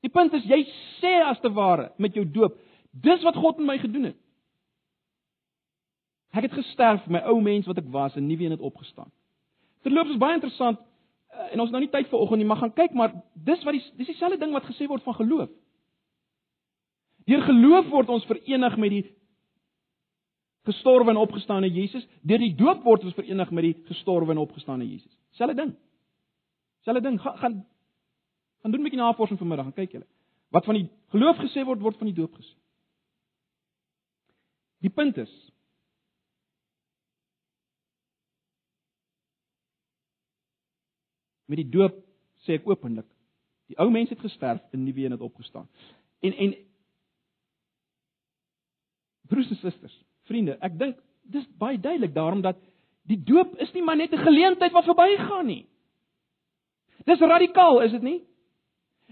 Die 0.00 0.10
punt 0.10 0.32
is 0.32 0.44
jy 0.44 0.64
sê 1.00 1.22
as 1.24 1.40
te 1.40 1.52
ware 1.52 1.92
met 1.98 2.14
jou 2.14 2.24
doop, 2.24 2.56
dis 2.90 3.22
wat 3.22 3.36
God 3.36 3.58
met 3.58 3.66
my 3.66 3.78
gedoen 3.78 4.04
het. 4.04 4.16
Ek 6.32 6.42
het 6.42 6.52
gesterf 6.52 7.02
vir 7.02 7.12
my 7.12 7.18
ou 7.18 7.40
mens 7.40 7.66
wat 7.66 7.78
ek 7.78 7.90
was 7.90 8.16
en 8.16 8.26
nie 8.26 8.36
weer 8.36 8.48
net 8.48 8.60
opgestaan. 8.60 9.10
Terloops 9.88 10.12
is 10.12 10.20
baie 10.20 10.36
interessant 10.36 10.80
uh, 10.80 11.46
en 11.54 11.62
ons 11.64 11.72
nou 11.72 11.80
nie 11.80 11.92
tyd 11.92 12.10
vir 12.10 12.20
oggend 12.20 12.42
nie, 12.42 12.48
maar 12.48 12.60
gaan 12.60 12.74
kyk 12.76 12.96
maar 12.98 13.14
dis 13.48 13.62
wat 13.64 13.76
die 13.78 13.84
dis 14.00 14.10
dieselfde 14.12 14.40
ding 14.42 14.52
wat 14.52 14.68
gesê 14.68 14.88
word 14.90 15.04
van 15.06 15.16
geloof. 15.16 15.48
Deur 17.28 17.44
geloof 17.46 17.88
word 17.92 18.12
ons 18.12 18.26
verenig 18.28 18.76
met 18.80 18.94
die 18.94 19.04
gestorwe 20.68 21.12
en 21.12 21.20
opgestane 21.20 21.70
Jesus. 21.72 22.04
Deur 22.20 22.40
die 22.42 22.54
doop 22.56 22.84
word 22.84 23.08
ons 23.08 23.16
verenig 23.16 23.50
met 23.56 23.68
die 23.70 23.74
gestorwe 23.88 24.34
en 24.34 24.44
opgestane 24.44 24.84
Jesus. 24.84 25.12
Selfde 25.40 25.56
ding. 25.56 25.74
Selfde 26.84 27.04
ding. 27.08 27.18
Ga, 27.24 27.34
gaan 27.40 27.62
gaan 28.62 28.72
doen 28.74 28.80
'n 28.80 28.88
bietjie 28.88 29.00
navorsing 29.00 29.38
vanmiddag, 29.38 29.64
gaan 29.70 29.80
kyk 29.80 29.92
julle. 29.92 30.06
Wat 30.50 30.64
van 30.64 30.74
die 30.74 30.88
geloof 31.14 31.36
gesê 31.36 31.64
word, 31.64 31.80
word 31.80 31.96
van 31.96 32.10
die 32.10 32.16
doop 32.16 32.34
gesê. 32.34 32.54
Die 34.80 34.90
punt 34.90 35.16
is 35.16 35.32
met 41.48 41.62
die 41.62 41.70
doop 41.72 41.96
sê 42.46 42.58
ek 42.58 42.68
openlik, 42.68 43.06
die 43.68 43.78
ou 43.80 43.88
mens 43.92 44.12
het 44.12 44.20
gesterf 44.20 44.62
en 44.72 44.84
nie 44.84 44.94
weer 44.96 45.10
het 45.10 45.24
opgestaan. 45.24 45.68
En 46.24 46.34
en 46.34 46.54
broers 49.28 49.50
en 49.52 49.60
susters, 49.60 49.96
Vriende, 50.28 50.58
ek 50.64 50.76
dink 50.78 50.98
dis 51.32 51.44
baie 51.60 51.80
duidelik 51.80 52.14
daarom 52.14 52.40
dat 52.44 52.56
die 53.08 53.18
doop 53.24 53.56
is 53.64 53.72
nie 53.72 53.82
maar 53.84 53.96
net 53.96 54.12
'n 54.12 54.24
geleentheid 54.24 54.72
wat 54.72 54.84
verbygaan 54.84 55.46
nie. 55.46 55.66
Dis 57.04 57.20
radikaal, 57.20 57.80
is 57.80 57.92
dit 57.92 58.02
nie? 58.02 58.22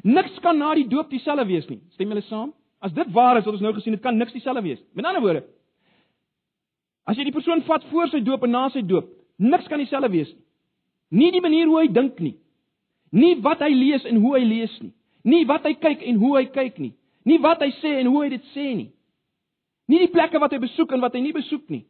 Niks 0.02 0.38
kan 0.40 0.58
na 0.58 0.74
die 0.74 0.88
doop 0.88 1.10
dieselfde 1.10 1.46
wees 1.46 1.68
nie. 1.68 1.80
Stem 1.90 2.08
julle 2.08 2.22
saam? 2.22 2.52
As 2.80 2.92
dit 2.92 3.12
waar 3.12 3.38
is 3.38 3.44
wat 3.44 3.54
ons 3.54 3.62
nou 3.62 3.72
gesien 3.74 3.92
het, 3.92 4.02
kan 4.02 4.16
niks 4.16 4.32
dieselfde 4.32 4.62
wees. 4.62 4.82
Met 4.92 5.04
ander 5.04 5.22
woorde, 5.22 5.44
as 7.04 7.16
jy 7.16 7.24
die 7.24 7.32
persoon 7.32 7.62
vat 7.62 7.84
voor 7.84 8.08
sy 8.08 8.20
doop 8.20 8.42
en 8.42 8.50
na 8.50 8.68
sy 8.68 8.82
doop, 8.82 9.08
niks 9.38 9.68
kan 9.68 9.78
dieselfde 9.78 10.10
wees 10.10 10.32
nie. 10.34 10.45
Nie 11.08 11.30
die 11.32 11.40
manier 11.40 11.66
hoe 11.70 11.80
hy 11.80 11.88
dink 11.92 12.18
nie. 12.20 12.36
Nie 13.14 13.36
wat 13.42 13.62
hy 13.62 13.70
lees 13.72 14.04
en 14.08 14.20
hoe 14.22 14.34
hy 14.36 14.44
lees 14.44 14.74
nie. 14.82 14.92
Nie 15.26 15.44
wat 15.46 15.66
hy 15.66 15.74
kyk 15.78 16.02
en 16.06 16.18
hoe 16.22 16.36
hy 16.38 16.46
kyk 16.54 16.78
nie. 16.82 16.94
Nie 17.26 17.38
wat 17.42 17.62
hy 17.62 17.70
sê 17.80 17.96
en 18.00 18.10
hoe 18.10 18.24
hy 18.24 18.30
dit 18.34 18.48
sê 18.54 18.66
nie. 18.74 18.90
Nie 19.90 20.02
die 20.02 20.10
plekke 20.10 20.40
wat 20.42 20.54
hy 20.54 20.60
besoek 20.62 20.94
en 20.94 21.02
wat 21.02 21.14
hy 21.14 21.22
nie 21.22 21.34
besoek 21.34 21.68
nie. 21.70 21.84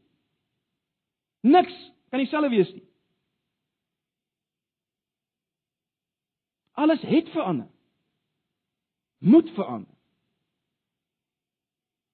Niks 1.47 1.75
kan 2.11 2.21
dieselfde 2.21 2.53
wees 2.53 2.71
nie. 2.75 2.85
Alles 6.77 7.01
het 7.09 7.29
verander. 7.33 7.69
Moet 9.25 9.49
verander. 9.57 9.93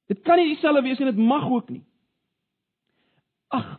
Dit 0.06 0.22
kan 0.22 0.38
nie 0.38 0.52
dieselfde 0.52 0.82
wees 0.86 1.00
en 1.02 1.10
dit 1.10 1.22
mag 1.22 1.48
ook 1.50 1.70
nie. 1.70 1.82
Ag. 3.48 3.78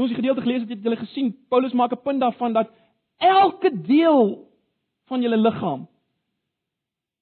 Toe 0.00 0.08
ons 0.08 0.14
die 0.16 0.22
gedeelte 0.22 0.40
gelees 0.40 0.62
het, 0.62 0.70
het 0.72 0.84
julle 0.86 0.96
gesien 0.96 1.34
Paulus 1.52 1.74
maak 1.76 1.92
'n 1.92 2.00
punt 2.00 2.20
daarvan 2.20 2.52
dat 2.56 2.70
elke 3.18 3.70
deel 3.84 4.48
van 5.04 5.20
julle 5.20 5.36
liggaam 5.36 5.88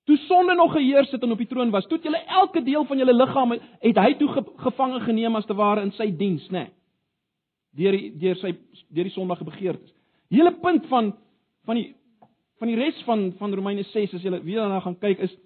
Toe 0.05 0.17
sonde 0.17 0.55
nog 0.55 0.73
geheers 0.73 1.11
het 1.11 1.23
en 1.23 1.33
op 1.33 1.39
die 1.39 1.47
troon 1.47 1.71
was, 1.71 1.85
toe 1.87 1.97
het 1.97 2.07
julle 2.07 2.25
elke 2.25 2.63
deel 2.63 2.85
van 2.85 2.99
julle 2.99 3.13
liggaam 3.13 3.51
het 3.81 3.97
hy 3.97 4.15
toe 4.15 4.45
gevange 4.57 5.01
geneem 5.01 5.35
as 5.37 5.45
te 5.45 5.55
ware 5.55 5.83
in 5.83 5.91
sy 5.93 6.17
diens, 6.17 6.47
né? 6.49 6.59
Nee. 6.59 6.71
Deur 7.77 7.93
die 7.93 8.19
deur 8.19 8.37
sy 8.37 8.55
deur 8.89 9.05
die 9.05 9.13
sondige 9.13 9.45
begeertes. 9.45 9.93
Die 10.29 10.39
hele 10.39 10.55
punt 10.63 10.87
van 10.87 11.17
van 11.65 11.75
die 11.75 11.97
van 12.59 12.69
die 12.69 12.77
res 12.77 13.03
van 13.03 13.33
van 13.39 13.55
Romeine 13.55 13.83
6 13.83 14.15
as 14.15 14.23
julle 14.23 14.41
weer 14.43 14.61
daarna 14.61 14.81
gaan 14.81 14.99
kyk 14.99 15.19
is 15.19 15.37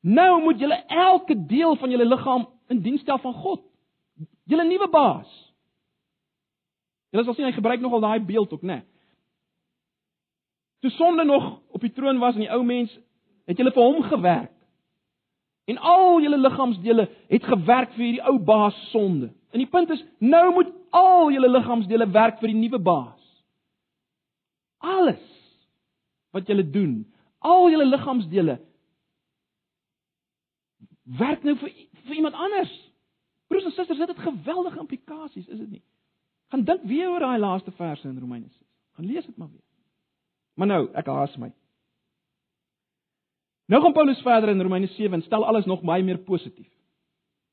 nou 0.00 0.42
moet 0.42 0.58
julle 0.58 0.82
elke 0.88 1.46
deel 1.46 1.76
van 1.76 1.90
julle 1.90 2.04
liggaam 2.04 2.48
in 2.68 2.82
diens 2.82 3.00
stel 3.00 3.18
van 3.18 3.34
God. 3.34 3.62
Julle 4.44 4.64
nuwe 4.64 4.88
baas. 4.90 5.51
Julle 7.12 7.24
sal 7.26 7.36
sien 7.36 7.46
hy 7.46 7.52
gebruik 7.52 7.82
nogal 7.84 8.00
daai 8.00 8.24
beeld 8.24 8.52
ook, 8.52 8.64
né? 8.64 8.80
Nee. 8.80 8.88
Toe 10.82 10.90
sonde 10.90 11.24
nog 11.24 11.60
op 11.70 11.80
die 11.80 11.92
troon 11.92 12.18
was 12.18 12.34
en 12.34 12.42
die 12.42 12.50
ou 12.50 12.64
mens 12.66 12.90
het 13.46 13.58
julle 13.58 13.70
vir 13.74 13.82
hom 13.84 14.00
gewerk. 14.02 14.54
En 15.70 15.78
al 15.78 16.22
julle 16.24 16.38
liggaamsdele 16.40 17.04
het 17.28 17.44
gewerk 17.46 17.92
vir 17.94 18.04
hierdie 18.06 18.24
ou 18.26 18.38
baas 18.42 18.78
sonde. 18.90 19.28
En 19.54 19.62
die 19.62 19.68
punt 19.70 19.92
is, 19.94 20.02
nou 20.18 20.48
moet 20.56 20.72
al 20.90 21.30
julle 21.30 21.50
liggaamsdele 21.52 22.08
werk 22.10 22.40
vir 22.40 22.50
die 22.50 22.58
nuwe 22.58 22.80
baas. 22.82 23.20
Alles 24.82 25.22
wat 26.34 26.48
julle 26.50 26.64
doen, 26.64 26.96
al 27.38 27.68
julle 27.70 27.86
liggaamsdele 27.86 28.58
werk 31.20 31.44
nou 31.46 31.54
vir 31.60 31.70
vir 32.02 32.18
iemand 32.18 32.34
anders. 32.34 32.72
Broers 33.46 33.68
en 33.68 33.74
susters, 33.76 33.98
dit 33.98 34.08
het 34.08 34.18
geweldige 34.18 34.80
implikasies, 34.80 35.46
is 35.46 35.58
dit 35.58 35.70
nie? 35.76 35.84
Gaan 36.52 36.64
dink 36.68 36.82
weer 36.84 37.08
oor 37.08 37.24
daai 37.24 37.40
laaste 37.40 37.72
verse 37.78 38.04
in 38.08 38.18
Romeine 38.20 38.48
6. 38.48 38.56
Gaan 38.98 39.06
lees 39.08 39.24
dit 39.24 39.36
maar 39.40 39.48
weer. 39.48 39.64
Maar 40.54 40.68
nou, 40.68 40.82
ek 41.00 41.06
haas 41.08 41.36
my. 41.40 41.48
Nou 43.72 43.80
gaan 43.82 43.94
Paulus 43.96 44.20
verder 44.20 44.52
in 44.52 44.60
Romeine 44.60 44.86
7 44.86 45.12
en 45.16 45.24
stel 45.24 45.46
alles 45.48 45.64
nog 45.64 45.80
baie 45.80 46.04
meer 46.04 46.18
positief. 46.18 46.68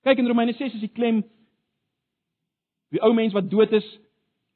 Kyk 0.04 0.20
in 0.20 0.28
Romeine 0.28 0.54
6 0.54 0.74
is 0.74 0.84
die 0.84 0.91
klem 0.91 1.24
die 2.91 3.00
ou 3.06 3.14
mens 3.16 3.34
wat 3.38 3.47
dood 3.47 3.72
is 3.72 3.88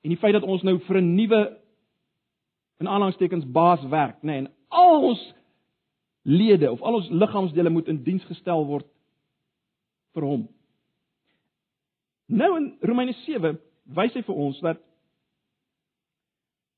en 0.04 0.12
die 0.12 0.20
feit 0.20 0.36
dat 0.36 0.44
ons 0.44 0.64
nou 0.68 0.76
vir 0.90 1.00
'n 1.00 1.16
nuwe 1.16 1.42
in 2.84 2.88
aanhalingstekens 2.88 3.46
baas 3.46 3.84
werk, 3.88 4.18
nê, 4.24 4.26
nee, 4.26 4.38
en 4.38 4.52
al 4.68 5.04
ons 5.04 5.34
lede 6.24 6.72
of 6.72 6.82
al 6.82 6.96
ons 6.96 7.10
liggaamsdele 7.10 7.70
moet 7.70 7.88
in 7.88 8.04
diens 8.04 8.24
gestel 8.26 8.66
word 8.66 8.88
vir 10.14 10.24
hom. 10.24 10.48
Nou 12.28 12.58
in 12.58 12.78
Romeine 12.82 13.14
7 13.14 13.60
wys 13.84 14.14
hy 14.14 14.24
vir 14.24 14.36
ons 14.36 14.60
dat 14.64 14.82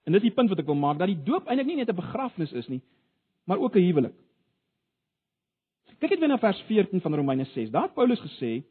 en 0.06 0.14
dit 0.14 0.22
is 0.22 0.30
die 0.30 0.36
punt 0.36 0.50
wat 0.50 0.60
ek 0.62 0.70
wil 0.70 0.78
maak 0.78 1.00
dat 1.00 1.10
die 1.10 1.24
doop 1.26 1.48
eintlik 1.48 1.68
nie 1.68 1.80
net 1.82 1.90
'n 1.90 1.96
begrafnis 1.96 2.54
is 2.54 2.68
nie, 2.68 2.82
maar 3.46 3.58
ook 3.58 3.76
'n 3.76 3.86
huwelik. 3.88 4.14
Kyk 6.00 6.20
net 6.20 6.30
na 6.30 6.38
vers 6.38 6.62
14 6.68 7.02
van 7.02 7.16
Romeine 7.16 7.46
6. 7.46 7.70
Daar 7.72 7.88
het 7.88 7.94
Paulus 7.94 8.20
gesê 8.20 8.64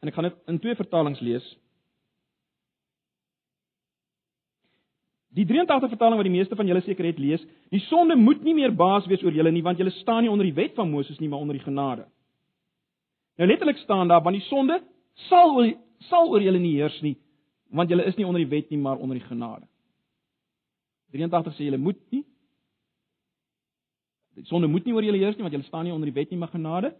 en 0.00 0.08
ek 0.08 0.14
gaan 0.14 0.28
dit 0.28 0.36
in 0.46 0.58
twee 0.58 0.76
vertalings 0.76 1.20
lees. 1.20 1.44
Die 5.34 5.46
83 5.48 5.88
vertaling 5.88 6.20
wat 6.20 6.28
die 6.28 6.36
meeste 6.36 6.56
van 6.56 6.66
julle 6.66 6.82
seker 6.84 7.08
het 7.08 7.18
lees, 7.18 7.42
die 7.70 7.80
sonde 7.88 8.14
moet 8.14 8.42
nie 8.42 8.54
meer 8.54 8.70
baas 8.70 9.06
wees 9.10 9.22
oor 9.24 9.32
julle 9.32 9.50
nie, 9.50 9.62
want 9.62 9.78
julle 9.78 9.90
staan 9.90 10.22
nie 10.22 10.30
onder 10.30 10.46
die 10.46 10.54
wet 10.54 10.74
van 10.74 10.90
Moses 10.90 11.18
nie, 11.18 11.28
maar 11.28 11.42
onder 11.42 11.56
die 11.56 11.64
genade. 11.64 12.04
Nou 13.36 13.48
letterlik 13.48 13.80
staan 13.82 14.08
daar 14.08 14.22
want 14.22 14.36
die 14.36 14.46
sonde 14.46 14.78
sal 15.28 15.56
oor, 15.56 15.70
sal 16.10 16.30
oor 16.32 16.42
julle 16.42 16.60
nie 16.60 16.76
heers 16.76 16.96
nie, 17.02 17.16
want 17.74 17.90
julle 17.90 18.06
is 18.08 18.16
nie 18.18 18.26
onder 18.26 18.42
die 18.42 18.50
wet 18.50 18.70
nie, 18.70 18.78
maar 18.78 19.00
onder 19.02 19.18
die 19.18 19.26
genade. 19.26 19.66
83 21.14 21.56
sê 21.56 21.68
julle 21.68 21.78
moet 21.78 22.00
nie 22.10 22.24
Die 24.34 24.46
sonde 24.50 24.66
moet 24.66 24.82
nie 24.82 24.94
oor 24.94 25.04
julle 25.06 25.20
heers 25.22 25.36
nie 25.38 25.46
want 25.46 25.54
julle 25.54 25.66
staan 25.68 25.84
nie 25.86 25.92
onder 25.94 26.10
die 26.10 26.16
wet 26.16 26.32
nie, 26.32 26.38
maar 26.38 26.50
genade. 26.50 26.90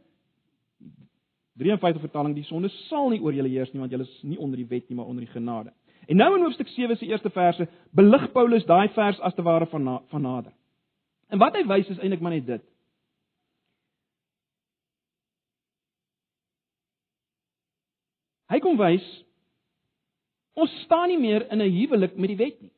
53 1.59 2.03
vertaling 2.03 2.35
die 2.35 2.47
sonde 2.47 2.71
sal 2.89 3.11
nie 3.11 3.21
oor 3.23 3.35
julle 3.35 3.51
heers 3.51 3.73
nie 3.75 3.83
want 3.83 3.95
julle 3.95 4.07
is 4.07 4.21
nie 4.23 4.39
onder 4.39 4.59
die 4.59 4.69
wet 4.71 4.89
nie, 4.89 4.97
maar 4.99 5.11
onder 5.11 5.27
die 5.27 5.33
genade. 5.33 5.73
En 6.07 6.21
nou 6.21 6.29
in 6.37 6.45
hoofstuk 6.45 6.69
7 6.69 6.97
se 6.97 7.07
eerste 7.07 7.31
verse 7.31 7.67
belig 7.91 8.29
Paulus 8.33 8.67
daai 8.69 8.89
vers 8.95 9.21
as 9.21 9.35
te 9.35 9.43
ware 9.43 9.67
van 9.67 9.83
na, 9.83 9.99
van 10.13 10.23
nader. 10.23 10.53
En 11.33 11.39
wat 11.39 11.57
hy 11.57 11.65
wys 11.67 11.89
is 11.89 11.99
eintlik 11.99 12.23
maar 12.23 12.35
net 12.35 12.47
dit. 12.47 12.65
Kom 18.65 18.81
wys 18.81 19.05
Ons 20.55 20.71
staan 20.85 21.11
nie 21.11 21.19
meer 21.19 21.51
in 21.51 21.59
'n 21.63 21.71
huwelik 21.71 22.17
met 22.17 22.29
die 22.29 22.37
wet 22.37 22.61
nie. 22.61 22.73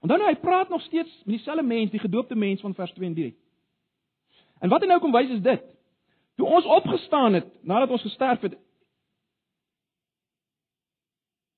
Onthou 0.00 0.18
nou 0.18 0.30
hy 0.30 0.40
praat 0.40 0.68
nog 0.68 0.82
steeds 0.82 1.22
met 1.24 1.36
dieselfde 1.36 1.62
mens, 1.62 1.90
die 1.90 2.00
gedoopte 2.00 2.34
mens 2.34 2.60
van 2.60 2.74
vers 2.74 2.92
2 2.92 3.08
en 3.08 3.14
3. 3.14 3.34
En 4.60 4.68
wat 4.68 4.80
hy 4.80 4.86
nou 4.86 5.00
kom 5.00 5.12
wys 5.12 5.30
is 5.30 5.42
dit. 5.42 5.64
Toe 6.36 6.46
ons 6.46 6.64
opgestaan 6.64 7.32
het 7.34 7.64
nadat 7.64 7.90
ons 7.90 8.02
gesterf 8.02 8.40
het, 8.40 8.52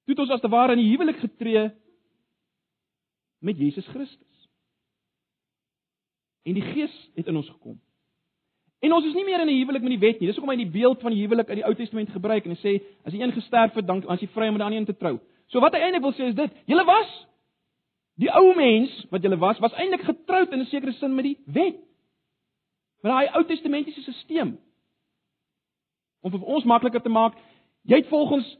toe 0.05 0.15
het 0.15 0.19
ons 0.19 0.31
as 0.31 0.41
te 0.41 0.49
ware 0.49 0.73
in 0.73 0.79
die 0.79 0.91
huwelik 0.91 1.17
getree 1.17 1.71
met 3.39 3.59
Jesus 3.59 3.87
Christus. 3.87 4.49
En 6.43 6.55
die 6.55 6.63
Gees 6.63 7.11
het 7.15 7.27
in 7.27 7.37
ons 7.37 7.49
gekom. 7.49 7.81
En 8.81 8.93
ons 8.93 9.07
is 9.07 9.15
nie 9.15 9.25
meer 9.25 9.41
in 9.41 9.49
'n 9.49 9.59
huwelik 9.59 9.83
met 9.83 9.91
die 9.91 10.07
wet 10.07 10.21
nie. 10.21 10.27
Dis 10.27 10.37
hoekom 10.37 10.55
hy 10.55 10.65
die 10.65 10.71
beeld 10.71 11.01
van 11.01 11.13
die 11.13 11.23
huwelik 11.23 11.49
uit 11.49 11.57
die 11.57 11.65
Ou 11.65 11.75
Testament 11.75 12.11
gebruik 12.11 12.45
en 12.45 12.51
hy 12.51 12.57
sê 12.57 12.83
as 13.05 13.13
die 13.13 13.23
een 13.23 13.33
gesterf 13.33 13.75
het, 13.75 13.87
dan 13.87 14.07
as 14.07 14.21
jy 14.21 14.29
vry 14.29 14.47
om 14.47 14.53
met 14.53 14.61
die 14.61 14.65
ander 14.65 14.79
een 14.79 14.87
te 14.87 14.97
trou. 14.97 15.19
So 15.47 15.61
wat 15.61 15.73
hy 15.75 15.81
eintlik 15.81 16.03
wil 16.03 16.13
sê 16.13 16.29
is 16.29 16.35
dit: 16.35 16.53
Julle 16.67 16.85
was 16.85 17.27
die 18.19 18.31
ou 18.35 18.55
mens 18.55 19.07
wat 19.11 19.23
julle 19.23 19.39
was, 19.39 19.59
was 19.59 19.73
eintlik 19.73 20.03
getroud 20.03 20.53
in 20.53 20.61
'n 20.61 20.67
sekere 20.67 20.93
sin 20.93 21.15
met 21.15 21.25
die 21.25 21.39
wet. 21.47 21.77
Met 23.03 23.13
daai 23.13 23.29
Ou 23.35 23.45
Testamentiese 23.45 24.13
stelsel. 24.13 24.59
Om 26.23 26.31
vir 26.31 26.41
ons 26.41 26.65
makliker 26.65 27.03
te 27.03 27.09
maak, 27.09 27.35
jy 27.83 27.97
het 27.97 28.07
volgens 28.07 28.59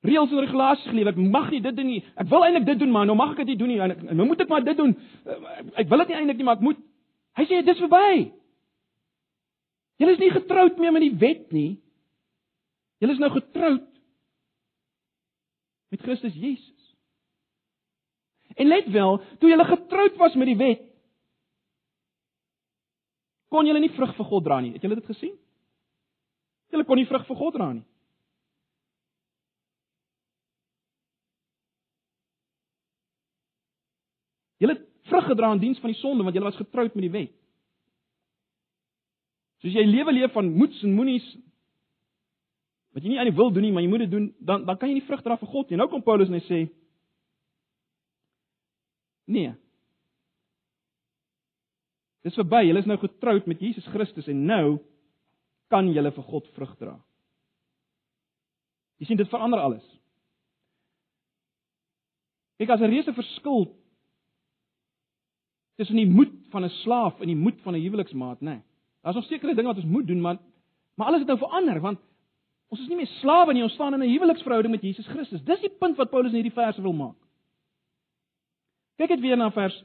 reëls 0.00 0.30
en 0.30 0.40
regulasies 0.40 0.90
geleef. 0.90 1.06
Ek 1.06 1.16
mag 1.16 1.50
nie 1.50 1.60
dit 1.60 1.76
doen 1.76 1.86
nie. 1.86 2.04
Ek 2.16 2.28
wil 2.28 2.44
eintlik 2.44 2.66
dit 2.66 2.78
doen, 2.78 2.90
maar 2.90 3.06
nou 3.06 3.16
mag 3.16 3.30
ek 3.30 3.36
dit 3.36 3.46
nie 3.46 3.56
doen 3.56 3.68
nie. 3.68 4.14
Nou 4.14 4.26
moet 4.26 4.40
ek 4.40 4.48
maar 4.48 4.64
dit 4.64 4.76
doen. 4.76 4.96
Ek 5.74 5.88
wil 5.88 5.98
dit 5.98 6.08
nie 6.08 6.16
eintlik 6.16 6.36
nie, 6.36 6.44
maar 6.44 6.56
ek 6.56 6.62
moet. 6.62 6.76
Hy 7.36 7.44
sê 7.44 7.64
dis 7.64 7.78
verby. 7.78 8.30
Julle 9.98 10.14
is 10.14 10.22
nie 10.22 10.30
getroud 10.30 10.78
meer 10.78 10.94
met 10.94 11.04
die 11.04 11.14
wet 11.18 11.48
nie. 11.54 11.78
Julle 13.02 13.14
is 13.16 13.22
nou 13.22 13.30
getroud 13.34 13.86
met 15.92 16.04
Christus 16.04 16.36
Jesus. 16.38 16.74
En 18.58 18.70
let 18.70 18.88
wel, 18.92 19.18
toe 19.38 19.50
julle 19.50 19.66
getroud 19.66 20.16
was 20.18 20.34
met 20.38 20.50
die 20.50 20.58
wet, 20.58 20.84
kon 23.48 23.66
julle 23.66 23.80
nie 23.80 23.94
vrug 23.94 24.14
vir 24.16 24.26
God 24.28 24.44
dra 24.44 24.58
nie. 24.60 24.74
Het 24.74 24.84
julle 24.84 24.98
dit 24.98 25.12
gesien? 25.12 25.36
Julle 26.72 26.84
kon 26.84 27.00
nie 27.00 27.08
vrug 27.08 27.24
vir 27.26 27.38
God 27.38 27.56
dra 27.56 27.70
nie. 27.72 27.86
Julle 34.58 34.74
het 34.74 34.86
vrug 35.08 35.28
gedra 35.30 35.52
in 35.54 35.62
diens 35.62 35.78
van 35.80 35.92
die 35.92 36.00
sonde 36.00 36.26
want 36.26 36.34
julle 36.36 36.50
was 36.50 36.60
getroud 36.60 36.94
met 36.94 37.06
die 37.06 37.14
wet. 37.14 37.34
Soos 39.62 39.74
jy 39.74 39.84
lewe 39.86 40.12
leef 40.12 40.32
van 40.32 40.50
moeds 40.54 40.82
en 40.86 40.94
moenies 40.94 41.26
wat 42.94 43.04
jy 43.04 43.12
nie 43.12 43.18
aan 43.20 43.28
die 43.28 43.36
wil 43.36 43.50
doen 43.52 43.62
nie, 43.62 43.72
maar 43.72 43.84
jy 43.84 43.90
moet 43.90 44.06
dit 44.06 44.10
doen, 44.10 44.28
dan 44.40 44.64
dan 44.66 44.78
kan 44.78 44.88
jy 44.88 44.98
nie 44.98 45.06
vrug 45.06 45.22
dra 45.22 45.36
vir 45.38 45.50
God 45.52 45.70
nie. 45.70 45.78
Nou 45.78 45.88
kom 45.90 46.02
Paulus 46.02 46.30
en 46.30 46.38
hy 46.38 46.44
sê 46.46 46.60
Nee. 49.28 49.52
Dis 52.24 52.36
verby. 52.38 52.62
Julle 52.64 52.80
is 52.80 52.88
nou 52.88 52.96
getroud 52.96 53.46
met 53.46 53.60
Jesus 53.60 53.84
Christus 53.92 54.28
en 54.32 54.46
nou 54.48 54.78
kan 55.68 55.90
julle 55.92 56.12
vir 56.16 56.24
God 56.30 56.48
vrug 56.56 56.72
dra. 56.80 56.94
Jy 58.98 59.10
sien 59.10 59.20
dit 59.20 59.28
verander 59.28 59.60
alles. 59.60 59.84
Kyk 62.58 62.72
as 62.74 62.80
'n 62.80 62.90
reuse 62.90 63.12
verskil 63.14 63.68
tussen 65.76 65.96
die 65.96 66.08
moed 66.08 66.32
van 66.50 66.64
'n 66.64 66.72
slaaf 66.82 67.20
en 67.20 67.28
die 67.28 67.36
moed 67.36 67.60
van 67.60 67.74
'n 67.74 67.82
huweliksmaat, 67.84 68.40
nê. 68.40 68.56
Nee. 68.56 68.67
Daar's 69.08 69.20
nog 69.20 69.28
sekere 69.28 69.54
dinge 69.54 69.68
wat 69.72 69.76
ons 69.76 69.84
moet 69.84 70.06
doen, 70.06 70.20
maar 70.20 70.36
maar 70.94 71.06
alles 71.06 71.18
het 71.18 71.28
nou 71.28 71.38
verander 71.38 71.80
want 71.80 71.98
ons 72.68 72.80
is 72.80 72.88
nie 72.88 72.96
meer 72.96 73.06
slawe 73.06 73.52
nie, 73.52 73.62
ons 73.62 73.72
staan 73.72 73.94
in 73.94 74.02
'n 74.02 74.10
huweliksverhouding 74.12 74.74
met 74.74 74.82
Jesus 74.82 75.06
Christus. 75.06 75.44
Dis 75.44 75.60
die 75.60 75.70
punt 75.78 75.96
wat 75.96 76.10
Paulus 76.10 76.30
in 76.30 76.42
hierdie 76.42 76.52
verse 76.52 76.82
wil 76.82 76.92
maak. 76.92 77.16
Kyk 78.96 79.08
dit 79.08 79.20
weer 79.20 79.36
na 79.36 79.50
vers 79.50 79.84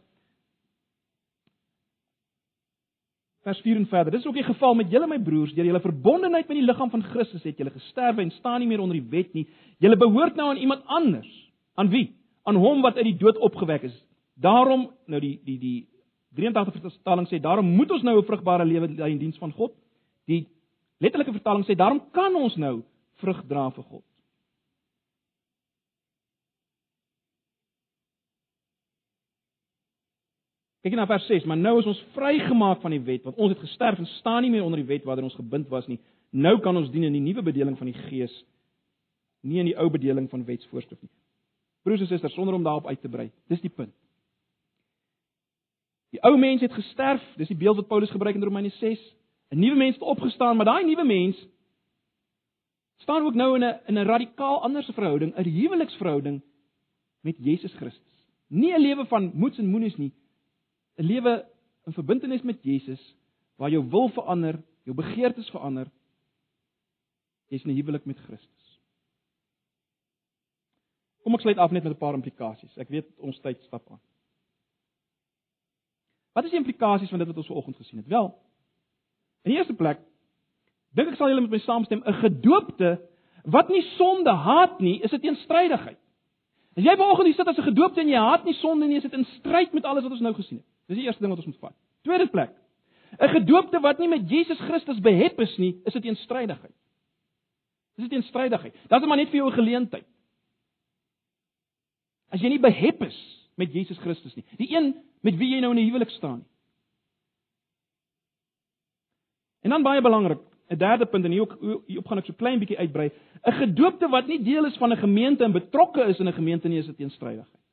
vers 3.44 3.62
4 3.62 3.76
en 3.76 3.88
verder. 3.88 4.12
Dis 4.12 4.26
ook 4.26 4.34
die 4.34 4.44
geval 4.44 4.76
met 4.76 4.92
julle 4.92 5.08
my 5.08 5.20
broers, 5.20 5.54
deur 5.54 5.66
julle 5.66 5.80
verbondenheid 5.80 6.48
met 6.48 6.58
die 6.58 6.66
liggaam 6.66 6.90
van 6.90 7.04
Christus 7.04 7.44
het 7.44 7.58
julle 7.58 7.72
gesterwe 7.72 8.22
en 8.22 8.32
staan 8.32 8.60
nie 8.60 8.68
meer 8.68 8.80
onder 8.80 9.00
die 9.00 9.10
wet 9.10 9.34
nie. 9.34 9.48
Julle 9.78 9.98
behoort 9.98 10.36
nou 10.36 10.50
aan 10.50 10.58
iemand 10.58 10.86
anders. 10.86 11.52
Aan 11.76 11.90
wie? 11.90 12.16
Aan 12.44 12.56
hom 12.56 12.82
wat 12.82 12.96
uit 12.96 13.06
die 13.06 13.18
dood 13.18 13.38
opgewek 13.38 13.84
is. 13.84 14.06
Daarom 14.34 14.92
nou 15.06 15.22
die 15.22 15.40
die 15.44 15.60
die 15.60 15.88
83 16.36 16.82
vertaling 16.82 17.28
sê 17.30 17.40
daarom 17.42 17.66
moet 17.66 17.92
ons 17.92 18.04
nou 18.04 18.18
'n 18.18 18.26
vrugbare 18.26 18.66
lewe 18.66 18.88
lei 18.88 19.12
in 19.12 19.20
diens 19.20 19.38
van 19.38 19.52
God. 19.52 19.72
Die 20.26 20.48
letterlike 20.98 21.32
vertaling 21.32 21.66
sê 21.66 21.76
daarom 21.76 22.02
kan 22.12 22.36
ons 22.36 22.56
nou 22.56 22.84
vrug 23.22 23.44
dra 23.48 23.70
vir 23.70 23.84
God. 23.84 24.04
Kyk 30.84 30.98
na 31.00 31.06
vers 31.08 31.26
6, 31.28 31.46
maar 31.48 31.58
nou 31.58 31.78
is 31.80 31.86
ons 31.88 32.06
vrygemaak 32.12 32.82
van 32.82 32.92
die 32.92 33.00
wet 33.00 33.24
want 33.24 33.38
ons 33.38 33.54
het 33.54 33.62
gesterf 33.64 34.00
en 34.00 34.10
staan 34.20 34.42
nie 34.44 34.52
meer 34.52 34.64
onder 34.64 34.82
die 34.82 34.90
wet 34.90 35.06
waarin 35.08 35.24
ons 35.30 35.38
gebind 35.40 35.70
was 35.72 35.88
nie. 35.88 36.00
Nou 36.32 36.60
kan 36.60 36.76
ons 36.76 36.90
dien 36.92 37.04
in 37.08 37.14
die 37.14 37.24
nuwe 37.24 37.42
bedeling 37.42 37.78
van 37.78 37.88
die 37.88 38.00
Gees, 38.10 38.34
nie 39.48 39.62
in 39.62 39.70
die 39.70 39.78
ou 39.80 39.90
bedeling 39.90 40.28
van 40.30 40.44
wetsvoorskrif 40.44 41.00
nie. 41.00 41.12
Broers 41.84 42.04
en 42.04 42.08
susters, 42.08 42.34
sonder 42.34 42.56
om 42.56 42.64
daarop 42.64 42.88
uit 42.88 43.02
te 43.02 43.12
brei. 43.12 43.30
Dis 43.48 43.62
die 43.64 43.72
punt. 43.72 43.94
Die 46.14 46.22
ou 46.22 46.36
mens 46.38 46.61
het 46.61 46.74
gesterf, 46.74 47.24
dis 47.41 47.49
die 47.49 47.57
beeld 47.57 47.80
wat 47.80 47.89
Paulus 47.89 48.11
gebruik 48.14 48.36
in 48.38 48.43
Romeine 48.45 48.70
6. 48.70 49.01
'n 49.49 49.59
Nuwe 49.59 49.76
mens 49.76 49.95
het 49.95 50.03
opgestaan, 50.03 50.55
maar 50.55 50.66
daai 50.66 50.86
nuwe 50.86 51.03
mens 51.03 51.38
staan 52.97 53.26
ook 53.26 53.34
nou 53.34 53.55
in 53.55 53.64
'n 53.64 53.80
in 53.86 53.97
'n 53.97 54.05
radikaal 54.05 54.61
ander 54.61 54.84
verhouding, 54.84 55.34
'n 55.36 55.49
huweliksverhouding 55.49 56.41
met 57.22 57.38
Jesus 57.38 57.74
Christus. 57.74 58.28
Nie 58.47 58.74
'n 58.74 58.82
lewe 58.82 59.05
van 59.05 59.32
moeds 59.34 59.57
en 59.57 59.68
moenies 59.68 59.95
nie. 59.97 60.14
'n 60.97 61.05
Lewe 61.05 61.45
in 61.86 61.93
verbintenis 61.93 62.41
met 62.41 62.64
Jesus 62.64 63.16
waar 63.55 63.70
jou 63.70 63.89
wil 63.89 64.09
verander, 64.09 64.64
jou 64.84 64.95
begeertes 64.95 65.49
verander. 65.49 65.88
Jy's 67.47 67.64
in 67.64 67.72
'n 67.72 67.76
huwelik 67.76 68.05
met 68.05 68.20
Christus. 68.20 68.80
Kom 71.24 71.34
ek 71.34 71.41
sluit 71.41 71.57
af 71.57 71.72
net 71.72 71.84
met 71.84 71.93
'n 71.93 71.97
paar 71.97 72.14
implikasies. 72.14 72.78
Ek 72.78 72.89
weet 72.89 73.07
ons 73.18 73.39
tyd 73.39 73.61
stap 73.64 73.91
aan. 73.91 73.99
Wat 76.34 76.44
is 76.44 76.50
die 76.50 76.60
implikasies 76.60 77.10
van 77.10 77.22
dit 77.22 77.28
wat 77.28 77.38
ons 77.38 77.48
vanoggend 77.48 77.76
gesien 77.78 78.00
het? 78.02 78.08
Wel, 78.08 78.30
in 79.44 79.52
die 79.52 79.58
eerste 79.58 79.74
plek 79.78 80.00
dink 80.94 81.10
ek 81.10 81.18
sal 81.18 81.32
julle 81.32 81.42
met 81.42 81.54
my 81.54 81.62
saamstem, 81.64 82.04
'n 82.06 82.22
gedoopte 82.22 83.02
wat 83.44 83.70
nie 83.70 83.82
sonde 83.98 84.30
haat 84.30 84.80
nie, 84.80 85.02
is 85.02 85.12
'n 85.12 85.20
teenstrydigheid. 85.20 85.98
As 86.78 86.84
jy 86.84 86.96
vanoggend 86.98 87.26
hier 87.26 87.36
sit 87.36 87.48
as 87.48 87.58
'n 87.58 87.70
gedoopte 87.70 88.02
en 88.02 88.10
jy 88.10 88.18
haat 88.18 88.46
nie 88.46 88.54
sonde 88.54 88.86
nie, 88.88 88.98
is 88.98 89.04
dit 89.04 89.14
in 89.14 89.26
stryd 89.26 89.74
met 89.74 89.86
alles 89.86 90.04
wat 90.04 90.12
ons 90.12 90.22
nou 90.22 90.34
gesien 90.34 90.58
het. 90.58 90.66
Dis 90.88 90.98
die 90.98 91.06
eerste 91.06 91.22
ding 91.22 91.30
wat 91.30 91.46
ons 91.46 91.48
moet 91.48 91.60
vat. 91.60 91.76
Tweede 92.04 92.28
plek. 92.28 92.52
'n 93.20 93.30
Gedoopte 93.30 93.80
wat 93.80 94.00
nie 94.00 94.08
met 94.08 94.30
Jesus 94.30 94.58
Christus 94.58 95.00
behep 95.00 95.40
is 95.40 95.58
nie, 95.58 95.82
is 95.86 95.96
'n 95.96 96.02
teenstrydigheid. 96.02 96.74
Dis 97.96 98.06
'n 98.06 98.10
teenstrydigheid. 98.10 98.74
Dit 98.74 99.02
is 99.02 99.08
maar 99.08 99.18
net 99.18 99.30
vir 99.30 99.38
jou 99.38 99.50
'n 99.50 99.54
geleentheid. 99.54 100.06
As 102.30 102.42
jy 102.42 102.50
nie 102.50 102.60
behep 102.60 103.04
is 103.04 103.43
met 103.56 103.74
Jesus 103.74 103.97
Christus 103.97 104.36
nie, 104.36 104.45
die 104.58 104.70
een 104.76 104.93
met 105.22 105.38
wie 105.38 105.49
jy 105.54 105.60
nou 105.60 105.72
in 105.72 105.80
'n 105.80 105.86
huwelik 105.89 106.10
staan 106.10 106.38
nie. 106.38 106.51
En 109.64 109.70
dan 109.70 109.84
baie 109.84 110.01
belangrik, 110.01 110.39
'n 110.70 110.78
derde 110.78 111.06
punt 111.06 111.26
en 111.26 111.32
hier 111.32 111.41
ook 111.41 111.84
hier 111.88 111.97
op 111.97 112.08
gaan 112.08 112.18
ek 112.18 112.26
so 112.26 112.34
klein 112.34 112.60
bietjie 112.60 112.78
uitbrei, 112.78 113.12
'n 113.43 113.51
gedoopte 113.51 114.10
wat 114.10 114.28
nie 114.28 114.43
deel 114.43 114.66
is 114.66 114.78
van 114.78 114.91
'n 114.91 114.97
gemeente 114.97 115.43
en 115.43 115.51
betrokke 115.51 116.04
is 116.04 116.20
in 116.20 116.28
'n 116.28 116.34
gemeente 116.34 116.68
nie, 116.68 116.78
is 116.78 116.88
'n 116.88 116.95
teenstrydigheid. 116.95 117.64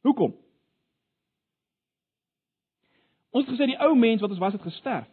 Hoekom? 0.00 0.34
Ons 3.30 3.46
gesê 3.46 3.66
die 3.66 3.78
ou 3.78 3.96
mens 3.96 4.20
wat 4.20 4.30
ons 4.30 4.38
was 4.38 4.52
het 4.52 4.62
gesterf. 4.62 5.08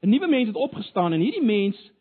'n 0.00 0.08
Nuwe 0.08 0.26
mens 0.26 0.46
het 0.46 0.56
opgestaan 0.56 1.12
en 1.12 1.20
hierdie 1.20 1.44
mens 1.44 1.92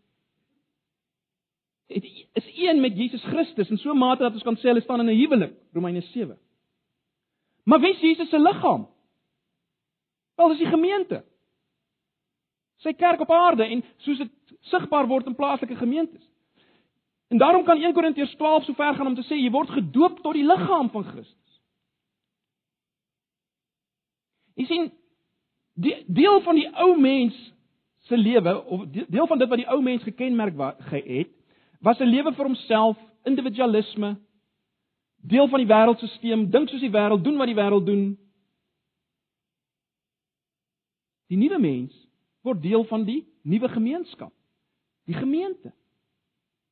is 1.87 2.51
een 2.55 2.81
met 2.81 2.97
Jesus 2.97 3.23
Christus 3.23 3.69
in 3.69 3.77
so 3.77 3.91
'n 3.91 3.97
mate 3.97 4.23
dat 4.23 4.33
ons 4.33 4.43
kan 4.43 4.57
sê 4.57 4.61
hulle 4.61 4.81
staan 4.81 4.99
in 4.99 5.05
'n 5.05 5.19
huwelik, 5.19 5.53
Romeine 5.73 6.01
7. 6.01 6.37
Maar 7.63 7.79
wie 7.79 7.93
is 7.93 7.99
Jesus 7.99 8.29
se 8.29 8.39
liggaam? 8.39 8.87
Wel, 10.35 10.47
dis 10.47 10.57
die 10.57 10.67
gemeente. 10.67 11.23
Sy 12.75 12.93
kerk 12.93 13.19
op 13.19 13.31
aarde 13.31 13.63
en 13.63 13.83
soos 13.97 14.17
dit 14.17 14.31
sigbaar 14.59 15.07
word 15.07 15.25
in 15.25 15.35
plaaslike 15.35 15.75
gemeentes. 15.75 16.29
En 17.27 17.37
daarom 17.37 17.63
kan 17.63 17.81
1 17.81 17.93
Korintiërs 17.93 18.35
12 18.35 18.63
so 18.63 18.73
ver 18.73 18.95
gaan 18.95 19.07
om 19.07 19.15
te 19.15 19.23
sê 19.25 19.39
jy 19.39 19.49
word 19.51 19.69
gedoop 19.69 20.21
tot 20.21 20.33
die 20.33 20.45
liggaam 20.45 20.89
van 20.89 21.03
Christus. 21.03 21.61
Jy 24.55 24.65
sien 24.65 24.91
die 25.73 25.95
deel 26.07 26.41
van 26.41 26.55
die 26.55 26.67
ou 26.79 26.93
mens 26.99 27.35
se 28.05 28.17
lewe 28.17 28.53
of 28.63 28.85
deel 28.91 29.27
van 29.27 29.41
dit 29.41 29.49
wat 29.49 29.57
die 29.57 29.69
ou 29.71 29.81
mens 29.81 30.03
gekenmerk 30.03 30.55
het, 30.91 31.33
was 31.79 31.99
'n 31.99 32.09
lewe 32.09 32.33
vir 32.33 32.45
homself, 32.45 32.97
individualisme, 33.23 34.17
deel 35.15 35.47
van 35.47 35.59
die 35.59 35.67
wêreldstelsel, 35.67 36.49
dink 36.49 36.69
soos 36.69 36.81
die 36.81 36.91
wêreld, 36.91 37.23
doen 37.23 37.37
wat 37.37 37.47
die 37.47 37.55
wêreld 37.55 37.85
doen. 37.85 38.17
Die 41.27 41.37
nuwe 41.37 41.59
mens 41.59 41.93
word 42.41 42.61
deel 42.61 42.83
van 42.83 43.03
die 43.03 43.25
nuwe 43.41 43.69
gemeenskap, 43.69 44.33
die 45.05 45.15
gemeente. 45.15 45.73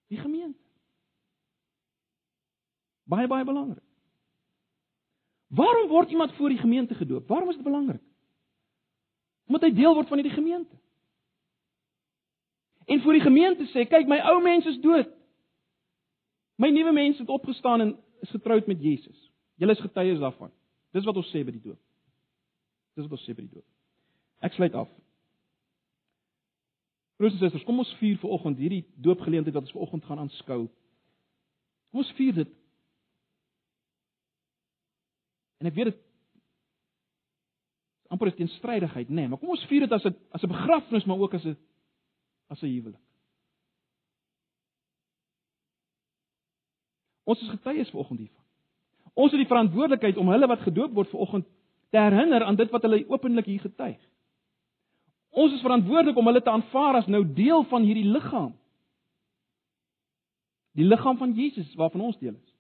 Die 0.08 0.18
gemeente. 0.18 0.60
Baie 3.10 3.28
baie 3.28 3.44
belangrik. 3.44 3.84
Waarom 5.48 5.88
word 5.90 6.10
iemand 6.10 6.34
voor 6.34 6.50
die 6.50 6.58
gemeente 6.58 6.96
gedoop? 6.96 7.28
Waarom 7.28 7.50
is 7.50 7.56
dit 7.56 7.64
belangrik? 7.64 8.02
Omdat 9.48 9.62
hy 9.62 9.72
deel 9.74 9.94
word 9.94 10.08
van 10.08 10.18
hierdie 10.18 10.38
gemeente. 10.38 10.78
En 12.86 13.02
vir 13.02 13.18
die 13.18 13.24
gemeente 13.24 13.68
sê, 13.72 13.86
kyk 13.88 14.10
my 14.12 14.20
ou 14.32 14.40
mens 14.44 14.66
is 14.70 14.80
dood. 14.84 15.12
My 16.60 16.70
nuwe 16.70 16.92
mens 16.92 17.20
het 17.22 17.30
opgestaan 17.30 17.82
en 17.82 17.94
is 18.22 18.30
getroud 18.30 18.68
met 18.68 18.82
Jesus. 18.82 19.32
Julle 19.56 19.72
is 19.72 19.84
getuies 19.84 20.20
daarvan. 20.20 20.52
Dis 20.92 21.06
wat 21.08 21.18
ons 21.18 21.32
sê 21.34 21.44
by 21.46 21.54
die 21.56 21.64
doop. 21.64 21.80
Dis 22.98 23.08
wat 23.08 23.18
ons 23.18 23.26
sê 23.26 23.34
by 23.36 23.46
die 23.46 23.56
doop. 23.56 23.66
Ek 24.44 24.56
sluit 24.58 24.76
af. 24.78 24.92
Broers 27.18 27.36
en 27.38 27.40
susters, 27.40 27.66
kom 27.66 27.80
ons 27.82 27.94
vier 28.02 28.18
vir 28.22 28.34
oggend 28.36 28.60
hierdie 28.60 28.84
doopgeleentheid 29.06 29.56
wat 29.56 29.68
ons 29.68 29.76
ver 29.76 29.86
oggend 29.86 30.06
gaan 30.08 30.24
aanskou. 30.26 30.66
Kom 31.94 32.02
ons 32.04 32.14
vier 32.18 32.36
dit. 32.42 32.56
En 35.62 35.70
ek 35.70 35.78
weet 35.78 35.94
dit 35.94 36.02
amper 38.14 38.30
is 38.30 38.36
teenstrydigheid, 38.38 39.10
nê, 39.10 39.24
nee, 39.24 39.30
maar 39.32 39.40
kom 39.42 39.54
ons 39.56 39.64
vier 39.66 39.88
dit 39.88 39.94
as 39.96 40.04
'n 40.06 40.14
as 40.38 40.44
'n 40.44 40.52
begrafnis, 40.52 41.06
maar 41.06 41.18
ook 41.18 41.34
as 41.34 41.46
'n 41.46 41.58
as 42.54 42.62
'n 42.62 42.70
huwelik. 42.70 43.02
Ons 47.24 47.42
is 47.42 47.50
getuies 47.50 47.90
vanoggend 47.90 48.20
hiervan. 48.20 48.44
Ons 49.14 49.32
het 49.32 49.40
die 49.40 49.50
verantwoordelikheid 49.50 50.18
om 50.18 50.30
hulle 50.34 50.48
wat 50.48 50.66
gedoop 50.66 50.94
word 50.94 51.10
vanoggend 51.10 51.46
te 51.90 51.98
herinner 52.02 52.44
aan 52.44 52.56
dit 52.56 52.72
wat 52.74 52.82
hulle 52.82 53.06
openlik 53.10 53.46
hier 53.46 53.62
getuig. 53.62 54.00
Ons 55.30 55.54
is 55.54 55.62
verantwoordelik 55.62 56.18
om 56.18 56.26
hulle 56.26 56.42
te 56.42 56.50
aanvaar 56.50 56.96
as 56.96 57.08
nou 57.08 57.24
deel 57.34 57.64
van 57.64 57.86
hierdie 57.86 58.10
liggaam. 58.10 58.54
Die 60.74 60.86
liggaam 60.86 61.18
van 61.18 61.34
Jesus 61.34 61.74
waarvan 61.76 62.02
ons 62.02 62.18
deel 62.18 62.34
is. 62.34 62.54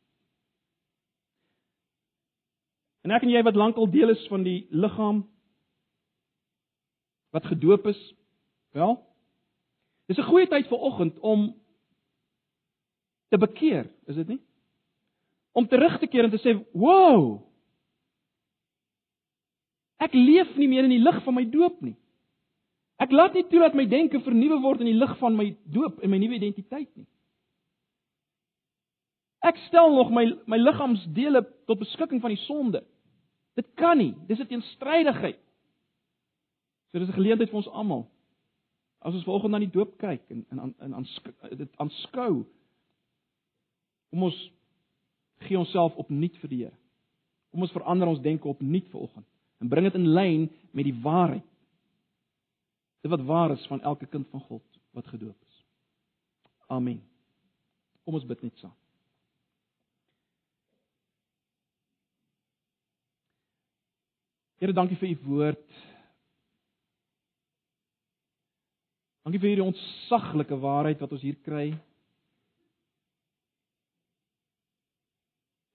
En 3.03 3.11
ek 3.11 3.25
en 3.25 3.29
jy 3.33 3.41
wat 3.43 3.57
lankal 3.59 3.89
deel 3.89 4.13
is 4.13 4.27
van 4.31 4.45
die 4.45 4.67
liggaam 4.69 5.25
wat 7.33 7.45
gedoop 7.49 7.87
is, 7.89 7.99
wel, 8.77 8.99
Dis 10.07 10.17
'n 10.17 10.29
goeie 10.29 10.47
tyd 10.47 10.67
vir 10.67 10.79
oggend 10.79 11.19
om 11.19 11.53
te 13.29 13.37
bekeer, 13.37 13.87
is 14.05 14.15
dit 14.15 14.27
nie? 14.27 14.41
Om 15.51 15.67
terug 15.67 15.99
te 15.99 16.07
keer 16.07 16.23
en 16.23 16.31
te 16.31 16.41
sê, 16.41 16.65
"Wow! 16.73 17.43
Ek 20.03 20.13
leef 20.13 20.55
nie 20.57 20.67
meer 20.67 20.83
in 20.83 20.89
die 20.89 21.03
lig 21.03 21.23
van 21.23 21.33
my 21.33 21.45
doop 21.49 21.81
nie. 21.81 21.95
Ek 22.99 23.11
laat 23.11 23.33
nie 23.33 23.45
toe 23.49 23.59
dat 23.59 23.73
my 23.73 23.85
denke 23.85 24.19
vernuwe 24.19 24.61
word 24.61 24.81
in 24.83 24.91
die 24.91 24.99
lig 24.99 25.17
van 25.17 25.35
my 25.35 25.55
doop 25.65 26.01
en 26.03 26.09
my 26.09 26.17
nuwe 26.17 26.35
identiteit 26.35 26.89
nie. 26.95 27.07
Ek 29.43 29.57
stel 29.67 29.91
nog 29.95 30.11
my 30.11 30.25
my 30.47 30.57
liggaamsdele 30.57 31.43
tot 31.67 31.79
beskikking 31.79 32.21
van 32.21 32.29
die 32.29 32.43
sonde. 32.45 32.83
Dit 33.55 33.67
kan 33.75 33.97
nie. 33.97 34.13
Dis 34.27 34.39
'n 34.39 34.47
teenstrydigheid. 34.47 35.39
So 36.91 36.99
dis 36.99 37.09
'n 37.09 37.19
geleentheid 37.19 37.49
vir 37.49 37.57
ons 37.57 37.67
almal 37.67 38.12
As 39.03 39.13
ons 39.13 39.25
vanoggend 39.27 39.51
na 39.51 39.59
die 39.59 39.71
doop 39.71 39.97
kyk 39.99 40.29
en 40.31 40.45
en 40.49 40.75
en 40.79 40.93
aan 40.99 41.07
dit 41.59 41.79
aanskou 41.83 42.43
kom 44.13 44.27
ons 44.29 44.37
gee 45.43 45.59
onsself 45.59 45.95
opnuut 45.99 46.35
vir 46.39 46.51
die 46.51 46.59
Here. 46.63 46.77
Kom 47.51 47.65
ons 47.65 47.73
verander 47.75 48.07
ons 48.07 48.21
denke 48.23 48.47
opnuut 48.47 48.87
vanoggend 48.93 49.27
en 49.59 49.71
bring 49.71 49.87
dit 49.87 49.97
in 49.99 50.11
lyn 50.15 50.45
met 50.71 50.87
die 50.87 50.95
waarheid. 51.03 51.49
Dit 53.03 53.11
wat 53.11 53.25
waar 53.27 53.51
is 53.51 53.65
van 53.67 53.81
elke 53.81 54.07
kind 54.07 54.27
van 54.31 54.43
God 54.47 54.79
wat 54.95 55.07
gedoop 55.11 55.35
is. 55.35 55.59
Amen. 56.71 57.01
Kom 58.03 58.15
ons 58.15 58.27
bid 58.27 58.41
net 58.43 58.55
saam. 58.61 58.75
Here, 64.63 64.71
dankie 64.71 64.95
vir 64.95 65.09
u 65.11 65.17
woord. 65.27 65.79
Dankie 69.23 69.39
vir 69.39 69.53
hierdie 69.53 69.65
ontsaglike 69.65 70.57
waarheid 70.59 70.99
wat 70.99 71.13
ons 71.15 71.23
hier 71.23 71.37
kry. 71.45 71.69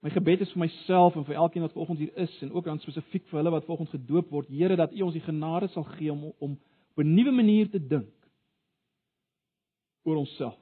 My 0.04 0.12
gebed 0.14 0.44
is 0.44 0.52
vir 0.54 0.62
myself 0.62 1.16
en 1.16 1.24
vir 1.26 1.40
elkeen 1.40 1.64
wat 1.64 1.72
vanoggend 1.74 2.04
hier 2.04 2.20
is 2.22 2.34
en 2.44 2.52
ook 2.52 2.68
dan 2.68 2.78
spesifiek 2.82 3.24
vir 3.30 3.40
hulle 3.40 3.54
wat 3.56 3.66
vanoggend 3.66 3.96
gedoop 3.96 4.30
word. 4.30 4.52
Here 4.52 4.76
dat 4.78 4.92
U 4.92 5.02
ons 5.08 5.16
die 5.16 5.24
genade 5.24 5.72
sal 5.72 5.88
gee 5.96 6.12
om 6.12 6.28
om 6.38 6.54
op 6.94 7.02
'n 7.04 7.14
nuwe 7.14 7.32
manier 7.32 7.70
te 7.70 7.80
dink 7.80 8.14
oor 10.04 10.16
onsself. 10.16 10.60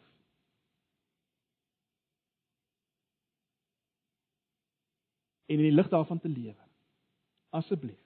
En 5.47 5.59
in 5.59 5.68
die 5.68 5.74
lig 5.74 5.89
daarvan 5.89 6.20
te 6.20 6.28
lewe. 6.28 6.62
Asseblief. 7.51 8.01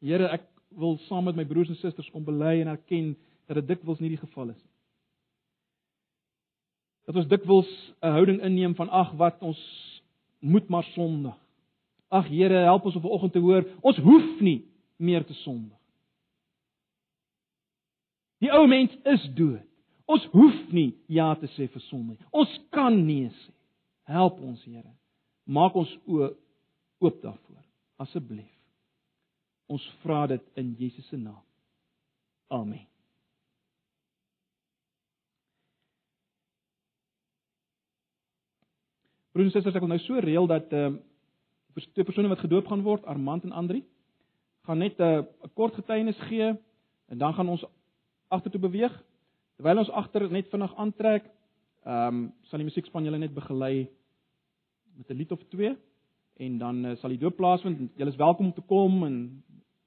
Here, 0.00 0.28
ek 0.28 0.48
wil 0.68 0.98
saam 0.98 1.24
met 1.24 1.36
my 1.36 1.44
broers 1.44 1.68
en 1.68 1.76
susters 1.76 2.10
kom 2.10 2.24
bely 2.24 2.60
en 2.60 2.68
erken 2.68 3.16
dat 3.46 3.56
dit 3.56 3.68
dikwels 3.68 4.00
nie 4.00 4.12
die 4.14 4.20
geval 4.20 4.48
is 4.48 4.60
nie. 4.60 4.72
Dat 7.04 7.16
ons 7.16 7.28
dikwels 7.28 7.70
'n 8.00 8.14
houding 8.16 8.40
inneem 8.42 8.74
van 8.74 8.88
ag 8.88 9.12
wat 9.12 9.42
ons 9.42 9.60
moet 10.40 10.68
maar 10.68 10.84
sondig. 10.84 11.36
Ag 12.08 12.28
Here, 12.28 12.64
help 12.64 12.84
ons 12.84 12.96
op 12.96 13.04
'n 13.04 13.14
oggend 13.16 13.32
te 13.32 13.38
hoor, 13.38 13.64
ons 13.80 13.96
hoef 13.96 14.40
nie 14.40 14.64
meer 14.96 15.24
te 15.24 15.34
sondig. 15.34 15.78
Die 18.38 18.52
ou 18.52 18.66
mens 18.66 18.96
is 19.04 19.30
dood. 19.34 19.62
Ons 20.04 20.24
hoef 20.24 20.72
nie 20.72 20.92
ja 21.06 21.34
te 21.34 21.48
sê 21.56 21.68
vir 21.72 21.80
sonde 21.88 22.12
nie. 22.12 22.26
Ons 22.30 22.60
kan 22.70 23.06
nee 23.06 23.28
sê. 23.28 23.52
Help 24.04 24.40
ons 24.40 24.64
Here. 24.64 24.92
Maak 25.44 25.76
ons 25.80 25.98
oë 26.04 26.34
oop 27.00 27.22
daarvoor. 27.22 27.64
Asseblief. 27.96 28.50
Ons 29.66 29.84
vra 30.02 30.26
dit 30.26 30.44
in 30.60 30.74
Jesus 30.78 31.08
se 31.08 31.16
naam. 31.16 31.40
Amen. 32.52 32.93
Broers 39.34 39.48
en 39.48 39.56
susters, 39.56 39.74
ek 39.74 39.82
wil 39.82 39.90
nou 39.90 39.98
so 39.98 40.20
reël 40.22 40.46
dat 40.46 40.70
ehm 40.70 41.00
uh, 41.74 41.82
twee 41.90 42.06
persone 42.06 42.28
wat 42.30 42.38
gedoop 42.38 42.68
gaan 42.70 42.84
word, 42.86 43.02
Armand 43.10 43.42
en 43.42 43.52
Andri, 43.58 43.80
gaan 44.62 44.78
net 44.78 45.00
'n 45.00 45.02
uh, 45.02 45.48
kort 45.58 45.74
getuienis 45.74 46.20
gee 46.28 46.52
en 47.10 47.18
dan 47.18 47.34
gaan 47.34 47.48
ons 47.48 47.64
agtertoe 48.28 48.60
beweeg. 48.60 48.94
Terwyl 49.56 49.78
ons 49.78 49.90
agter 49.90 50.30
net 50.30 50.46
vinnig 50.52 50.76
aantrek, 50.76 51.24
ehm 51.82 52.14
um, 52.14 52.32
sal 52.46 52.62
die 52.62 52.68
musiekspan 52.68 53.04
julle 53.04 53.18
net 53.18 53.34
begelei 53.34 53.88
met 54.96 55.10
'n 55.10 55.18
lied 55.18 55.32
of 55.32 55.42
twee 55.50 55.74
en 56.36 56.58
dan 56.58 56.84
uh, 56.84 56.96
sal 56.96 57.10
die 57.10 57.18
doop 57.18 57.36
plaasvind. 57.36 57.90
Julle 57.96 58.10
is 58.10 58.22
welkom 58.22 58.46
om 58.46 58.52
te 58.52 58.62
kom 58.62 59.04
en 59.04 59.42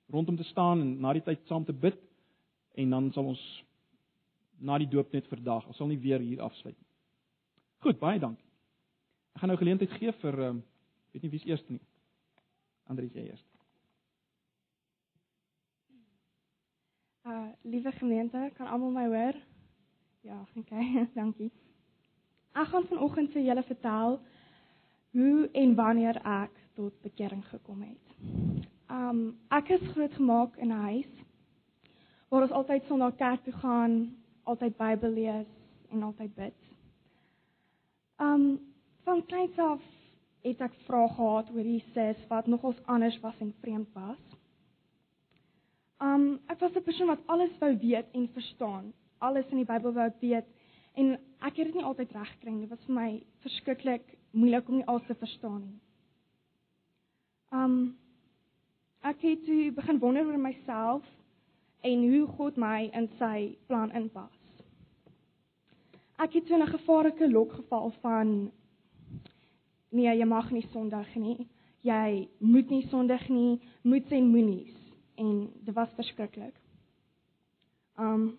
rondom 0.09 0.35
te 0.35 0.43
staan 0.43 0.81
en 0.81 0.99
na 0.99 1.13
die 1.13 1.23
tyd 1.23 1.39
saam 1.47 1.63
te 1.65 1.73
bid 1.73 1.99
en 2.75 2.89
dan 2.89 3.11
sal 3.11 3.25
ons 3.25 3.63
na 4.59 4.77
die 4.77 4.89
doop 4.89 5.13
net 5.13 5.27
vandag, 5.27 5.67
ons 5.67 5.77
sal 5.77 5.87
nie 5.87 5.99
weer 5.99 6.19
hier 6.19 6.41
afsluit 6.41 6.75
nie. 6.75 6.87
Goed, 7.79 7.99
baie 7.99 8.19
dankie. 8.19 8.46
Ek 9.37 9.41
gaan 9.43 9.51
nou 9.53 9.59
geleentheid 9.61 9.91
gee 9.99 10.11
vir 10.17 10.35
ehm 10.41 10.49
um, 10.49 10.59
weet 11.13 11.21
nie 11.21 11.29
wie's 11.29 11.43
eers 11.45 11.61
nie. 11.69 11.77
Andrie 12.89 13.11
jy 13.13 13.27
eers. 13.27 13.43
Uh 17.21 17.51
liewe 17.61 17.91
gemeente, 17.99 18.39
kan 18.57 18.65
almal 18.67 18.95
my 18.95 19.03
hoor? 19.05 19.35
Ja, 20.25 20.39
okay, 20.57 21.03
dankie. 21.19 21.51
Ek 22.57 22.71
gaan 22.71 22.87
vanoggend 22.89 23.29
vir 23.35 23.45
julle 23.45 23.63
vertel 23.67 24.17
hoe 25.13 25.49
en 25.53 25.75
wanneer 25.77 26.17
ek 26.25 26.55
tot 26.79 26.95
bekering 27.05 27.43
gekom 27.51 27.83
het. 27.85 28.15
Um 28.89 29.19
ek 29.53 29.69
is 29.75 29.85
grootgemaak 29.91 30.57
in 30.57 30.73
'n 30.73 30.81
huis 30.87 31.11
waar 32.31 32.47
ons 32.47 32.57
altyd 32.61 32.89
Sondag 32.89 33.21
kerk 33.21 33.45
toe 33.45 33.53
gaan, 33.61 34.17
altyd 34.49 34.77
Bybel 34.81 35.13
lees 35.13 35.53
en 35.93 36.03
altyd 36.09 36.33
bid. 36.35 36.57
Um 38.17 38.57
van 39.07 39.25
kleins 39.25 39.57
af 39.57 39.83
het 40.43 40.61
ek 40.65 40.73
vrae 40.83 41.07
gehad 41.15 41.51
oor 41.55 41.67
Jesus 41.67 42.23
wat 42.27 42.47
nogals 42.51 42.79
anders 42.91 43.15
was 43.23 43.37
en 43.43 43.53
vreemd 43.61 43.93
was. 43.95 44.23
Um 46.03 46.25
ek 46.51 46.59
was 46.59 46.75
'n 46.75 46.83
persoon 46.83 47.13
wat 47.13 47.23
alles 47.25 47.53
wou 47.59 47.71
weet 47.77 48.07
en 48.11 48.27
verstaan. 48.33 48.93
Alles 49.17 49.47
in 49.51 49.63
die 49.63 49.69
Bybel 49.71 49.93
wou 49.93 50.09
weet 50.19 50.47
en 50.93 51.13
ek 51.39 51.55
het 51.55 51.65
dit 51.71 51.75
nie 51.75 51.83
altyd 51.83 52.11
reg 52.11 52.31
gekry 52.31 52.51
nie. 52.51 52.67
Dit 52.67 52.69
was 52.69 52.85
vir 52.85 52.95
my 52.95 53.23
verskriklik 53.45 54.17
moeilik 54.31 54.67
om 54.69 54.75
nie 54.75 54.85
alles 54.85 55.07
te 55.07 55.15
verstaan 55.15 55.61
nie. 55.61 55.79
Um 57.51 57.97
ek 59.01 59.21
het 59.21 59.45
toe 59.45 59.71
begin 59.71 59.99
wonder 59.99 60.25
oor 60.25 60.39
myself 60.39 61.03
en 61.81 62.09
hoe 62.11 62.27
God 62.27 62.57
my 62.57 62.89
in 62.93 63.09
sy 63.19 63.57
plan 63.67 63.91
inpas. 63.91 64.35
Ek 66.17 66.33
het 66.33 66.45
toe 66.45 66.57
in 66.57 66.63
'n 66.63 66.75
gevaarlike 66.77 67.31
lok 67.31 67.51
geval 67.53 67.91
van 68.01 68.51
nee, 69.89 70.09
jy 70.17 70.25
mag 70.25 70.51
nie 70.51 70.65
sondig 70.71 71.15
nie. 71.15 71.47
Jy 71.85 72.27
moet 72.39 72.69
nie 72.69 72.87
sondig 72.91 73.27
nie, 73.29 73.59
moet 73.83 74.11
en 74.11 74.27
moenies. 74.31 74.73
En 75.17 75.47
dit 75.63 75.75
was 75.75 75.93
verskriklik. 75.95 76.55
Um 77.97 78.35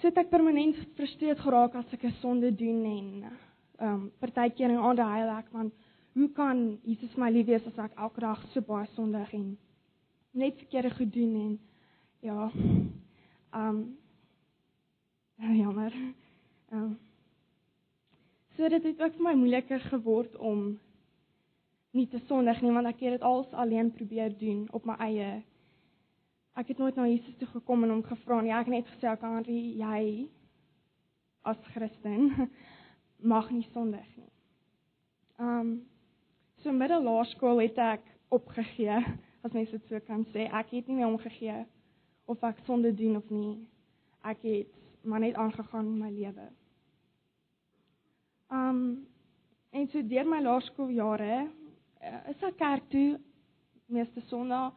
sit 0.00 0.16
ek 0.16 0.30
permanent 0.32 0.78
gefrustreerd 0.78 1.40
geraak 1.44 1.74
as 1.76 1.92
ek 1.92 2.04
'n 2.04 2.20
sonde 2.22 2.50
doen 2.56 2.84
en 2.84 3.32
um, 3.80 4.10
partykeer 4.20 4.70
in 4.70 4.78
ander 4.78 5.04
huil 5.04 5.28
ek 5.38 5.50
want 5.52 5.74
hoe 6.14 6.28
kan 6.32 6.78
Jesus 6.84 7.16
my 7.16 7.30
lief 7.30 7.46
wees 7.46 7.66
as 7.66 7.78
ek 7.78 7.98
elke 7.98 8.20
dag 8.20 8.40
so 8.52 8.60
baie 8.60 8.86
sondig 8.94 9.32
en 9.34 9.58
net 10.32 10.56
verkeerde 10.56 10.94
goed 10.96 11.12
doen 11.12 11.34
en 11.34 11.58
ja 12.20 12.50
um, 13.54 13.96
jammer. 15.38 15.92
Ehm 16.72 16.82
um, 16.82 16.98
so 18.60 18.68
dit 18.68 18.84
het 18.84 19.00
ook 19.00 19.14
vir 19.16 19.24
my 19.24 19.32
moeiliker 19.40 19.80
geword 19.88 20.34
om 20.36 20.74
nie 21.96 22.06
te 22.12 22.18
sondig 22.28 22.58
nie 22.60 22.72
want 22.76 22.90
ek 22.90 22.98
het 23.00 23.16
dit 23.16 23.22
als 23.24 23.48
alleen 23.56 23.88
probeer 23.96 24.34
doen 24.38 24.66
op 24.76 24.84
my 24.84 24.98
eie. 25.00 25.30
Ek 26.60 26.68
het 26.68 26.82
nooit 26.82 26.98
na 26.98 27.06
Jesus 27.08 27.38
toe 27.40 27.48
gekom 27.54 27.86
en 27.86 27.94
hom 27.94 28.02
gevra 28.04 28.42
nie. 28.44 28.52
Ek 28.52 28.68
het 28.68 28.74
net 28.74 28.92
gesê 28.92 29.08
ek 29.08 29.22
kan 29.22 29.48
jy 29.48 30.28
as 31.48 31.56
Christen 31.72 32.50
mag 33.32 33.48
nie 33.50 33.64
sondig 33.72 34.06
nie. 34.20 34.28
Um 35.40 35.72
so 36.60 36.76
middelaarskool 36.76 37.64
het 37.64 37.80
ek 37.80 38.04
opgegee 38.28 39.00
as 39.44 39.56
mens 39.56 39.72
dit 39.72 39.88
so 39.88 40.04
kan 40.04 40.26
sê. 40.34 40.50
Ek 40.52 40.76
het 40.76 40.86
nie 40.86 41.00
meer 41.00 41.08
omgegee 41.08 41.62
of 42.28 42.44
ek 42.44 42.60
sonde 42.68 42.92
doen 42.92 43.16
of 43.24 43.32
nie. 43.32 43.56
Ek 44.20 44.44
het 44.44 44.76
maar 45.00 45.24
net 45.24 45.40
aangegaan 45.40 45.94
in 45.94 46.02
my 46.04 46.12
lewe. 46.12 46.50
Um 48.50 49.06
en 49.70 49.86
so 49.88 50.02
deur 50.02 50.26
my 50.26 50.40
laerskooljare 50.42 51.34
uh, 51.46 52.20
is 52.32 52.40
ek 52.42 52.56
kerk 52.58 52.88
toe 52.90 53.20
meeste 53.86 54.22
sonnae. 54.26 54.72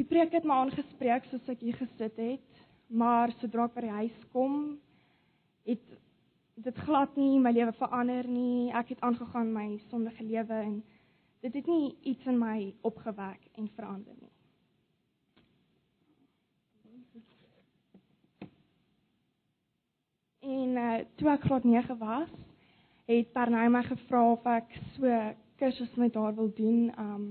Die 0.00 0.06
preek 0.08 0.32
het 0.32 0.46
my 0.48 0.62
aangespreek 0.62 1.26
soos 1.28 1.50
ek 1.52 1.60
hier 1.60 1.76
gesit 1.76 2.16
het, 2.16 2.62
maar 2.88 3.32
sodra 3.36 3.66
ek 3.68 3.74
by 3.74 3.82
die 3.84 3.96
huis 3.98 4.22
kom, 4.32 4.54
het 5.68 5.82
dit 6.64 6.78
glad 6.86 7.16
nie 7.20 7.36
my 7.40 7.52
lewe 7.52 7.74
verander 7.76 8.28
nie. 8.28 8.70
Ek 8.72 8.94
het 8.94 9.04
aangegaan 9.04 9.52
my 9.52 9.66
sondige 9.90 10.24
lewe 10.24 10.60
en 10.64 10.78
dit 11.44 11.58
het 11.58 11.68
nie 11.68 11.92
iets 12.14 12.28
in 12.32 12.38
my 12.40 12.56
opgewek 12.88 13.44
en 13.60 13.68
verander 13.76 14.16
nie. 14.16 14.30
En 20.42 20.80
uh, 20.80 20.96
toe 21.20 21.28
ek 21.30 21.44
graad 21.44 21.68
9 21.68 21.98
was, 22.00 22.32
het 23.06 23.32
Pernay 23.32 23.68
my 23.68 23.82
gevra 23.86 24.22
of 24.32 24.44
ek 24.46 24.76
so 24.94 25.10
kursus 25.58 25.94
met 25.98 26.14
haar 26.14 26.34
wil 26.34 26.50
doen 26.54 26.90
um 26.98 27.24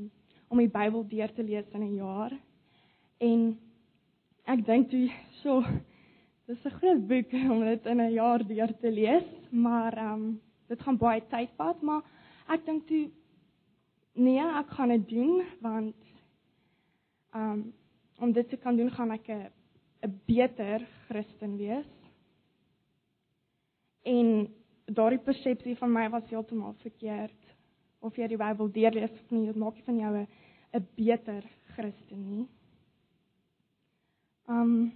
om 0.51 0.59
die 0.59 0.71
Bybel 0.71 1.05
deur 1.07 1.31
te 1.31 1.43
lees 1.43 1.67
in 1.71 1.83
'n 1.83 1.95
jaar. 1.95 2.33
En 3.19 3.59
ek 4.45 4.65
dink 4.65 4.89
toe 4.89 5.09
so 5.41 5.63
dis 6.47 6.65
'n 6.65 6.77
groot 6.79 7.07
boek 7.07 7.33
om 7.53 7.63
dit 7.63 7.85
in 7.85 8.01
'n 8.01 8.11
jaar 8.11 8.47
deur 8.47 8.73
te 8.79 8.91
lees, 8.91 9.27
maar 9.49 9.97
um 10.11 10.41
dit 10.67 10.81
gaan 10.81 10.97
baie 10.97 11.21
tyd 11.29 11.49
vat, 11.55 11.81
maar 11.81 12.03
ek 12.47 12.65
dink 12.65 12.87
toe 12.87 13.09
nee, 14.13 14.39
ek 14.39 14.69
gaan 14.69 14.89
dit 14.89 15.09
doen 15.09 15.43
want 15.61 15.95
um 17.35 17.73
om 18.19 18.31
dit 18.31 18.49
te 18.49 18.57
kan 18.57 18.75
doen 18.75 18.91
gaan 18.91 19.11
ek 19.11 19.27
'n 19.27 19.51
'n 20.03 20.21
beter 20.25 20.87
Christen 21.07 21.57
wees. 21.57 21.91
En 24.03 24.47
daardie 24.93 25.21
persepsie 25.23 25.75
van 25.79 25.91
my 25.93 26.09
was 26.09 26.29
heeltemal 26.29 26.73
verkeerd 26.83 27.51
of 28.01 28.17
jy 28.17 28.27
die 28.27 28.39
Bybel 28.39 28.71
deurlees 28.73 29.11
of 29.11 29.31
nie, 29.31 29.45
dit 29.47 29.59
maak 29.61 29.75
nie 29.75 29.85
van 29.85 29.99
jou 29.99 30.13
'n 30.17 30.27
'n 30.73 30.87
beter 30.95 31.43
Christen 31.75 32.29
nie. 32.29 32.47
Um 34.47 34.91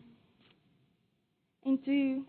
en 1.63 1.81
toe 1.81 2.23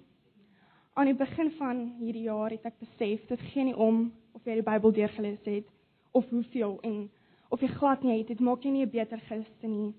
aan 0.95 1.07
die 1.07 1.15
begin 1.15 1.51
van 1.51 1.81
hierdie 1.99 2.23
jaar 2.23 2.51
het 2.51 2.65
ek 2.65 2.79
besef 2.79 3.27
dit 3.29 3.41
gee 3.53 3.65
nie 3.65 3.77
om 3.77 4.13
of 4.33 4.45
jy 4.45 4.55
die 4.55 4.71
Bybel 4.71 4.93
deurgelees 4.93 5.45
het 5.45 5.67
of 6.13 6.29
hoeveel 6.29 6.79
en 6.83 7.11
of 7.49 7.61
jy 7.61 7.69
glad 7.69 8.03
nie 8.03 8.19
het, 8.19 8.29
dit 8.29 8.41
maak 8.41 8.63
jou 8.63 8.73
nie 8.73 8.85
'n 8.85 8.91
beter 8.91 9.19
Christen 9.19 9.71
nie. 9.71 9.95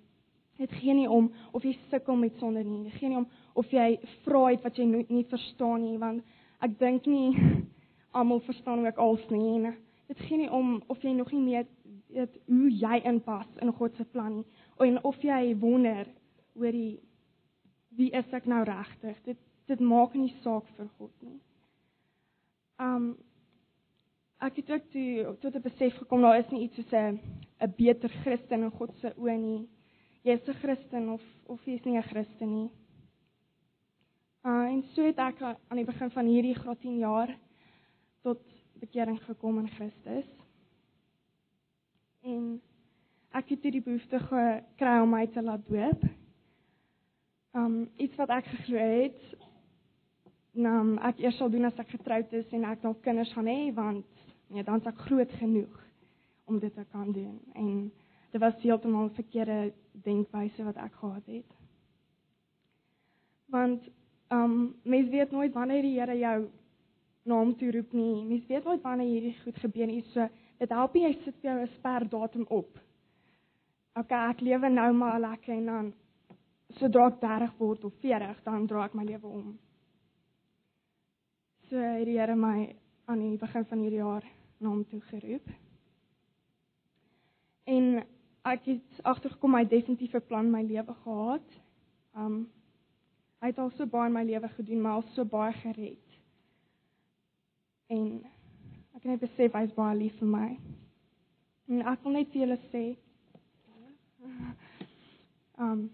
Dit 0.58 0.72
gee 0.72 0.94
nie 0.94 1.10
om 1.10 1.32
of 1.54 1.64
jy 1.64 1.78
sukkel 1.90 2.16
met 2.16 2.38
sonde 2.40 2.64
nie. 2.64 2.84
Dit 2.84 2.94
gee 2.94 3.10
nie 3.10 3.18
om 3.18 3.28
of 3.54 3.72
jy 3.72 4.00
vra 4.26 4.52
iets 4.52 4.64
wat 4.64 4.78
jy 4.78 4.86
nie, 4.86 5.06
nie 5.10 5.24
verstaan 5.24 5.82
nie, 5.82 5.98
want 5.98 6.24
ek 6.60 6.80
dink 6.80 7.06
nie 7.06 7.36
almal 8.12 8.40
verstaan 8.40 8.86
ook 8.86 8.98
als 8.98 9.30
nie. 9.30 9.74
Dit 10.08 10.20
gee 10.20 10.38
nie 10.38 10.52
om 10.52 10.82
of 10.88 11.02
jy 11.02 11.14
nog 11.14 11.32
nie 11.32 11.46
weet 11.46 11.74
weet 12.08 12.38
hoe 12.48 12.70
jy 12.72 13.02
inpas 13.04 13.50
in 13.62 13.74
God 13.76 13.96
se 13.96 14.06
plan 14.06 14.40
nie 14.40 14.46
en 14.86 15.04
of 15.04 15.22
jy 15.22 15.58
wonder 15.60 16.08
oor 16.56 16.72
die 16.72 17.00
wie 17.98 18.10
is 18.16 18.34
ek 18.34 18.46
nou 18.46 18.64
regtig 18.66 19.20
dit 19.26 19.40
dit 19.68 19.80
maak 19.84 20.14
nie 20.16 20.32
saak 20.44 20.68
vir 20.78 20.88
God 20.98 21.14
nie. 21.26 21.40
Um 22.80 23.18
ek 24.40 24.62
het 24.62 24.72
ook 24.72 24.86
toe 24.94 25.36
tot 25.42 25.56
'n 25.56 25.66
besef 25.66 25.98
gekom 25.98 26.22
daar 26.22 26.40
is 26.40 26.52
nie 26.52 26.64
iets 26.64 26.76
soos 26.76 26.94
'n 26.94 27.20
'n 27.60 27.74
beter 27.78 28.10
Christen 28.24 28.64
in 28.64 28.72
God 28.72 28.96
se 29.02 29.14
oë 29.18 29.38
nie. 29.38 29.68
Jy 30.24 30.34
is 30.34 30.48
'n 30.48 30.62
Christen 30.64 31.10
of 31.10 31.24
of 31.48 31.66
jy 31.66 31.74
is 31.74 31.86
nie 31.86 31.98
'n 31.98 32.10
Christen 32.12 32.54
nie. 32.54 32.70
Uh 34.48 34.54
en 34.64 34.84
so 34.94 35.04
het 35.04 35.18
ek 35.20 35.42
aan 35.44 35.80
die 35.80 35.84
begin 35.84 36.12
van 36.14 36.28
hierdie 36.32 36.56
graad 36.56 36.80
10 36.80 37.02
jaar 37.02 37.34
tot 38.24 38.40
bekering 38.80 39.18
gekom 39.26 39.58
in 39.60 39.68
Christus. 39.74 40.30
En 42.24 42.46
ek 43.36 43.52
het 43.52 43.66
hierdie 43.68 43.84
behoefte 43.84 44.22
gekry 44.24 44.94
om 45.02 45.12
my 45.12 45.26
te 45.36 45.44
laat 45.44 45.66
doop. 45.68 46.06
Um 47.60 47.76
iets 48.00 48.16
wat 48.22 48.32
ek 48.38 48.48
geglo 48.54 48.88
het, 48.94 49.20
nou 50.56 50.80
ek 51.12 51.20
eers 51.26 51.42
sal 51.42 51.52
doen 51.52 51.68
as 51.68 51.84
ek 51.84 51.92
getroud 51.98 52.40
is 52.40 52.56
en 52.56 52.70
ek 52.72 52.88
nog 52.88 53.04
kinders 53.04 53.36
gaan 53.36 53.52
hê 53.52 53.60
want 53.76 54.08
nee, 54.48 54.64
dan 54.64 54.80
is 54.80 54.90
ek 54.94 55.06
groot 55.10 55.38
genoeg 55.42 55.84
om 56.48 56.64
dit 56.64 56.72
te 56.72 56.88
kan 56.96 57.12
doen. 57.12 57.36
En 57.52 57.92
dit 58.32 58.42
was 58.48 58.64
heeltemal 58.64 59.12
'n 59.12 59.20
verkeerde 59.20 59.74
denkwyse 60.08 60.64
wat 60.64 60.80
ek 60.88 61.00
gehad 61.04 61.32
het. 61.36 61.54
Want 63.52 63.96
um 64.34 64.76
mens 64.84 65.10
weet 65.10 65.32
nooit 65.32 65.54
wanneer 65.54 65.82
die 65.82 66.00
Here 66.00 66.18
jou 66.18 66.50
na 67.28 67.36
hom 67.36 67.54
toe 67.60 67.72
roep 67.72 67.94
nie. 67.94 68.26
Mens 68.26 68.48
weet 68.48 68.64
nooit 68.64 68.82
wanneer 68.82 69.08
hierdie 69.08 69.36
goed 69.44 69.58
gebeur 69.60 69.88
nie. 69.88 70.04
So 70.14 70.28
dit 70.60 70.70
help 70.70 70.96
jy 70.96 71.14
sit 71.24 71.36
vir 71.42 71.52
jou 71.52 71.62
'n 71.62 71.72
sperdatum 71.78 72.46
op. 72.50 72.80
OK, 73.96 74.12
ek 74.12 74.42
lewe 74.42 74.70
nou 74.70 74.94
maar 74.94 75.20
lekker 75.20 75.54
en 75.54 75.66
dan 75.66 75.94
sodra 76.80 77.08
ek 77.08 77.22
30 77.22 77.58
word 77.58 77.84
of 77.84 77.94
40, 78.02 78.44
dan 78.44 78.68
draai 78.68 78.86
ek 78.86 78.94
my 78.94 79.04
lewe 79.04 79.28
om. 79.28 79.60
So 81.70 81.78
het 81.78 82.06
die 82.06 82.20
Here 82.20 82.36
my 82.36 82.76
aan 83.06 83.20
die 83.20 83.38
begin 83.38 83.66
van 83.66 83.80
hierdie 83.80 84.04
jaar 84.04 84.24
na 84.60 84.70
hom 84.70 84.84
toe 84.86 85.02
geroep. 85.02 85.50
En 87.66 88.04
ek 88.48 88.66
het 88.66 89.02
agtergekom 89.04 89.56
hy 89.56 89.66
definitief 89.66 90.14
'n 90.16 90.28
plan 90.28 90.52
my 90.52 90.62
lewe 90.64 90.94
gehad. 91.04 91.48
Um 92.16 92.48
hy 93.42 93.52
het 93.52 93.60
al 93.62 93.72
so 93.78 93.86
baie 93.86 94.10
in 94.10 94.16
my 94.16 94.24
lewe 94.26 94.50
gedoen, 94.56 94.82
maar 94.82 95.00
al 95.00 95.06
so 95.14 95.26
baie 95.26 95.54
gered. 95.62 96.18
En 97.94 98.08
ek 98.96 99.04
het 99.04 99.12
net 99.12 99.22
besef 99.22 99.54
hy's 99.54 99.76
baie 99.78 99.98
lief 99.98 100.18
vir 100.20 100.32
my. 100.32 100.50
En 101.68 101.84
ek 101.94 102.04
wil 102.04 102.18
net 102.18 102.34
vir 102.34 102.46
julle 102.46 102.60
sê 102.72 102.86
um 105.68 105.88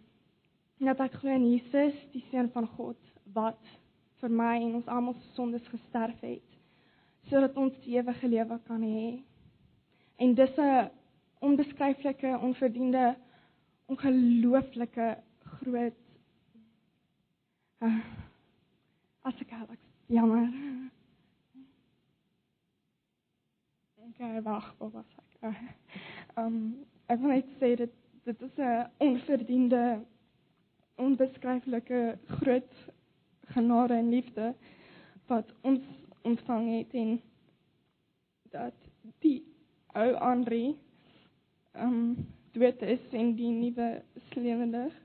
dat 0.84 1.00
ek 1.00 1.14
glo 1.22 1.32
in 1.32 1.46
Jesus, 1.48 1.96
die 2.12 2.24
seun 2.28 2.50
van 2.52 2.66
God 2.76 3.00
wat 3.36 3.70
vir 4.20 4.32
my 4.36 4.58
en 4.60 4.74
ons 4.82 4.90
almal 4.92 5.16
se 5.16 5.30
sondes 5.38 5.64
gesterf 5.72 6.20
het 6.26 6.50
sodat 7.32 7.56
ons 7.56 7.76
die 7.86 7.96
ewige 7.96 8.28
lewe 8.28 8.58
kan 8.68 8.82
hê. 8.84 9.24
En 10.20 10.34
dis 10.36 10.58
'n 10.60 10.90
onbeskryflike, 11.40 12.40
onverdiende, 12.48 13.16
ongelooflike 13.88 15.08
groot 15.60 16.03
uh, 17.84 18.00
as 19.22 19.42
ek 19.42 19.52
al 19.58 19.68
jammer. 20.12 20.48
Okay, 24.10 24.42
wag, 24.42 24.74
wat 24.78 24.92
was 24.92 25.12
ek? 25.18 25.38
Ehm 25.44 26.46
um, 26.46 26.58
ek 27.12 27.20
wil 27.20 27.34
net 27.36 27.50
sê 27.60 27.74
dit 27.76 27.94
dit 28.24 28.42
is 28.48 28.58
'n 28.58 28.90
onverdiende 29.04 29.84
onbeskryflike 30.96 32.18
groot 32.40 32.74
genade 33.56 33.94
en 33.94 34.10
liefde 34.10 34.54
wat 35.28 35.54
ons 35.62 35.84
ontvang 36.22 36.70
het 36.78 36.94
en 36.94 37.22
dat 38.56 38.74
die 39.20 39.44
ou 39.94 40.14
Andri 40.14 40.78
ehm 41.72 41.88
um, 41.88 42.28
dood 42.54 42.82
is 42.82 43.04
en 43.12 43.36
die 43.36 43.52
nuwe 43.52 44.04
lewendig. 44.36 45.03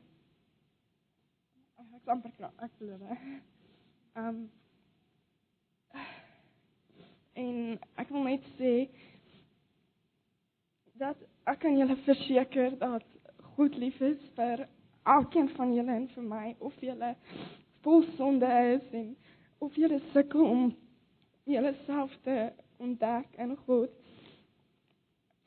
Amper 2.09 2.33
ek 2.65 2.73
glo. 2.79 2.97
Ehm 4.17 4.29
um, 4.29 4.39
en 7.39 7.59
ek 8.03 8.09
wil 8.11 8.25
net 8.25 8.47
sê 8.57 8.73
dat 10.99 11.21
ek 11.47 11.61
kan 11.63 11.77
julle 11.79 11.97
verseker 12.07 12.75
dat 12.81 13.05
God 13.55 13.77
lief 13.79 14.01
is 14.03 14.19
vir 14.39 14.65
elkeen 15.05 15.51
van 15.59 15.75
julle 15.77 15.95
en 16.01 16.09
vir 16.15 16.27
my 16.33 16.47
of 16.59 16.81
julle 16.83 17.13
vol 17.87 18.03
sonde 18.17 18.49
is 18.73 18.89
en 19.03 19.13
of 19.63 19.77
jy 19.79 20.01
sukkel 20.13 20.49
om 20.49 20.65
jouself 21.45 22.17
te 22.25 22.39
ontdek 22.79 23.37
in 23.39 23.55
God. 23.67 23.93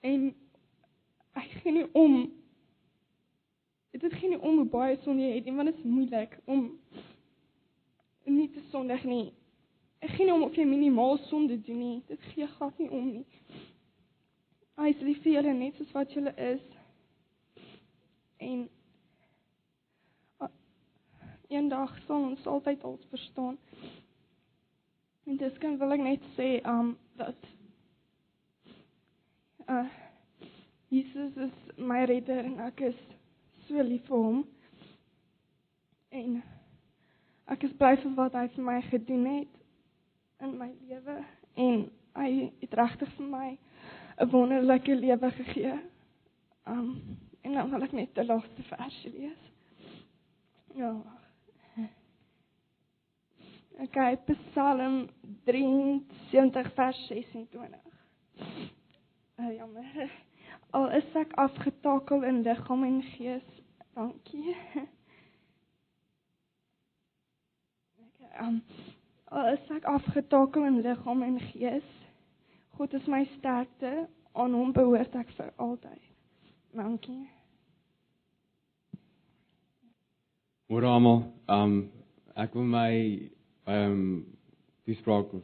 En 0.01 0.29
ek 1.41 1.57
gee 1.61 1.75
nie 1.75 1.87
om 1.97 2.23
dit 4.01 4.11
is 4.11 4.19
geen 4.19 4.39
om 4.41 4.63
baie 4.69 4.97
sonde 5.03 5.21
jy 5.21 5.35
het 5.35 5.45
nie, 5.45 5.55
want 5.55 5.69
dit 5.69 5.77
is 5.77 5.89
moeilik 5.89 6.37
om 6.45 6.65
nie 8.25 8.49
te 8.49 8.61
sondig 8.71 9.03
nie. 9.05 9.33
Ek 10.01 10.15
gee 10.15 10.25
nie 10.25 10.33
om 10.33 10.47
of 10.47 10.57
jy 10.57 10.65
minimaal 10.65 11.19
sonde 11.27 11.59
doen 11.61 11.77
nie. 11.77 11.97
Dit 12.09 12.21
gee 12.33 12.47
glad 12.55 12.77
nie 12.81 12.89
om 12.89 13.11
nie. 13.11 13.25
Hy 14.81 14.89
is 14.89 15.01
lief 15.05 15.21
vir 15.21 15.35
julle 15.35 15.53
net 15.53 15.77
soos 15.77 15.91
wat 15.93 16.13
julle 16.15 16.33
is. 16.41 16.63
En 18.41 18.63
eendag 21.51 21.93
sal 22.07 22.29
ons 22.31 22.47
altyd 22.47 22.83
ons 22.87 23.09
verstaan. 23.13 23.57
En 25.29 25.37
dis 25.37 25.57
kan 25.61 25.77
wil 25.77 25.97
ek 25.97 26.05
net 26.05 26.29
sê 26.37 26.53
um 26.65 26.95
dat 27.21 27.49
uh 29.69 29.85
Jesus 30.91 31.37
is 31.37 31.59
my 31.77 32.01
redder 32.09 32.41
en 32.43 32.57
ek 32.65 32.81
is 32.89 32.97
so 33.71 33.83
lief 33.87 34.03
vir 34.07 34.17
hom. 34.17 34.41
En 36.11 36.41
ek 37.55 37.63
is 37.67 37.75
bly 37.79 37.93
vir 38.03 38.15
wat 38.17 38.35
hy 38.35 38.45
vir 38.55 38.65
my 38.67 38.77
gedoen 38.89 39.25
het 39.31 40.43
in 40.43 40.57
my 40.59 40.69
lewe 40.89 41.17
en 41.61 41.85
hy 42.19 42.29
het 42.63 42.75
regtig 42.79 43.11
vir 43.17 43.29
my 43.31 43.47
'n 44.19 44.29
wonderlike 44.31 44.95
lewe 44.95 45.31
gegee. 45.39 45.79
Um 46.67 47.17
en 47.41 47.53
dan 47.53 47.71
wil 47.71 47.83
ek 47.83 47.91
net 47.91 48.15
die 48.15 48.25
laaste 48.25 48.63
versie 48.63 49.11
lees. 49.11 49.51
Ja. 50.75 50.93
Okay, 53.81 54.17
Psalm 54.27 55.09
73 55.43 56.73
vers 56.73 57.07
26. 57.07 57.79
Uh, 59.39 59.55
jammer. 59.55 60.11
Al 60.69 60.91
is 60.91 61.15
ek 61.17 61.33
afgetakel 61.41 62.23
in 62.29 62.43
liggaam 62.45 62.83
en 62.85 62.99
gees, 63.15 63.47
dankie. 63.93 64.55
Okay, 67.99 68.29
um, 68.39 68.61
al 69.23 69.53
is 69.53 69.69
ek 69.75 69.85
afgetakel 69.89 70.65
in 70.65 70.81
liggaam 70.81 71.21
en 71.23 71.39
gees, 71.51 71.91
God 72.77 72.93
is 72.93 73.05
my 73.07 73.23
sterkte, 73.37 74.07
aan 74.31 74.53
hom 74.55 74.71
behoort 74.73 75.15
ek 75.15 75.31
vir 75.37 75.53
altyd. 75.57 76.03
Dankie. 76.75 77.23
Môre 80.71 80.87
almal, 80.87 81.25
um 81.51 81.81
ek 82.39 82.53
wil 82.55 82.63
my 82.63 82.91
um, 83.67 84.23
toespraak 84.87 85.33
of 85.35 85.43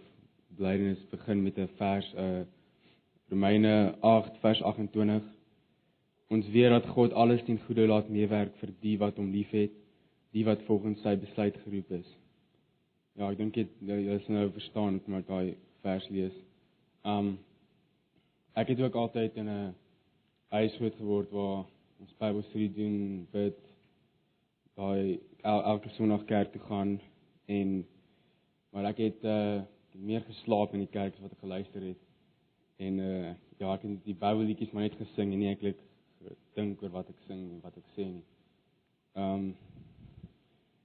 blydenis 0.55 1.01
begin 1.11 1.43
met 1.43 1.57
'n 1.59 1.67
vers 1.77 2.13
uh 2.15 2.45
Romeine 3.29 3.95
8 4.01 4.39
vers 4.39 4.61
28. 4.61 5.36
Ons 6.28 6.47
weet 6.51 6.69
dat 6.69 6.88
God 6.91 7.13
alles 7.13 7.43
ten 7.47 7.59
goeie 7.63 7.88
laat 7.88 8.09
meewerk 8.11 8.55
vir 8.59 8.71
die 8.84 8.97
wat 8.99 9.15
hom 9.15 9.30
liefhet, 9.32 9.71
die 10.36 10.43
wat 10.43 10.65
volgens 10.67 10.99
sy 11.05 11.15
besluit 11.19 11.55
geroep 11.63 11.93
is. 12.01 12.09
Ja, 13.15 13.30
ek 13.32 13.39
dink 13.39 13.55
dit 13.55 13.71
is 13.88 14.28
nou 14.30 14.49
verstaan 14.53 14.99
ek 14.99 15.07
maar 15.07 15.23
daai 15.30 15.55
vers 15.86 16.09
lees. 16.11 16.36
Um 17.07 17.38
ek 18.59 18.73
het 18.73 18.84
ook 18.84 18.99
altyd 18.99 19.39
in 19.39 19.47
'n 19.49 19.73
huis 20.51 20.75
groot 20.75 20.95
geword 20.99 21.32
waar 21.32 21.65
ons 21.99 22.13
Bybelstudie 22.19 22.73
doen, 22.73 23.28
bid, 23.32 23.57
daai 24.75 25.19
el, 25.43 25.63
elke 25.63 25.89
Sondag 25.95 26.25
kerk 26.25 26.51
toe 26.51 26.61
gaan 26.67 26.99
en 27.45 27.86
maar 28.71 28.86
ek 28.91 28.97
het 28.97 29.23
uh 29.23 29.63
meer 29.97 30.21
geslaap 30.21 30.73
in 30.73 30.84
die 30.86 30.93
kerk 30.93 31.15
as 31.15 31.21
wat 31.21 31.32
ek 31.32 31.39
geluister 31.39 31.82
het. 31.82 32.01
En 32.78 32.99
uh 32.99 33.34
ja, 33.57 33.73
ek 33.73 33.82
het 33.82 34.03
die 34.05 34.13
Bybelliedjies 34.13 34.71
maar 34.71 34.84
net 34.84 34.99
gesing 34.99 35.32
en 35.32 35.39
nie 35.39 35.47
eintlik 35.55 35.80
dink 36.57 36.82
oor 36.84 36.93
wat 36.93 37.09
ek 37.09 37.20
sing 37.28 37.41
en 37.51 37.63
wat 37.63 37.78
ek 37.78 37.88
sê 37.95 38.05
nie. 38.09 38.26
Um 39.15 39.49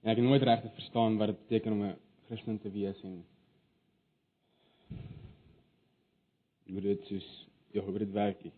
en 0.03 0.11
ek 0.11 0.19
het 0.19 0.25
nooit 0.25 0.43
regtig 0.43 0.73
verstaan 0.75 1.17
wat 1.17 1.31
dit 1.31 1.39
beteken 1.45 1.75
om 1.75 1.83
'n 1.83 1.95
Christen 2.27 2.59
te 2.59 2.71
wees 2.71 2.99
en 3.03 3.23
hoe 6.73 6.81
dit 6.81 7.11
is 7.11 7.29
ja, 7.71 7.81
hoe 7.81 7.97
dit 7.97 8.11
werk. 8.11 8.43
Nie. 8.43 8.53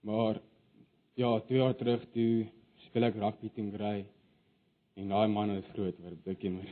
Maar 0.00 0.40
ja, 1.14 1.40
twee 1.40 1.58
jaar 1.58 1.76
terug 1.76 2.04
toe 2.12 2.46
speel 2.76 3.04
ek 3.08 3.16
rugby 3.16 3.50
teen 3.54 3.72
Grey 3.72 4.04
en 4.94 5.08
daai 5.08 5.28
man 5.28 5.50
is 5.50 5.70
groot, 5.72 5.96
wat 5.98 6.22
beteken 6.22 6.58
my. 6.58 6.66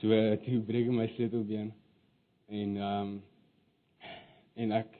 So 0.00 0.08
toe 0.44 0.60
breek 0.68 0.86
ek 0.86 0.94
my 0.94 1.08
sleutelbeen 1.16 1.72
en 2.48 2.76
ehm 2.76 3.08
um, 3.08 3.18
en 4.58 4.72
ek 4.72 4.94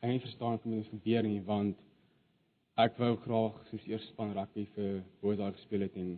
ek 0.00 0.10
het 0.12 0.24
verstaan 0.26 0.56
wat 0.56 0.64
moet 0.64 0.86
gebeur 0.90 1.26
nie 1.26 1.42
want 1.46 1.87
ek 2.78 2.94
wou 3.02 3.16
graag 3.24 3.56
soos 3.72 3.86
eers 3.90 4.04
span 4.12 4.30
rugby 4.36 4.62
vir 4.76 5.00
Boerdag 5.18 5.56
gespeel 5.56 5.82
het 5.82 5.96
en 5.98 6.12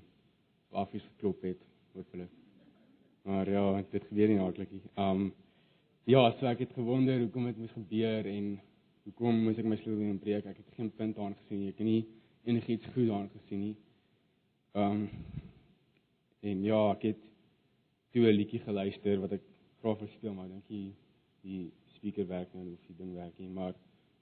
afies 0.77 1.07
geklop 1.15 1.41
het 1.47 1.63
hopelik. 1.95 2.33
Maar 3.25 3.49
ja, 3.49 3.63
dit 3.93 4.05
gebeur 4.11 4.29
nie 4.29 4.41
hartlik 4.41 4.75
nie. 4.75 4.83
Um, 5.01 5.31
ja, 6.05 6.21
so 6.37 6.49
ek 6.51 6.67
het 6.67 6.77
gewonder 6.77 7.23
hoekom 7.23 7.49
dit 7.49 7.63
moes 7.63 7.73
gebeur 7.79 8.29
en 8.29 8.53
hoekom 9.09 9.41
moes 9.47 9.61
ek 9.61 9.71
my 9.73 9.81
sleutelbeen 9.81 10.21
breek? 10.21 10.53
Ek 10.53 10.61
het 10.61 10.77
geen 10.77 10.93
punt 11.01 11.19
aan 11.19 11.37
gesien 11.41 11.63
nie. 11.63 11.73
Ek 11.73 11.81
het 11.81 11.89
nie 11.89 12.05
enigiets 12.53 12.93
goed 12.93 13.13
aan 13.17 13.33
gesien 13.39 13.65
nie. 13.65 13.75
Um, 14.77 15.07
en 16.45 16.65
ja, 16.69 16.83
ek 16.93 17.09
het 17.09 17.29
toe 18.13 18.27
'n 18.29 18.37
liedjie 18.37 18.61
geluister 18.69 19.21
wat 19.25 19.33
ek 19.33 19.49
graag 19.81 19.99
wil 20.05 20.13
speel, 20.13 20.35
maar 20.37 20.49
dink 20.49 20.69
jy 20.69 20.91
die 21.41 21.71
speaker 21.97 22.27
werk 22.29 22.53
nou 22.53 22.69
of 22.73 22.85
die 22.87 22.97
ding 23.01 23.15
werk 23.17 23.39
nie, 23.39 23.49
maar 23.49 23.73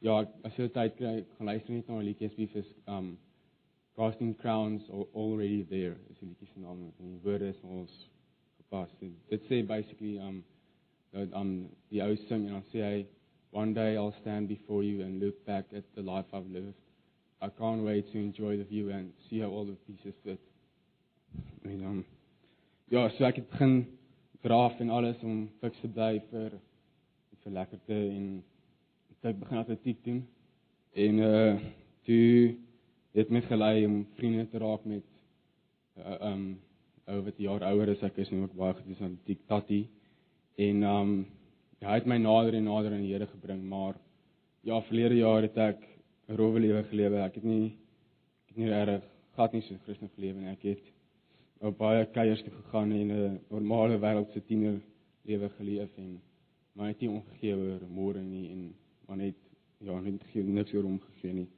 ja, 0.05 0.19
as 0.47 0.59
jy 0.59 0.69
tyd 0.75 0.95
kry, 0.99 1.15
gaan 1.37 1.51
luister 1.51 1.75
net 1.75 1.89
na 1.89 1.99
'n 1.99 2.07
liedjie 2.07 2.29
asbief 2.31 2.55
is 2.57 2.71
um 2.87 3.17
Casting 3.97 4.35
Crowns 4.39 4.89
already 4.91 5.65
there. 5.65 5.97
Is 6.11 6.19
die 6.21 6.29
liedjie 6.29 6.47
se 6.53 6.61
naam 6.61 6.93
en 7.01 7.15
die 7.17 7.21
woorde 7.25 7.49
is 7.49 7.63
ons 7.63 7.95
gepas. 8.57 8.91
Dit 9.29 9.43
sê 9.49 9.67
basically 9.67 10.19
um 10.19 10.45
dat 11.11 11.33
um 11.35 11.69
die 11.91 12.03
ou 12.03 12.17
sing 12.29 12.47
en 12.47 12.53
dan 12.53 12.67
sê 12.73 12.85
hy 12.85 13.07
one 13.51 13.75
day 13.75 13.97
I'll 13.97 14.15
stand 14.21 14.49
before 14.49 14.85
you 14.85 15.03
and 15.03 15.23
look 15.23 15.45
back 15.45 15.73
at 15.73 15.85
the 15.95 16.03
life 16.03 16.27
I've 16.33 16.51
lived. 16.51 16.79
I 17.41 17.49
can't 17.49 17.83
wait 17.85 18.13
to 18.13 18.19
enjoy 18.19 18.57
the 18.57 18.65
view 18.65 18.91
and 18.91 19.13
see 19.29 19.41
how 19.41 19.51
all 19.51 19.65
the 19.65 19.77
pieces 19.87 20.15
fit. 20.23 20.41
En 21.65 21.83
um 21.85 22.05
ja, 22.89 23.09
so 23.09 23.25
ek 23.25 23.37
het 23.43 23.51
begin 23.51 23.87
draf 24.43 24.79
en 24.81 24.91
alles 24.91 25.19
om 25.23 25.49
fiks 25.61 25.81
te 25.81 25.89
bly 25.89 26.21
vir 26.31 26.55
vir 27.43 27.53
lekkerte 27.53 27.99
en 28.13 28.29
ek 29.27 29.39
begin 29.41 29.59
atletiek 29.59 30.05
doen. 30.05 30.23
En 30.95 31.19
uh 31.19 31.59
toe 32.09 32.55
het 33.13 33.31
my 33.31 33.41
gelei 33.45 33.85
om 33.87 34.07
vriende 34.17 34.47
te 34.49 34.59
raak 34.59 34.85
met 34.89 35.05
uh, 35.99 36.31
um 36.31 36.45
ou 37.09 37.19
wat 37.25 37.41
jaar 37.41 37.65
ouer 37.73 37.91
is 37.93 38.03
ek 38.03 38.17
is 38.23 38.31
nou 38.31 38.43
ook 38.47 38.55
baie 38.57 38.75
gedoen 38.79 38.97
aan 39.01 39.17
atletiek 39.17 39.43
Tati. 39.47 39.81
En 40.57 40.83
um 40.83 41.13
hy 41.81 41.99
het 41.99 42.07
my 42.07 42.19
nader 42.19 42.55
en 42.55 42.65
nader 42.65 42.95
aan 42.95 43.05
die 43.05 43.13
Here 43.13 43.27
gebring, 43.27 43.63
maar 43.63 43.95
ja, 44.67 44.81
verlede 44.89 45.21
jaar 45.21 45.43
het 45.43 45.57
ek 45.57 45.83
'n 46.29 46.37
rowwe 46.37 46.61
lewe 46.61 46.83
gelewe. 46.91 47.23
Ek 47.25 47.35
het 47.35 47.45
nie 47.45 47.77
ek 48.47 48.49
het 48.49 48.57
nie 48.57 48.71
reg 48.71 49.05
gehad 49.35 49.53
nie 49.53 49.63
so 49.63 49.75
Christelike 49.85 50.21
lewe 50.21 50.41
nie. 50.41 50.51
Ek 50.51 50.63
het 50.63 50.85
op 51.61 51.79
baie 51.79 52.07
kuiers 52.07 52.43
toe 52.43 52.53
gegaan 52.53 52.93
en 52.93 53.11
'n 53.11 53.41
normale 53.51 53.99
wêreldse 53.99 54.45
tiener 54.47 54.81
lewe 55.25 55.49
geleef 55.49 55.91
en 55.97 56.21
maar 56.73 56.87
net 56.87 57.01
nie 57.01 57.11
omgegee 57.11 57.55
oor 57.57 57.81
môre 57.91 58.23
nie 58.23 58.51
en 58.51 58.75
maar 59.09 59.17
net 59.17 59.37
ja 59.79 60.01
net 60.01 60.35
niks 60.35 60.75
oor 60.75 60.85
omgegee 60.85 61.33
nie. 61.33 61.49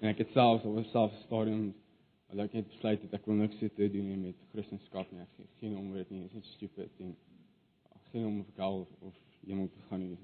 En 0.00 0.08
ek 0.08 0.22
het 0.22 0.30
self 0.36 0.64
op 0.64 0.76
'n 0.76 0.90
self 0.92 1.12
stadium 1.24 1.74
al 2.30 2.44
ek 2.44 2.52
het 2.52 2.68
besluit 2.68 3.02
dat 3.02 3.20
ek 3.20 3.26
wil 3.26 3.34
niks 3.34 3.58
te 3.58 3.90
doen 3.90 4.10
hê 4.10 4.16
met 4.16 4.36
Christendom 4.52 5.06
nie. 5.10 5.20
Ek 5.20 5.58
geen 5.60 5.76
om 5.76 5.92
weet 5.92 6.10
nie, 6.10 6.20
dit 6.22 6.30
is 6.30 6.34
net 6.34 6.46
stupid 6.54 6.90
en 6.98 7.16
geen 8.10 8.26
om 8.26 8.44
vir 8.44 8.54
gal 8.56 8.86
of 9.00 9.14
iemand 9.46 9.72
te 9.72 9.80
gaan 9.88 10.00
nie. 10.00 10.18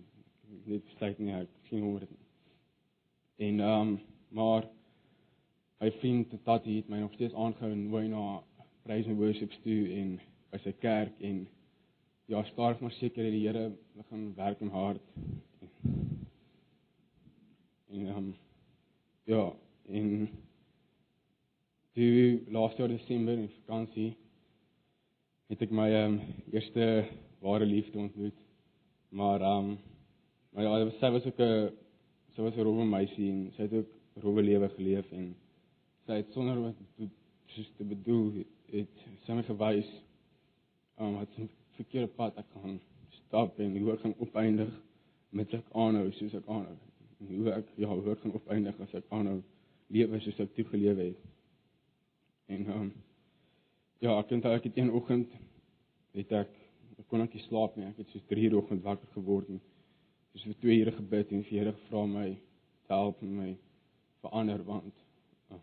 Net 0.64 0.84
besluit 0.84 1.18
nie 1.18 1.34
ek 1.34 1.48
geen 1.68 1.82
om 1.82 1.98
weet 1.98 2.10
nie. 2.10 2.26
En 3.48 3.60
ehm 3.60 3.88
um, 3.88 3.98
maar 4.30 4.68
hy 5.82 5.90
vind 5.90 6.34
dat 6.44 6.64
hy 6.64 6.76
het 6.76 6.88
my 6.88 7.00
nog 7.00 7.12
steeds 7.12 7.34
aangehou 7.34 7.72
en 7.72 7.88
wou 7.90 8.02
na 8.08 8.42
praise 8.82 9.08
and 9.08 9.18
worship 9.18 9.50
toe 9.64 9.88
en 9.96 10.20
by 10.52 10.58
sy 10.62 10.72
kerk 10.82 11.18
en 11.20 11.48
ja, 12.30 12.44
stadig 12.52 12.80
maar 12.80 12.94
seker 12.94 13.26
die 13.30 13.46
Here 13.46 13.72
begin 13.96 14.34
werk 14.36 14.60
in 14.60 14.70
my 14.70 14.72
hart. 14.72 16.09
En 17.90 18.06
ehm 18.06 18.16
um, 18.16 18.34
ja, 19.24 19.52
en 19.86 20.28
toe 21.92 22.40
laaste 22.48 22.78
jaar 22.78 22.88
Desember 22.88 23.38
in 23.38 23.48
vakansie 23.48 24.16
het 25.50 25.62
ek 25.66 25.72
my 25.74 25.88
ehm 25.90 26.18
um, 26.18 26.34
eerste 26.54 26.84
ware 27.42 27.66
liefde 27.66 27.98
ontmoet. 27.98 28.38
Maar 29.08 29.40
ehm 29.40 29.70
um, 29.70 29.78
maar 30.50 30.64
ja, 30.64 30.90
sy 31.00 31.10
was 31.10 31.26
ook 31.26 31.40
'n 31.40 31.72
sy 32.34 32.42
was 32.42 32.54
'n 32.54 32.66
rowwe 32.68 32.84
meisie 32.84 33.30
en 33.30 33.40
sy 33.56 33.62
het 33.62 33.72
ook 33.72 33.90
rowwe 34.22 34.42
lewe 34.42 34.68
geleef 34.76 35.10
en 35.12 35.34
sy 36.06 36.20
het 36.20 36.32
sonder 36.32 36.60
wat 36.60 36.78
soos 37.46 37.72
te 37.76 37.84
bedoel 37.84 38.44
het 38.70 39.02
sy 39.24 39.32
my 39.32 39.42
gewys 39.42 39.90
um, 40.98 41.14
wat 41.18 41.38
'n 41.38 41.50
verkeerde 41.80 42.12
pad 42.20 42.38
ek 42.38 42.46
gaan 42.54 42.78
stap 43.10 43.58
en 43.58 43.76
hoe 43.78 43.92
ek 43.92 44.00
gaan 44.00 44.14
opeindig 44.18 44.70
met 45.30 45.54
ek 45.54 45.66
aanhou 45.72 46.12
soos 46.12 46.34
ek 46.34 46.46
aanhou. 46.46 46.89
En 47.20 47.34
hoe 47.34 47.52
ek 47.52 47.72
ja, 47.76 47.88
hoe 47.88 48.12
ek 48.12 48.22
gaan 48.24 48.36
opeindig 48.38 48.80
as 48.80 48.94
ek 48.96 49.08
aanhou 49.14 49.40
lewe 49.92 50.20
soos 50.20 50.40
ek 50.40 50.54
toegelewe 50.56 51.10
het. 51.10 51.24
En 52.50 52.66
ehm 52.66 52.86
um, 52.86 52.92
ja, 54.00 54.16
ek 54.16 54.28
dink 54.28 54.46
ek 54.48 54.68
het 54.70 54.78
een 54.78 54.92
oggend 54.96 55.32
het 56.16 56.32
ek 56.32 56.54
ek 56.98 57.06
kon 57.08 57.22
net 57.22 57.34
nie 57.34 57.42
slaap 57.46 57.76
nie. 57.76 57.88
Ek 57.88 58.00
het 58.02 58.12
so 58.12 58.32
3 58.32 58.48
uur 58.48 58.56
oggend 58.62 58.84
wakker 58.84 59.08
geword 59.16 59.48
en 59.52 59.60
dis 60.32 60.46
vir 60.46 60.56
2 60.64 60.78
ure 60.84 60.96
gebid 60.96 61.32
en 61.34 61.44
vir 61.48 61.58
Here 61.58 61.76
gevra 61.76 62.06
my 62.06 62.28
te 62.86 62.94
help 62.94 63.22
en 63.26 63.36
my 63.36 63.50
verander 64.20 64.62
want 64.64 65.04
uh, 65.50 65.60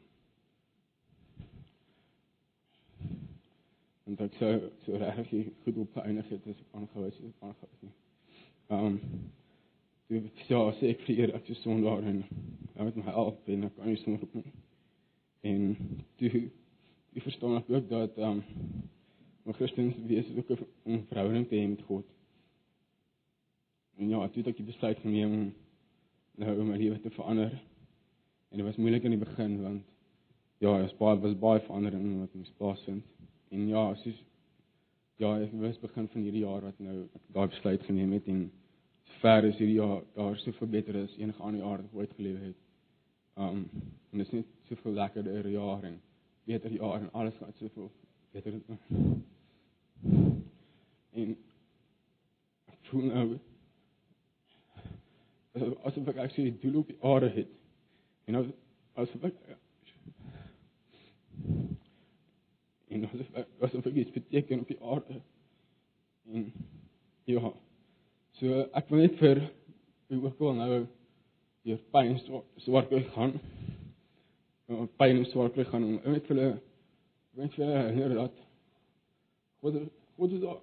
en 4.07 4.19
dit 4.21 4.37
sou 4.39 4.53
so 4.85 5.01
reg 5.01 5.33
goed 5.63 5.81
op 5.83 5.97
eindig 6.03 6.29
het 6.33 6.47
as 6.47 6.61
ek 6.65 6.79
aangehou 6.79 7.05
het 7.05 7.19
aangehou 7.23 7.71
het 7.71 7.83
nie. 7.89 7.95
Ehm 8.67 8.85
um, 8.93 9.01
Dit 10.07 10.45
ja, 10.47 10.59
sê 10.79 10.93
ek 10.93 11.01
vir 11.03 11.33
ek 11.35 11.49
is 11.51 11.59
sondaar 11.65 12.05
en 12.07 12.21
hy 12.77 12.85
het 12.85 12.95
my 12.95 13.11
help 13.11 13.49
en 13.51 13.65
ek 13.67 13.73
kan 13.75 13.89
nie 13.91 13.99
sonder 13.99 14.21
op 14.23 14.35
nie. 14.37 14.51
En 15.43 15.63
toe 16.19 16.29
jy 16.31 17.23
verstaan 17.25 17.57
ek 17.59 17.71
ook 17.73 17.89
dat 17.89 18.19
ehm 18.21 18.39
um, 18.39 18.85
maar 19.47 19.55
Christens 19.55 19.95
wees 20.07 20.27
ook 20.35 20.49
'n 20.51 21.03
verhouding 21.07 21.47
te 21.47 21.55
hê 21.55 21.67
met 21.67 21.81
God. 21.87 22.05
En 23.97 24.09
ja, 24.09 24.27
toe 24.27 24.43
het 24.43 24.47
ek 24.47 24.65
besluit 24.65 24.99
geneem 24.99 25.31
om 25.33 25.53
nou 26.35 26.59
om 26.59 26.67
my 26.67 26.77
lewe 26.77 26.99
te 26.99 27.09
verander. 27.09 27.51
En 28.49 28.57
dit 28.57 28.65
was 28.65 28.75
moeilik 28.75 29.03
in 29.03 29.15
die 29.15 29.25
begin 29.25 29.61
want 29.61 29.83
ja, 30.57 30.71
dit 30.77 30.81
was 30.81 30.97
baie 30.97 31.19
was 31.19 31.39
baie 31.39 31.59
verandering 31.59 32.19
wat 32.19 32.33
moes 32.33 32.53
plaasvind. 32.57 33.03
En 33.49 33.67
ja, 33.67 33.95
soos 33.95 34.23
ja, 35.15 35.39
ek 35.39 35.51
was 35.51 35.79
begin 35.79 36.07
van 36.07 36.21
hierdie 36.21 36.45
jaar 36.45 36.61
wat 36.61 36.79
nou 36.79 37.01
ek 37.03 37.21
daai 37.33 37.47
besluit 37.47 37.83
geneem 37.83 38.11
het 38.11 38.27
en 38.27 38.51
ver 39.21 39.43
is 39.43 39.57
hierdie 39.57 39.79
jaar 39.79 40.03
daar 40.13 40.37
soveel 40.37 40.67
beter 40.67 41.01
as 41.03 41.17
enige 41.17 41.41
ander 41.43 41.61
jaar 41.61 41.81
wat 41.81 41.89
ek 41.89 41.95
ooit 42.01 42.13
gelewe 42.19 42.39
het. 42.49 42.59
Um 43.37 43.69
en 44.11 44.21
dit 44.21 44.27
is 44.27 44.33
net 44.33 44.45
soveel 44.69 44.93
lekkerder 44.97 45.49
jaar 45.49 45.83
en 45.83 45.99
beter 46.47 46.71
jaar 46.71 47.01
en 47.01 47.11
alles 47.11 47.35
gaan 47.37 47.53
soveel 47.59 47.91
beter. 48.31 48.53
En 51.11 51.37
ek 52.65 52.79
voel 52.89 53.05
nou 53.11 53.27
asof 55.57 56.07
ek 56.07 56.17
actually 56.21 56.53
doel 56.61 56.81
op 56.81 56.91
die 56.91 56.99
aarde 57.01 57.29
het. 57.33 57.53
En 58.25 58.37
nou 58.37 58.43
asof 58.93 59.23
ek 59.29 59.39
en 62.87 63.07
asof 63.09 63.39
ek 63.41 63.63
asof 63.67 63.89
ek 63.89 64.01
iets 64.03 64.15
beteken 64.15 64.65
op 64.65 64.73
die 64.73 64.81
aarde. 64.81 65.21
En 66.27 66.51
ja, 67.27 67.53
so 68.37 68.63
ek 68.77 68.89
wil 68.91 69.01
net 69.01 69.17
vir 69.17 69.41
u 70.13 70.19
ook 70.23 70.39
wel 70.39 70.53
nou 70.57 70.73
deur 71.67 71.79
pyn 71.91 72.17
swaar 72.63 72.85
kry 72.87 73.01
gaan. 73.15 73.33
Nou 74.69 74.85
pyn 74.99 75.23
swaar 75.31 75.49
kry 75.55 75.65
gaan 75.67 75.87
om 75.87 75.97
net 76.13 76.27
vir 76.29 76.35
hulle 76.35 76.49
net 77.37 77.53
vir 77.55 77.65
hulle 77.65 77.81
herinner 77.85 78.21
dat 78.21 78.43
God 79.61 79.81
God 80.17 80.37
is 80.37 80.43
al 80.43 80.61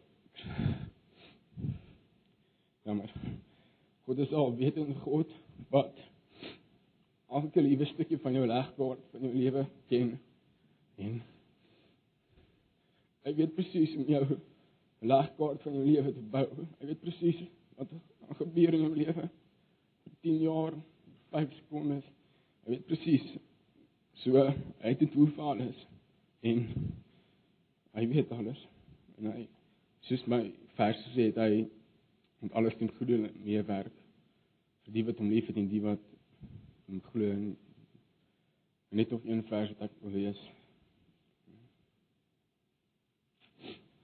Jammer. 2.85 3.13
God 4.05 4.19
is 4.19 4.33
al 4.33 4.57
wetende 4.57 4.95
God 5.05 5.31
wat 5.73 6.01
elke 7.35 7.63
liewe 7.63 7.87
stukkie 7.91 8.19
van 8.23 8.37
jou 8.37 8.47
legkaart 8.47 9.05
van 9.11 9.23
jou 9.27 9.35
lewe 9.35 9.67
ken 9.91 10.11
en 11.03 11.15
hy 13.25 13.33
weet 13.39 13.55
presies 13.57 13.95
om 13.99 14.07
jou 14.13 14.25
legkaart 15.05 15.63
van 15.65 15.79
jou 15.79 15.85
lewe 15.87 16.13
te 16.15 16.25
bou. 16.35 16.45
Hy 16.79 16.91
weet 16.91 17.01
presies 17.03 17.41
wat 17.77 18.39
gebeur 18.39 18.75
in 18.75 18.85
jou 18.87 18.93
lewe. 18.97 19.29
10 20.21 20.39
jaar, 20.41 20.77
5 21.31 21.57
sekondes. 21.59 22.07
Hy 22.65 22.75
weet 22.75 22.87
presies. 22.89 23.27
So 24.23 24.41
hy 24.41 24.55
het 24.93 25.03
dit 25.03 25.17
hoe 25.19 25.27
vir 25.35 25.51
alles 25.55 25.83
en 26.45 26.63
hy 27.97 28.07
weet 28.13 28.33
alles. 28.33 28.61
En 29.19 29.33
hy 29.33 29.47
soos 30.09 30.25
my 30.31 30.43
vers 30.79 31.01
sê 31.15 31.31
het 31.31 31.41
hy 31.41 31.65
en 32.45 32.53
alles 32.59 32.77
ten 32.79 32.93
goeie 32.99 33.21
meewerk 33.45 33.93
vir 34.85 34.97
die 34.97 35.05
wat 35.07 35.21
hom 35.23 35.31
liefhet 35.33 35.57
en 35.61 35.71
die 35.71 35.81
wat 35.85 36.03
hom 36.89 37.01
glo 37.11 37.31
en 37.33 37.47
net 38.95 39.11
nog 39.11 39.25
een 39.25 39.41
vers 39.49 39.73
wat 39.75 39.89
ek 39.89 39.97
wil 40.03 40.19
lees. 40.19 40.43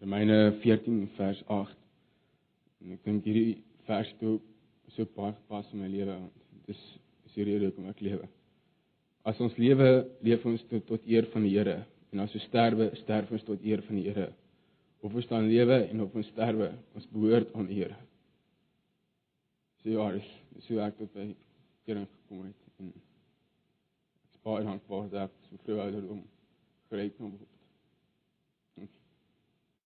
Romeine 0.01 0.39
14 0.63 1.05
vers 1.19 1.45
8. 1.47 1.80
En 2.81 2.97
ek 2.97 3.05
dink 3.05 3.27
hierdie 3.29 3.61
vers 3.89 4.11
toe 4.21 4.39
so 4.95 5.07
baie 5.17 5.35
gepas 5.37 5.69
in 5.75 5.83
my 5.85 5.89
lewe 5.91 6.17
want 6.17 6.37
dit 6.67 6.77
is 6.77 7.35
die 7.37 7.47
rede 7.47 7.69
hoekom 7.69 7.89
ek 7.93 8.03
lewe. 8.03 8.29
As 9.29 9.41
ons 9.45 9.57
lewe, 9.61 9.89
leef 10.25 10.45
ons 10.49 10.63
tot, 10.71 10.87
tot 10.89 11.09
eer 11.09 11.29
van 11.35 11.45
die 11.47 11.53
Here 11.55 11.81
en 12.11 12.25
as 12.25 12.33
ons 12.35 12.47
sterwe, 12.49 12.89
sterf 13.05 13.31
ons 13.31 13.45
tot 13.47 13.63
eer 13.63 13.85
van 13.87 14.01
die 14.01 14.09
Here. 14.09 14.31
Of 15.05 15.15
ons 15.15 15.29
dan 15.31 15.47
lewe 15.49 15.77
en 15.87 16.03
of 16.05 16.17
ons 16.17 16.33
sterwe, 16.33 16.73
ons 16.99 17.07
behoort 17.13 17.53
aan 17.55 17.69
die 17.71 17.79
Here. 17.83 17.99
So 19.83 19.93
ja, 19.95 20.11
dis 20.17 20.67
so 20.67 20.81
ek 20.85 20.99
tot 20.99 21.13
by 21.15 21.31
kering 21.89 22.09
gekom 22.09 22.43
het 22.49 22.83
en 22.83 22.91
ek 22.91 24.35
is 24.35 24.43
baie 24.45 24.67
dankbaar 24.67 25.09
dat 25.13 25.31
ek 25.31 25.49
so 25.49 25.63
vroeg 25.65 25.87
ouderdom 25.87 26.21
gereed 26.91 27.17
kon 27.17 27.37
word. 27.37 27.60